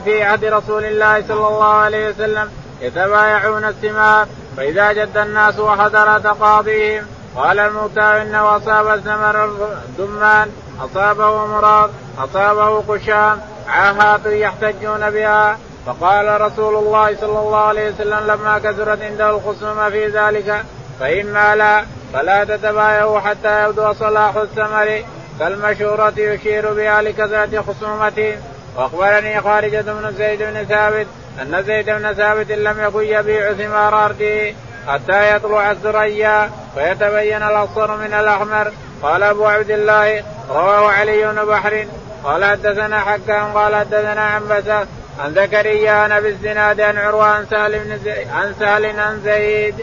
في 0.05 0.23
عهد 0.23 0.45
رسول 0.45 0.85
الله 0.85 1.23
صلى 1.29 1.49
الله 1.49 1.75
عليه 1.75 2.09
وسلم 2.09 2.51
يتبايعون 2.81 3.65
الثمار 3.65 4.27
فإذا 4.57 4.93
جد 4.93 5.17
الناس 5.17 5.59
وحضر 5.59 6.19
تقاضيهم 6.19 7.07
قال 7.37 7.59
الموتى 7.59 8.01
إنه 8.01 8.57
أصاب 8.57 9.01
ثمر 9.01 9.45
الدمان 9.45 10.51
أصابه 10.81 11.47
مراد 11.47 11.91
أصابه 12.19 12.95
قشام 12.95 13.41
عاهات 13.69 14.27
يحتجون 14.27 15.11
بها. 15.11 15.59
فقال 15.87 16.41
رسول 16.41 16.75
الله 16.75 17.17
صلى 17.17 17.39
الله 17.39 17.59
عليه 17.59 17.91
وسلم 17.91 18.27
لما 18.27 18.59
كثرت 18.59 19.03
عنده 19.03 19.31
الخصومة 19.31 19.91
في 19.91 20.07
ذلك 20.07 20.65
فإما 21.01 21.57
لا 21.57 21.85
فلا 22.13 22.45
تتبايعوا 22.45 23.21
حتى 23.21 23.65
يبدو 23.65 23.93
صلاح 23.93 24.37
الثمر 24.37 25.05
كالمشورة 25.39 26.13
يشير 26.17 26.73
بها 26.73 27.03
لكثرة 27.03 27.65
خصومتهم 27.69 28.37
وأخبرني 28.77 29.41
خارجة 29.41 29.81
بن 29.81 30.15
زيد 30.19 30.43
بن 30.43 30.65
ثابت 30.65 31.07
أن 31.43 31.63
زيد 31.63 31.91
بن 31.91 32.13
ثابت 32.13 32.53
لم 32.53 32.81
يكن 32.81 33.05
يبيع 33.05 33.53
ثمار 33.53 34.05
أرضه 34.05 34.55
حتى 34.89 35.37
يطلع 35.37 35.71
الثريا 35.71 36.51
فيتبين 36.75 37.43
الاصفر 37.43 37.97
من 37.97 38.15
الأحمر. 38.15 38.73
قال 39.03 39.23
أبو 39.23 39.47
عبد 39.47 39.71
الله 39.71 40.25
رواه 40.51 40.93
علي 40.93 41.33
بن 41.33 41.45
بحر. 41.45 41.87
قال 42.25 42.45
حدثنا 42.45 43.01
حكام 43.01 43.53
قال 43.53 43.75
حدثنا 43.75 44.21
عن 44.21 44.43
عن 45.21 45.35
زكريا 45.35 45.93
عن 45.93 46.13
أبي 46.13 46.29
الزناد 46.29 46.81
عن 46.81 46.99
عروة 46.99 47.25
عن 47.25 47.47
سهل 47.51 47.79
بن 47.79 47.99
زي... 48.05 48.25
عن 48.25 48.55
سهل 48.61 49.01
عن 49.01 49.21
زيد. 49.25 49.75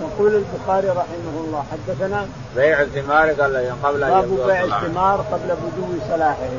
يقول 0.00 0.34
البخاري 0.34 0.88
رحمه 0.88 1.44
الله 1.44 1.64
حدثنا 1.72 2.26
بيع 2.56 2.80
الثمار 2.80 3.30
قبل 3.30 4.00
باب 4.00 4.46
بيع 4.46 4.64
الثمار 4.64 5.24
قبل 5.32 5.56
بدو 5.56 5.98
صلاحه. 6.08 6.50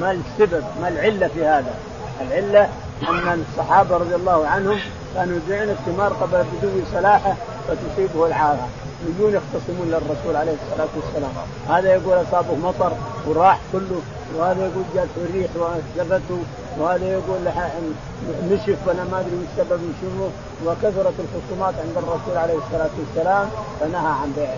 ما 0.00 0.10
السبب 0.12 0.64
ما 0.80 0.88
العلة 0.88 1.28
في 1.28 1.44
هذا؟ 1.44 1.74
العلة 2.20 2.68
أن 3.08 3.44
الصحابة 3.50 3.96
رضي 3.96 4.14
الله 4.14 4.46
عنهم 4.46 4.78
كانوا 5.14 5.36
يبيعون 5.36 5.70
الثمار 5.70 6.12
قبل 6.12 6.44
بدو 6.62 6.70
صلاحه 6.92 7.34
فتصيبه 7.68 8.26
العاهه 8.26 8.68
يجون 9.08 9.34
يختصمون 9.34 9.88
للرسول 9.88 10.36
عليه 10.36 10.52
الصلاة 10.52 10.88
والسلام. 10.96 11.32
هذا 11.68 11.94
يقول 11.94 12.22
أصابه 12.28 12.54
مطر 12.54 12.92
وراح 13.26 13.58
كله 13.72 14.00
وهذا 14.36 14.60
يقول 14.60 14.84
جاته 14.94 15.16
الريح 15.16 15.50
وجفته 15.56 16.38
وهذا 16.78 17.06
يقول 17.06 17.38
نشف 18.50 18.78
وأنا 18.86 19.04
ما 19.04 19.20
أدري 19.20 19.46
السبب 19.52 19.80
شنو 20.00 20.28
وكثرت 20.66 21.14
الخصومات 21.18 21.74
عند 21.74 21.96
الرسول 21.96 22.36
عليه 22.36 22.54
الصلاة 22.54 22.90
والسلام 22.98 23.48
فنهى 23.80 24.12
عن 24.22 24.32
بيع 24.36 24.54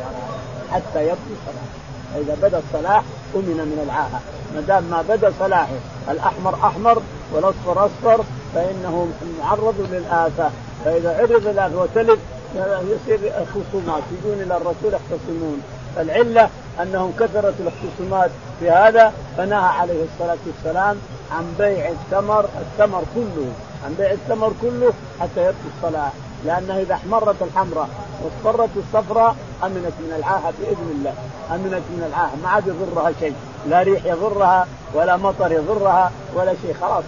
حتى 0.73 1.03
يبدو 1.03 1.35
صلاحه. 1.47 1.86
فاذا 2.15 2.37
بدأ 2.43 2.59
الصلاح 2.59 3.03
أمن 3.35 3.59
من 3.59 3.83
العاهة. 3.87 4.21
ما 4.55 4.61
دام 4.61 4.85
ما 4.85 5.03
بدأ 5.09 5.33
صلاحه 5.39 5.77
الأحمر 6.11 6.55
أحمر 6.55 7.03
والأصفر 7.33 7.87
أصفر 7.87 8.25
فإنه 8.55 9.09
معرض 9.41 9.75
للآفة. 9.91 10.51
فإذا 10.85 11.17
عرض 11.19 11.47
الافه 11.47 11.77
وتلف 11.77 12.19
يصير 12.57 13.33
خصومات 13.55 14.03
يجون 14.13 14.43
إلى 14.43 14.57
الرسول 14.57 14.95
يختصمون. 14.95 15.63
العلة 15.99 16.51
أنهم 16.83 17.13
كثرت 17.21 17.55
الاختصامات 17.61 18.31
في 18.61 18.71
هذا 18.71 19.13
فنهى 19.37 19.69
عليه 19.81 20.05
الصلاة 20.05 20.39
والسلام 20.47 20.97
عن 21.33 21.55
بيع 21.59 21.89
الثمر 21.89 22.45
الثمر 22.61 23.03
كله 23.15 23.53
عن 23.85 23.95
بيع 23.99 24.11
الثمر 24.11 24.53
كله 24.63 24.93
حتى 25.21 25.41
يبقي 25.41 25.69
الصلاة. 25.77 26.11
لأنه 26.45 26.81
إذا 26.81 26.95
احمرت 26.95 27.43
الحمراء 27.43 27.89
واصفرت 28.23 28.71
الصفراء 28.77 29.37
أمنت 29.65 29.97
من 30.01 30.15
العاهة 30.19 30.53
بإذن 30.59 30.91
الله. 30.99 31.15
أمنت 31.51 31.85
من 31.91 32.05
العاهة. 32.09 32.37
ما 32.43 32.49
عاد 32.49 32.67
يضرها 32.67 33.13
شيء. 33.21 33.35
لا 33.69 33.83
ريح 33.83 34.05
يضرها 34.05 34.67
ولا 34.95 35.17
مطر 35.17 35.53
يضرها 35.53 36.13
ولا 36.35 36.55
شيء. 36.63 36.75
خلاص. 36.81 37.05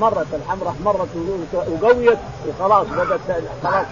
مرت 0.00 0.26
الحمراء 0.34 0.74
مرت 0.84 1.08
وقويت 1.54 2.18
وخلاص 2.48 2.86
بدأت 2.86 3.20
خلاص. 3.62 3.86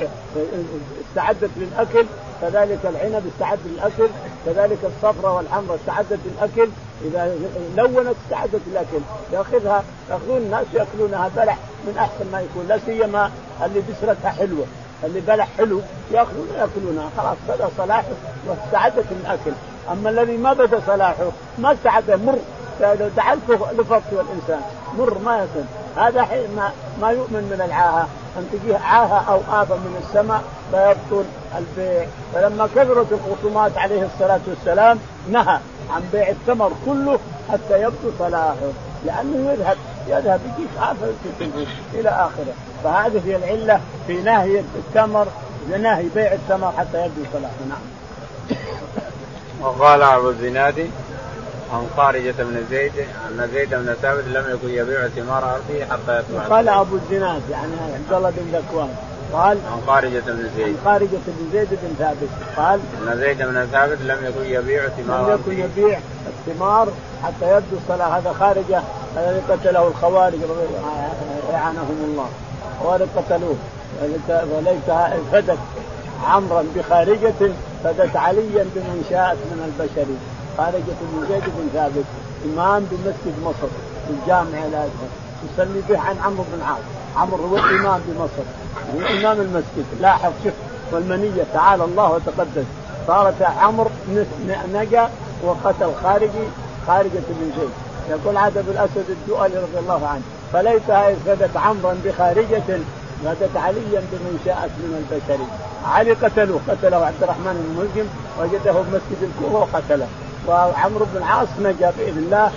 استعدت 1.11 1.51
للأكل 1.57 2.07
كذلك 2.41 2.79
العنب 2.85 3.27
استعد 3.35 3.59
للأكل 3.65 4.09
كذلك 4.47 4.79
الصفراء 4.85 5.37
والحمراء 5.37 5.77
استعدت 5.77 6.19
للأكل. 6.25 6.71
إذا 7.05 7.37
لونت 7.77 8.17
استعدت 8.25 8.61
للأكل. 8.67 9.01
ياخذها 9.33 9.85
ياخذون 10.11 10.37
الناس 10.37 10.67
ياكلونها 10.75 11.31
بلح 11.37 11.59
من 11.87 11.99
أحسن 11.99 12.33
ما 12.33 12.41
يكون 12.41 12.67
لا 12.69 12.79
سيما 12.87 13.31
اللي 13.65 13.81
بسرتها 13.81 14.31
حلوة. 14.31 14.67
اللي 15.07 15.21
بلح 15.21 15.49
حلو 15.59 15.81
ياكلون 16.13 16.49
ياكلونها. 16.59 17.11
خلاص 17.17 17.37
بدأ 17.49 17.69
صلاحه 17.79 18.05
واستعدت 18.47 19.07
للأكل. 19.11 19.53
أما 19.93 20.11
الذي 20.11 20.37
ما 20.37 20.53
بدأ 20.53 20.81
صلاحه 20.87 21.29
ما 21.59 21.73
استعد 21.73 22.11
مر. 22.11 22.39
لو 22.81 23.09
دعا 23.17 23.35
لفظ 23.73 24.03
الإنسان 24.13 24.61
مر 24.99 25.19
ما 25.19 25.37
يكون 25.37 25.67
هذا 25.97 26.23
حين 26.23 26.57
ما, 26.57 26.71
ما 27.01 27.11
يؤمن 27.11 27.43
من 27.53 27.63
العاهة. 27.65 28.09
أن 28.39 28.49
تجيه 28.53 28.79
عاهة 28.79 29.25
أو 29.33 29.41
افه 29.63 29.75
من 29.75 30.05
السماء 30.07 30.43
فيبطل 30.71 31.25
البيع. 31.59 32.07
فلما 32.35 32.67
كثرت 32.67 33.07
الخصومات 33.13 33.79
عليه 33.79 34.09
الصلاة 34.15 34.41
والسلام 34.49 34.99
نهى 35.31 35.59
عن 35.91 36.03
بيع 36.13 36.29
الثمر 36.29 36.73
كله 36.87 37.19
حتى 37.53 37.83
يبدو 37.83 38.11
صلاحه. 38.19 38.55
لأنه 39.07 39.53
يذهب 39.53 39.77
يذهب 40.09 40.41
يجيك 40.45 40.71
افه 40.79 41.15
إلى 41.95 42.09
آخره. 42.09 42.55
فهذه 42.85 43.23
هي 43.27 43.37
العلة 43.37 43.81
في 44.07 44.23
نهي 44.23 44.61
الثمر 44.61 45.27
نهي 45.71 46.05
بيع 46.15 46.33
الثمر 46.33 46.73
حتى 46.79 47.05
يبدو 47.05 47.23
صلاحه. 47.33 47.55
نعم. 47.69 47.79
وقال 49.61 50.03
أبو 50.03 50.31
الزناد 50.31 50.91
عن 51.73 51.89
خارجة 51.97 52.35
بن 52.39 52.65
زيد 52.71 52.93
أن 53.31 53.49
زيد 53.53 53.71
بن 53.71 53.95
ثابت 54.03 54.25
لم 54.27 54.45
يكن 54.55 54.69
يبيع 54.69 55.09
ثمار 55.09 55.55
أرضه 55.55 55.85
حتى 55.85 56.19
يطلع 56.19 56.57
قال 56.57 56.69
أبو 56.69 56.97
الزناد 56.97 57.43
يعني 57.51 57.73
عبد 57.95 58.13
الله 58.13 58.31
بن 58.31 58.59
ذكوان. 58.59 58.95
قال 59.35 59.59
عن 59.73 59.81
خارجة 59.87 60.23
بن 60.27 60.49
زيد. 60.57 60.67
عن 60.67 60.77
خارجة 60.85 61.19
بن 61.27 61.51
زيد 61.53 61.69
بن 61.71 61.95
ثابت. 61.99 62.29
قال 62.57 62.81
أن 63.03 63.19
زيد 63.19 63.39
بن 63.39 63.67
ثابت 63.73 63.99
لم 64.01 64.19
يكن 64.25 64.45
يبيع 64.45 64.89
ثمار 64.89 65.31
لم 65.31 65.35
يكن 65.35 65.59
يبيع 65.65 65.99
الثمار 66.27 66.89
حتى 67.23 67.51
يبدو 67.51 67.77
الصلاة 67.83 68.19
هذا 68.19 68.33
خارجة. 68.33 68.83
الذي 69.17 69.41
قتله 69.51 69.89
الخوارج 69.89 70.39
لعنهم 71.53 71.99
الله 72.05 72.29
الخوارج 72.75 73.09
قتلوه. 73.17 73.57
وليس 74.31 74.89
فدت 75.33 75.59
عمرا 76.25 76.65
بخارجة 76.77 77.53
فدت 77.85 78.17
عليا 78.17 78.65
بمن 78.75 79.07
شاءت 79.11 79.39
من 79.51 79.61
البشر. 79.69 80.07
خارجة 80.59 80.95
بن 81.01 81.27
زيد 81.29 81.43
بن 81.43 81.69
ثابت 81.75 82.05
إمام 82.45 82.87
بمسجد 82.91 83.35
مصر 83.45 83.69
في 84.07 84.13
الجامع 84.21 84.59
الأزهر. 84.59 85.11
يصلي 85.45 85.81
به 85.89 85.99
عن 86.01 86.17
عمرو 86.25 86.45
بن 86.53 86.63
عاص 86.63 86.79
عمرو 87.17 87.47
هو 87.47 87.57
الإمام 87.57 88.01
بمصر 88.07 88.47
هو 88.95 89.19
إمام 89.19 89.41
المسجد. 89.41 89.87
لاحظ 90.01 90.33
شوف 90.45 90.53
والمنية 90.93 91.45
تعالى 91.55 91.85
الله 91.85 92.11
وتقدس. 92.11 92.65
صارت 93.07 93.43
عمرو 93.43 93.91
نجا 94.75 95.11
وقتل 95.45 95.93
خارجي 96.03 96.47
خارجة 96.87 97.23
بن 97.29 97.53
زيد. 97.59 97.71
يقول 98.11 98.37
عاد 98.37 98.57
الأسد 98.57 99.05
الدؤلي 99.09 99.57
رضي 99.57 99.79
الله 99.79 100.07
عنه 100.07 100.23
إذ 100.55 101.17
فدت 101.27 101.57
عمرا 101.57 101.97
بخارجة 102.05 102.81
فدت 103.25 103.57
عليا 103.57 104.01
بمن 104.13 104.41
شاءت 104.45 104.71
من 104.71 104.93
البشر. 105.01 105.45
علي 105.85 106.13
قتلوه. 106.13 106.61
قتله 106.69 107.07
عبد 107.07 107.23
الرحمن 107.23 107.55
بن 107.65 107.81
ملجم 107.81 108.09
وجده 108.41 108.73
بمسجد 108.73 109.21
الكوفة 109.23 109.59
وقتله. 109.59 110.07
وعمرو 110.49 111.07
بن 111.13 111.17
العاص 111.17 111.49
نجا 111.61 111.93
بإذن 111.99 112.19
الله 112.19 112.51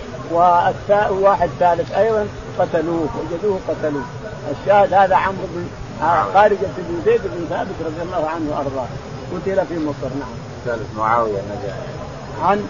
وواحد 1.12 1.50
ثالث 1.60 1.92
أيضا 1.92 2.28
قتلوه 2.60 3.08
وجدوه 3.20 3.60
قتلوه. 3.68 4.04
الشاهد 4.52 4.94
هذا 4.94 5.16
عمرو 5.16 5.48
بن 5.56 5.68
خارجة 6.34 6.68
بن 6.78 7.02
زيد 7.06 7.22
بن 7.24 7.46
ثابت 7.50 7.76
رضي 7.86 8.02
الله 8.02 8.30
عنه 8.30 8.52
وأرضاه. 8.52 8.88
قتل 9.34 9.66
في 9.66 9.80
مصر 9.80 10.14
نعم. 10.20 10.30
ثالث 10.66 10.98
معاوية 10.98 11.32
نجا. 11.32 11.74
عن؟ 12.42 12.66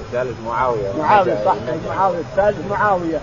الثالث 0.00 0.36
معاوية 0.46 0.92
معاوية 0.98 1.44
صح 1.44 1.54
معاوية 1.88 2.18
الثالث 2.18 2.70
معاوية. 2.70 3.20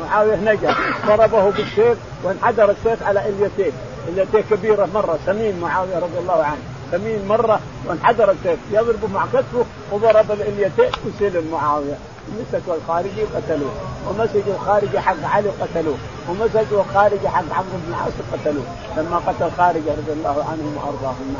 معاوية 0.00 0.36
نجا. 0.36 0.74
ضربه 1.06 1.50
بالسيف 1.50 1.98
وانحدر 2.24 2.70
السيف 2.70 3.02
على 3.02 3.28
اليتين 3.28 3.72
اليتين 4.08 4.42
كبيرة 4.50 4.88
مرة 4.94 5.18
سمين 5.26 5.60
معاوية 5.60 5.96
رضي 5.96 6.18
الله 6.18 6.44
عنه. 6.44 6.62
سمين 6.92 7.28
مرة 7.28 7.60
وانحدر 7.86 8.30
السيف. 8.30 8.58
يضرب 8.72 9.12
مع 9.14 9.26
كتفه 9.26 9.64
وضرب 9.92 10.30
اليتين 10.30 10.90
وسلم 11.06 11.50
معاويه 11.52 11.94
مسكوا 12.28 12.74
الخارجي 12.74 13.22
قتلوه. 13.22 13.72
ومسكوا 14.08 14.54
الخارجي 14.54 15.00
حق 15.00 15.24
علي 15.24 15.48
قتلوه. 15.48 15.98
ومسكوا 16.28 16.80
الخارجي 16.80 17.28
حق 17.28 17.44
عمرو 17.52 17.78
بن 17.86 17.88
العاص 17.88 18.12
قتلوه. 18.32 18.64
لما 18.96 19.16
قتل 19.16 19.50
خارجه 19.58 19.90
رضي 20.00 20.12
الله 20.12 20.44
عنهم 20.50 20.76
وأرضاهم 20.76 21.36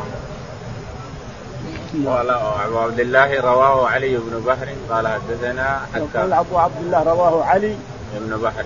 قال 2.06 2.30
أبو 2.30 2.78
عبد 2.78 3.00
الله 3.00 3.40
رواه 3.40 3.88
علي 3.88 4.16
بن 4.16 4.42
بحر. 4.46 4.68
قال 4.90 5.08
حدثنا 5.08 5.80
حكام. 5.94 6.32
أبو 6.32 6.58
عبد 6.58 6.80
الله 6.80 7.02
رواه 7.02 7.44
علي 7.44 7.76
بن 8.14 8.36
بحر. 8.36 8.64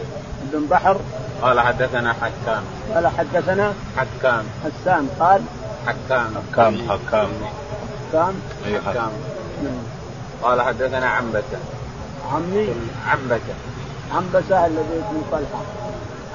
بن 0.53 0.67
بحر. 0.67 0.97
قال 1.43 1.61
حدثنا 1.61 2.13
حكام. 2.13 2.63
قال 2.95 3.09
حدثنا 3.09 3.75
حكام. 3.97 4.45
حسان. 4.65 5.09
قال 5.21 5.43
حكام. 5.87 6.35
حكام 6.53 6.89
حكام. 6.89 7.29
حكام. 8.13 8.35
اي 8.67 8.81
حكام 8.81 9.11
قال 10.43 10.63
حدثنا 10.63 11.07
عنبسة 11.07 11.59
عمي 12.33 12.69
عنبسة. 13.07 13.55
عنبسة 14.15 14.67
الذي 14.67 14.97
اسمه 14.99 15.23
طلحة. 15.33 15.63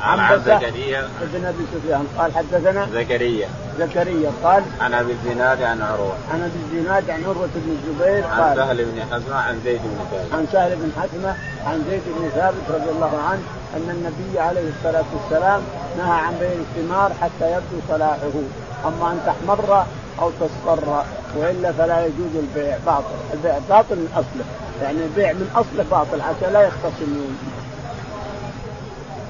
عن 0.02 0.40
زكريا. 0.40 1.10
ابن 1.22 1.46
أبي 1.46 1.64
سفيان. 1.74 2.08
قال 2.18 2.32
حدثنا 2.36 2.88
زكريا. 2.94 3.50
زكريا 3.80 4.32
قال 4.44 4.64
عن 4.82 4.94
أبي 4.94 5.12
الزناد 5.12 5.64
عن 5.64 5.82
عروة. 5.82 6.14
عن 6.32 6.42
أبي 6.42 6.60
الزناد 6.66 7.10
عن 7.10 7.24
عروة 7.24 7.50
بن 7.56 7.78
الزبير 7.78 8.24
قال 8.24 8.42
عن 8.42 8.56
سهل 8.56 8.86
بن 8.86 9.02
حزمه 9.12 9.36
عن 9.36 9.62
زيد 9.66 9.82
بن 9.84 10.06
ثابت. 10.12 10.34
عن 10.34 10.48
سهل 10.52 10.76
بن 10.76 10.92
حزمه 11.02 11.36
عن 11.66 11.86
زيد 11.90 12.02
بن 12.06 12.30
ثابت 12.30 12.66
رضي 12.70 12.90
الله 12.90 13.20
عنه 13.30 13.42
أن 13.76 13.90
النبي 13.90 14.40
عليه 14.40 14.70
الصلاة 14.70 15.06
والسلام 15.14 15.62
نهى 15.98 16.20
عن 16.20 16.34
بيع 16.40 16.52
الثمار 16.52 17.12
حتى 17.22 17.52
يبدو 17.52 17.80
صلاحه. 17.90 18.36
أما 18.86 19.12
أن 19.12 19.20
تحمر 19.26 19.86
أو 20.20 20.32
تصفر 20.40 21.04
وإلا 21.36 21.72
فلا 21.72 22.06
يجوز 22.06 22.34
البيع 22.36 22.78
باطل. 22.86 23.16
البيع 23.34 23.60
باطل 23.70 23.96
من 23.96 24.12
أصله. 24.14 24.46
يعني 24.82 24.98
البيع 25.04 25.34
من 25.34 25.50
اصله 25.56 25.86
باطل 25.92 26.22
حتى 26.22 26.52
لا 26.52 26.62
يختصمون. 26.62 27.38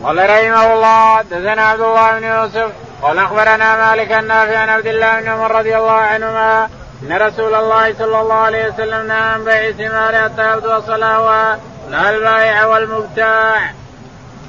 قال 0.03 0.17
رحمه 0.17 0.73
الله 0.73 1.21
دثنا 1.21 1.61
عبد 1.61 1.81
الله 1.81 2.19
بن 2.19 2.23
يوسف 2.23 2.71
قال 3.01 3.19
أخبرنا 3.19 3.89
مالك 3.89 4.11
النافع 4.11 4.57
عن 4.57 4.69
عبد 4.69 4.87
الله 4.87 5.21
بن 5.21 5.27
عمر 5.27 5.51
رضي 5.55 5.77
الله 5.77 5.91
عنهما 5.91 6.69
إن 7.03 7.17
رسول 7.17 7.55
الله 7.55 7.93
صلى 7.93 8.21
الله 8.21 8.35
عليه 8.35 8.69
وسلم 8.69 9.07
نهى 9.07 9.17
عن 9.17 9.43
بيع 9.43 9.67
الثمار 9.67 10.15
حتى 10.23 10.53
يبدو 10.53 10.81
صلاحها 10.81 11.59
نهى 11.91 12.15
البائع 12.15 12.65
والمبتاع. 12.65 13.73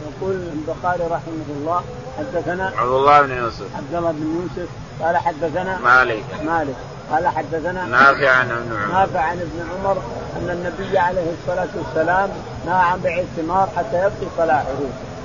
يقول 0.07 0.33
البخاري 0.33 1.05
رحمه 1.05 1.49
الله 1.49 1.85
حدثنا 2.19 2.73
عبد 2.79 2.91
الله 2.91 3.23
بن 3.23 3.37
يوسف. 3.37 3.77
عبد 3.77 3.95
الله 3.95 4.11
بن 4.11 4.41
يوسف 4.43 4.69
قال 5.03 5.17
حدثنا 5.17 5.79
مالك. 5.79 6.25
مالك. 6.45 6.77
قال 7.13 7.29
حدثنا 7.29 7.87
نافع 7.87 8.31
عن 8.31 8.51
ابن 8.51 8.77
عمر. 8.77 8.93
نافع 8.93 9.21
عن 9.21 9.41
ابن 9.41 9.61
عمر 9.71 10.03
أن 10.37 10.51
النبي 10.51 10.99
عليه 10.99 11.27
الصلاة 11.41 11.69
والسلام 11.77 12.31
نهى 12.67 12.75
عن 12.75 13.01
بيع 13.01 13.19
الثمار 13.19 13.69
حتى 13.77 13.97
يبقي 13.97 14.27
صلاحه. 14.37 14.65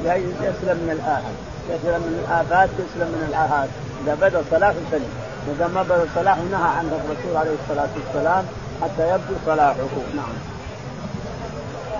يسلم 0.03 0.77
من 0.77 0.89
الآفات 0.91 1.35
يسلم 1.69 2.01
من 2.01 2.25
الآفات 2.25 2.69
يسلم 2.69 3.07
من 3.07 3.27
الآهات 3.29 3.69
إذا 4.03 4.15
بدا 4.15 4.43
صلاحه 4.51 4.73
سلم. 4.91 5.09
إذا 5.55 5.67
ما 5.67 5.83
بدا 5.83 6.05
صلاحه 6.15 6.41
نهى 6.41 6.69
عنه 6.77 6.99
الرسول 7.05 7.37
عليه 7.37 7.55
الصلاة 7.63 7.89
والسلام 7.95 8.45
حتى 8.81 9.09
يبدو 9.09 9.35
صلاحه. 9.45 9.75
نعم. 10.15 10.35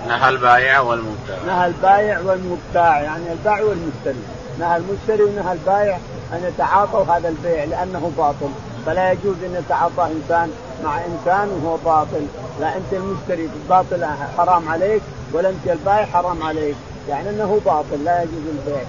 نهى 0.08 0.30
البائع 0.30 0.80
والمبتاع. 0.80 1.38
نهى 1.48 1.68
البائع 1.68 2.20
والمبتاع 2.20 3.02
يعني 3.02 3.32
البائع 3.32 3.64
والمشتري. 3.64 4.24
نهى 4.60 4.78
المشتري 4.78 5.24
ونهى 5.24 5.54
البائع 5.54 5.98
أن 6.34 6.44
يتعاطوا 6.44 7.04
هذا 7.04 7.30
البيع 7.30 7.64
لأنه 7.64 8.12
باطل. 8.18 8.50
فلا 8.86 9.12
يجوز 9.12 9.36
أن 9.44 9.56
يتعاطى 9.56 10.12
إنسان 10.12 10.52
مع 10.84 10.98
إنسان 11.06 11.50
وهو 11.50 11.78
باطل. 11.78 12.28
لا 12.62 12.78
أنت 12.78 12.94
المشتري 12.94 13.50
باطل 13.70 14.06
حرام 14.38 14.70
عليك 14.70 15.02
ولا 15.34 15.50
أنت 15.50 15.68
البائع 15.68 16.06
حرام 16.06 16.44
عليك. 16.44 16.76
يعني 17.10 17.30
أنه 17.30 17.62
باطل 17.66 18.04
لا 18.04 18.22
يجوز 18.22 18.44
البيع. 18.48 18.84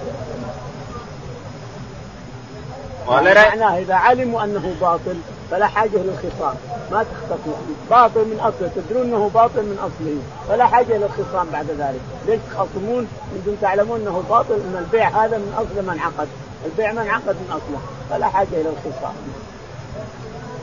معناه 3.09 3.78
إذا 3.78 3.94
علموا 3.94 4.44
أنه 4.44 4.74
باطل 4.80 5.16
فلا 5.51 5.66
حاجة 5.66 5.97
للخصام. 5.97 6.55
ما 6.92 7.05
تختصموا 7.05 7.57
باطل 7.90 8.20
من 8.20 8.40
أصله. 8.40 8.70
تدرون 8.76 9.07
أنه 9.07 9.30
باطل 9.34 9.62
من 9.62 9.78
أصله. 9.78 10.18
فلا 10.49 10.66
حاجة 10.66 10.97
للخصام 10.97 11.47
بعد 11.53 11.66
ذلك. 11.78 12.01
ليش 12.26 12.40
تخاصمون 12.51 13.09
أنتم 13.36 13.55
تعلمون 13.62 14.01
أنه 14.01 14.22
باطل 14.28 14.55
إن 14.55 14.76
البيع 14.78 15.09
هذا 15.09 15.38
من 15.38 15.53
اصله 15.57 15.82
من 15.82 16.01
عقد. 16.01 16.28
البيع 16.66 16.92
من 16.92 17.09
عقد 17.09 17.36
من 17.36 17.49
أصله. 17.51 17.80
فلا 18.11 18.28
حاجة 18.28 18.49
إلى 18.53 18.68
الخصام. 18.68 19.14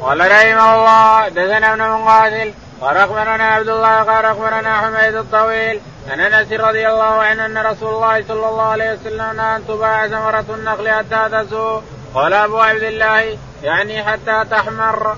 قال 0.03 0.19
رحمه 0.19 0.75
الله 0.75 1.29
دثنا 1.29 1.73
ابن 1.73 1.81
مقاتل 1.81 2.53
قال 2.81 2.97
أخبرنا 2.97 3.43
عبد 3.43 3.69
الله 3.69 4.03
قال 4.03 4.25
أخبرنا 4.25 4.77
حميد 4.81 5.15
الطويل 5.15 5.79
عن 6.09 6.19
أنس 6.19 6.51
رضي 6.51 6.87
الله 6.87 7.03
عنه 7.03 7.45
أن 7.45 7.57
رسول 7.57 7.93
الله 7.95 8.23
صلى 8.27 8.49
الله 8.49 8.63
عليه 8.63 8.93
وسلم 8.93 9.39
أن 9.39 9.67
تباع 9.67 10.07
ثمرة 10.07 10.45
النخل 10.49 10.89
حتى 10.89 11.29
تسوء. 11.31 11.81
قال 12.13 12.33
أبو 12.33 12.59
عبد 12.59 12.83
الله 12.83 13.37
يعني 13.63 14.03
حتى 14.03 14.45
تحمر. 14.51 15.15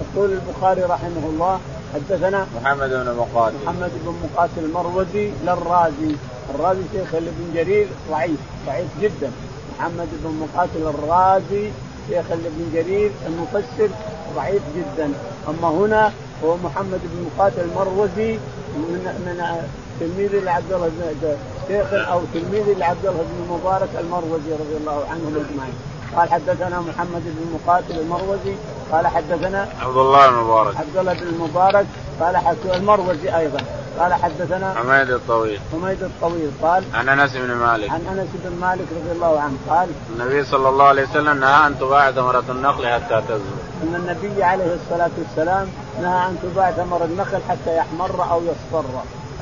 يقول 0.00 0.30
البخاري 0.32 0.82
رحمه 0.82 1.24
الله 1.30 1.60
حدثنا 1.94 2.46
محمد 2.56 2.90
بن 2.90 3.16
مقاتل. 3.18 3.56
محمد 3.64 3.90
بن 3.94 4.14
مقاتل 4.24 4.58
المروزي 4.58 5.30
للرازي. 5.44 6.16
الرازي 6.54 6.82
شيخ 6.92 7.14
ابن 7.14 7.52
جرير 7.54 7.88
ضعيف 8.10 8.40
ضعيف 8.66 8.88
جدا. 9.00 9.30
محمد 9.78 10.08
بن 10.12 10.46
مقاتل 10.46 10.94
الرازي 10.94 11.70
شيخ 12.08 12.26
ابن 12.30 12.70
جرير 12.74 13.10
المفسر 13.26 13.88
ضعيف 14.36 14.62
جدا. 14.76 15.12
أما 15.48 15.68
هنا 15.68 16.12
هو 16.44 16.56
محمد 16.56 17.00
بن 17.04 17.26
مقاتل 17.26 17.60
المروزي 17.60 18.32
من 18.76 19.02
من 19.26 19.66
تلميذ 20.00 20.44
لعبد 20.44 20.72
الله 20.72 20.88
بن 20.88 21.36
شيخ 21.68 21.92
أو 21.92 22.20
تلميذ 22.34 22.78
لعبد 22.78 23.06
الله 23.06 23.24
بن 23.32 23.54
مبارك 23.54 23.88
المروزي 24.00 24.52
رضي 24.52 24.76
الله 24.80 25.04
عنهم 25.10 25.32
أجمعين. 25.36 25.74
قال 26.16 26.30
حدثنا 26.30 26.80
محمد 26.80 27.22
بن 27.24 27.44
مقاتل 27.54 27.98
المروزي 27.98 28.54
قال 28.92 29.06
حدثنا 29.06 29.68
عبد 29.80 29.96
الله 29.96 30.28
المبارك. 30.28 30.76
عبد 30.76 30.96
الله 30.96 31.12
بن 31.14 31.26
المبارك 31.28 31.86
قال 32.20 32.56
المروزي 32.74 33.36
أيضا. 33.36 33.58
قال 33.98 34.14
حدثنا 34.14 34.74
حميد 34.74 35.10
الطويل. 35.10 35.60
حميد 35.72 36.02
الطويل 36.02 36.50
قال 36.62 36.84
عن 36.94 37.08
أنس 37.08 37.36
بن 37.36 37.54
مالك. 37.54 37.90
عن 37.90 38.00
أنس 38.06 38.28
بن 38.44 38.56
مالك 38.60 38.86
رضي 39.00 39.12
الله 39.12 39.40
عنه 39.40 39.56
قال 39.68 39.88
النبي 40.10 40.44
صلى 40.44 40.68
الله 40.68 40.84
عليه 40.84 41.02
وسلم 41.02 41.40
نهى 41.40 41.66
أن 41.66 41.78
تباع 41.78 42.10
ثمرة 42.10 42.44
النخل 42.50 42.86
حتى 42.86 43.22
تزهو 43.28 43.56
أن 43.82 43.94
النبي 43.94 44.44
عليه 44.44 44.74
الصلاة 44.74 45.10
والسلام 45.18 45.68
نهى 46.02 46.28
أن 46.28 46.38
تباع 46.42 46.70
ثمر 46.70 47.04
النخل 47.04 47.38
حتى 47.48 47.76
يحمر 47.76 48.30
أو 48.30 48.42
يصفر. 48.42 48.84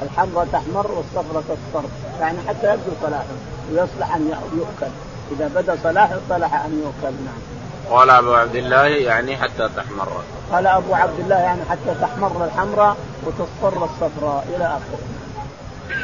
الحمراء 0.02 0.46
تحمر 0.52 0.90
والصفراء 0.90 1.42
تصفر. 1.42 1.88
يعني 2.20 2.38
حتى 2.48 2.66
يبدو 2.66 2.90
صلاحه 3.02 3.24
ويصلح 3.72 4.14
أن 4.16 4.32
يؤكل. 4.56 4.92
إذا 5.32 5.50
بدا 5.54 5.78
صلاحه 5.82 6.16
صلح 6.28 6.64
أن 6.64 6.82
يؤكل. 6.84 7.14
نعم. 7.14 7.53
قال 7.90 8.10
أبو 8.10 8.34
عبد 8.34 8.54
الله 8.54 8.86
يعني 8.86 9.36
حتى 9.36 9.68
تحمر. 9.76 10.08
قال 10.52 10.66
أبو 10.66 10.94
عبد 10.94 11.20
الله 11.20 11.36
يعني 11.36 11.60
حتى 11.70 11.94
تحمر 12.00 12.44
الحمراء 12.44 12.96
وتصفر 13.24 13.84
الصفراء 13.84 14.46
إلى 14.56 14.64
آخره. 14.64 14.98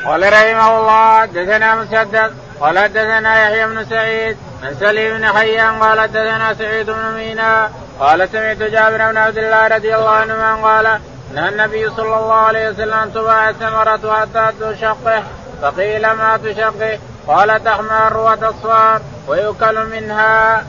قال 0.07 0.33
رحمه 0.33 0.79
الله 0.81 1.21
حدثنا 1.21 1.75
مسدد 1.75 2.33
قال 2.61 2.79
حدثنا 2.79 3.43
يحيى 3.43 3.67
بن 3.67 3.85
سعيد 3.85 4.37
عن 4.63 4.75
سليم 4.81 5.19
بن 5.19 5.27
حيان 5.27 5.83
قال 5.83 6.01
حدثنا 6.01 6.55
سعيد 6.55 6.91
بن 6.91 7.15
مينا 7.15 7.71
قال 8.01 8.29
سمعت 8.33 8.57
جابر 8.57 9.11
بن 9.11 9.17
عبد 9.17 9.39
الله 9.39 9.69
رضي 9.69 9.97
الله 9.97 10.11
عنهما 10.11 10.55
قال 10.55 11.01
نهى 11.35 11.49
النبي 11.49 11.91
صلى 11.91 12.17
الله 12.19 12.35
عليه 12.35 12.69
وسلم 12.71 12.93
أن 12.95 13.13
تباع 13.15 13.49
الثمرة 13.49 14.15
حتى 14.21 14.53
تشقه 14.61 15.23
فقيل 15.63 16.11
ما 16.11 16.37
تشقه 16.45 16.99
قال 17.27 17.65
تحمر 17.65 18.17
وتصفر 18.17 19.01
ويؤكل 19.29 19.87
منها. 19.87 20.65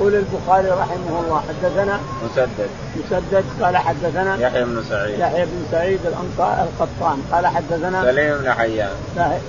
يقول 0.00 0.14
البخاري 0.14 0.68
رحمه 0.68 1.20
الله 1.20 1.42
حدثنا 1.48 2.00
مسدد. 2.24 2.70
مسدد 2.96 3.44
قال 3.62 3.76
حدثنا 3.76 4.36
يحيى 4.40 4.64
بن 4.64 4.82
سعيد. 4.90 5.18
يحيى 5.18 5.44
بن 5.44 5.66
سعيد 5.70 6.00
الانصار 6.06 6.66
القطان 6.66 7.22
قال 7.32 7.46
حدثنا 7.46 8.02
سليم 8.02 8.38
بن 8.38 8.52
حيان. 8.52 8.90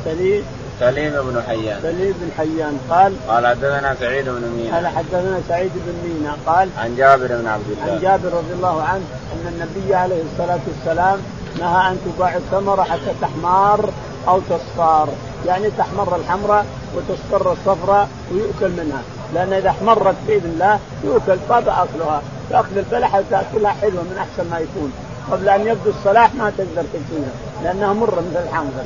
سليم 0.06 0.44
سليم 0.80 1.14
بن 1.14 1.44
حيان. 1.48 1.80
سليم 1.82 2.14
بن 2.22 2.30
حيان 2.38 2.80
قال 2.90 3.14
قال 3.28 3.48
حدثنا 3.48 3.96
سعيد 4.00 4.26
بن 4.26 4.42
مينا. 4.58 4.76
قال 4.76 4.88
حدثنا 4.88 5.42
سعيد 5.50 5.72
بن 5.76 6.10
مينا 6.10 6.36
قال 6.46 6.70
عن 6.78 6.96
جابر 6.96 7.28
بن 7.28 7.48
عبد 7.48 7.70
الله. 7.70 7.94
عن 7.94 8.02
جابر 8.02 8.38
رضي 8.38 8.54
الله 8.54 8.82
عنه 8.82 9.04
أن 9.34 9.54
النبي 9.54 9.96
عليه 9.96 10.22
الصلاة 10.32 10.60
والسلام 10.68 11.20
نهى 11.60 11.92
أن 11.92 11.98
تباع 12.06 12.36
الثمره 12.36 12.84
حتى 12.84 13.12
تحمار 13.22 13.90
أو 14.28 14.40
تصفار 14.50 15.10
يعني 15.48 15.70
تحمر 15.78 16.16
الحمراء 16.16 16.66
وتصفر 16.96 17.52
الصفراء 17.52 18.10
ويؤكل 18.32 18.70
منها. 18.70 19.02
لأن 19.36 19.54
إذا 19.54 19.70
احمرت 19.70 20.16
باذن 20.28 20.50
الله 20.54 20.80
يؤكل 21.04 21.38
طاب 21.50 21.70
أكلها 21.70 22.22
تاكل 22.50 22.78
البلحه 22.78 23.20
وتأكلها 23.20 23.72
حلوة 23.82 24.04
من 24.04 24.18
أحسن 24.18 24.50
ما 24.50 24.60
يكون. 24.60 24.94
قبل 25.32 25.50
أن 25.50 25.68
يبدو 25.68 25.90
الصلاح 25.90 26.34
ما 26.34 26.52
تقدر 26.58 26.84
تاكلها 26.94 27.34
لأنها 27.64 27.94
مرة 27.94 28.24
مثل 28.32 28.44
الحنظل 28.44 28.86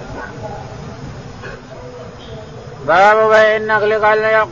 باب 2.87 3.29
بيع 3.29 3.55
النخل 3.55 3.93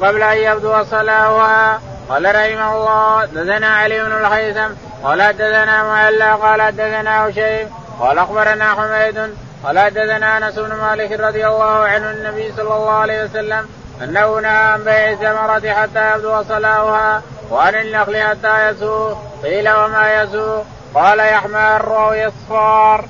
قبل 0.02 0.24
أن 0.24 0.38
يبدو 0.38 0.84
صلاحها. 0.84 1.80
قال 2.10 2.26
رحمه 2.26 2.76
الله 2.78 3.26
دثنا 3.26 3.68
علي 3.68 4.04
بن 4.04 4.12
الهيثم 4.12 4.74
قال 5.04 5.34
دثنا 5.38 5.84
معلى 5.84 6.32
قال 6.32 6.76
دثنا 6.76 7.30
هشيم 7.30 7.70
قال 8.00 8.20
أخبرنا 8.20 8.74
حميد 8.74 9.34
قال 9.64 9.80
حدثنا 9.80 10.38
أنس 10.38 10.60
بن 10.60 10.76
مالك 10.76 11.12
رضي 11.12 11.48
الله 11.48 11.66
عنه 11.66 12.12
النبي 12.12 12.52
صلى 12.58 12.76
الله 12.76 12.92
عليه 12.92 13.24
وسلم 13.24 13.68
أنه 14.04 14.40
نهى 14.40 14.52
عن 14.52 14.84
بيع 14.84 15.12
الثمرة 15.12 15.74
حتى 15.74 16.16
يبدو 16.16 16.44
صلاحها 16.44 17.22
وعن 17.52 17.76
النخل 17.76 18.18
حتى 18.18 18.70
يسوق 18.70 19.18
قيل 19.44 19.70
وما 19.70 20.22
يسوق 20.22 20.66
قال 20.96 21.20
يحمر 21.20 22.08
أو 22.08 22.14
يصفار. 22.14 23.06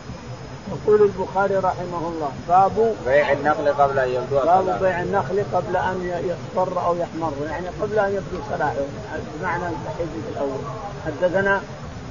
يقول 0.71 1.01
البخاري 1.01 1.55
رحمه 1.55 2.07
الله 2.07 2.31
باب 2.47 2.95
بيع 3.05 3.31
النخل 3.31 3.73
قبل 3.73 3.99
أن 3.99 4.09
يبدو 4.09 4.45
باب 4.45 4.79
بيع 4.81 5.01
النخل 5.01 5.43
قبل 5.53 5.77
أن 5.77 6.23
يصفر 6.25 6.85
أو 6.85 6.95
يحمر 6.95 7.33
يعني 7.49 7.67
قبل 7.81 7.99
أن 7.99 8.09
يبدو 8.09 8.43
صلاحه 8.49 8.73
بمعنى 9.39 9.63
الحديث 9.63 10.23
الأول. 10.31 10.59
حدثنا 11.05 11.61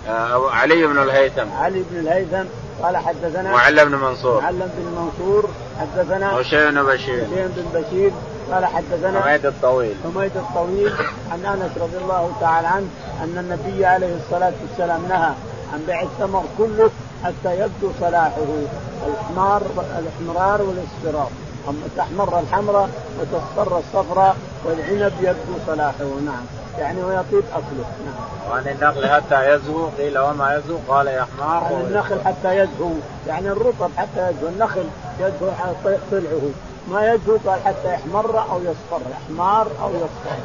آه، 0.09 0.51
علي 0.51 0.87
بن 0.87 0.99
الهيثم. 1.03 1.47
علي 1.61 1.83
بن 1.91 2.01
الهيثم 2.01 2.49
قال 2.83 2.97
حدثنا 2.97 3.51
معل 3.51 3.87
بن 3.87 3.95
منصور. 3.95 4.43
معل 4.43 4.69
بن 4.77 4.85
منصور 4.97 5.49
حدثنا 5.81 6.41
هشيم 6.41 6.71
بن 6.71 6.83
بشير. 6.83 7.25
هشيم 7.25 7.55
بن 7.57 7.81
بشير 7.81 8.13
قال 8.53 8.67
حدثنا 8.67 9.21
حميد 9.21 9.47
الطويل. 9.47 9.95
حميد 10.05 10.37
الطويل 10.37 10.93
عن 11.33 11.45
أنس 11.45 11.79
رضي 11.79 11.97
الله 11.97 12.33
تعالى 12.41 12.67
عنه 12.69 12.87
أن 13.23 13.39
النبي 13.39 13.87
عليه 13.87 14.17
الصلاة 14.17 14.53
والسلام 14.63 15.03
نهى 15.09 15.33
عن 15.73 15.83
بيع 15.87 16.03
الثمر 16.03 16.45
كله 16.59 16.91
حتى 17.25 17.61
يبدو 17.61 17.91
صلاحه 18.01 18.37
الاحمار 19.07 19.63
الاحمرار 19.99 20.63
والاصفرار. 20.63 21.31
أما 21.69 21.87
تحمر 21.97 22.41
الحمراء 22.41 22.89
وتصفر 23.21 23.79
الصفراء 23.79 24.37
والعنب 24.65 25.13
يبدو 25.21 25.59
صلاحه 25.67 26.05
نعم. 26.27 26.45
يعني 26.79 27.03
ويطيب 27.03 27.45
أكله 27.53 27.87
نعم. 28.07 28.51
وعن 28.51 28.67
النخل 28.67 29.07
حتى 29.07 29.55
يزهو 29.55 29.89
قيل 29.99 30.19
وما 30.19 30.55
يزهو 30.55 30.79
قال 30.89 31.07
يحمار 31.07 31.65
عن 31.65 31.87
النخل 31.89 32.21
حتى 32.25 32.57
يزهو 32.57 32.91
يعني 33.27 33.49
الرطب 33.49 33.91
حتى 33.97 34.31
يزهو 34.31 34.49
النخل 34.49 34.85
يزهو 35.21 35.51
طلعه. 36.11 36.51
ما 36.91 37.13
يزهو 37.13 37.37
قال 37.47 37.61
حتى 37.65 37.95
يحمر 37.95 38.51
أو 38.51 38.59
يصفر 38.61 39.01
احمار 39.13 39.67
أو 39.83 39.91
يصفر. 39.91 40.39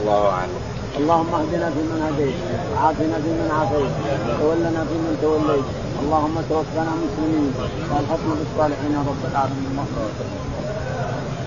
الله 0.00 0.28
أعلم. 0.28 0.60
اللهم 0.98 1.34
اهدنا 1.34 1.70
فيمن 1.70 2.00
هديت 2.08 2.34
وعافنا 2.72 3.16
فيمن 3.24 3.50
عافيت 3.58 3.92
وتولنا 4.28 4.84
فيمن 4.84 5.18
توليت. 5.22 5.64
اللهم 6.02 6.36
توفنا 6.48 6.92
مسلمين 7.04 7.54
والحكم 7.90 8.30
بالصالحين 8.38 8.94
رب 9.08 9.22
العالمين. 9.30 9.78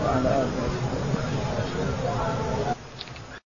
وعلى 0.05 0.30
اله 0.41 0.66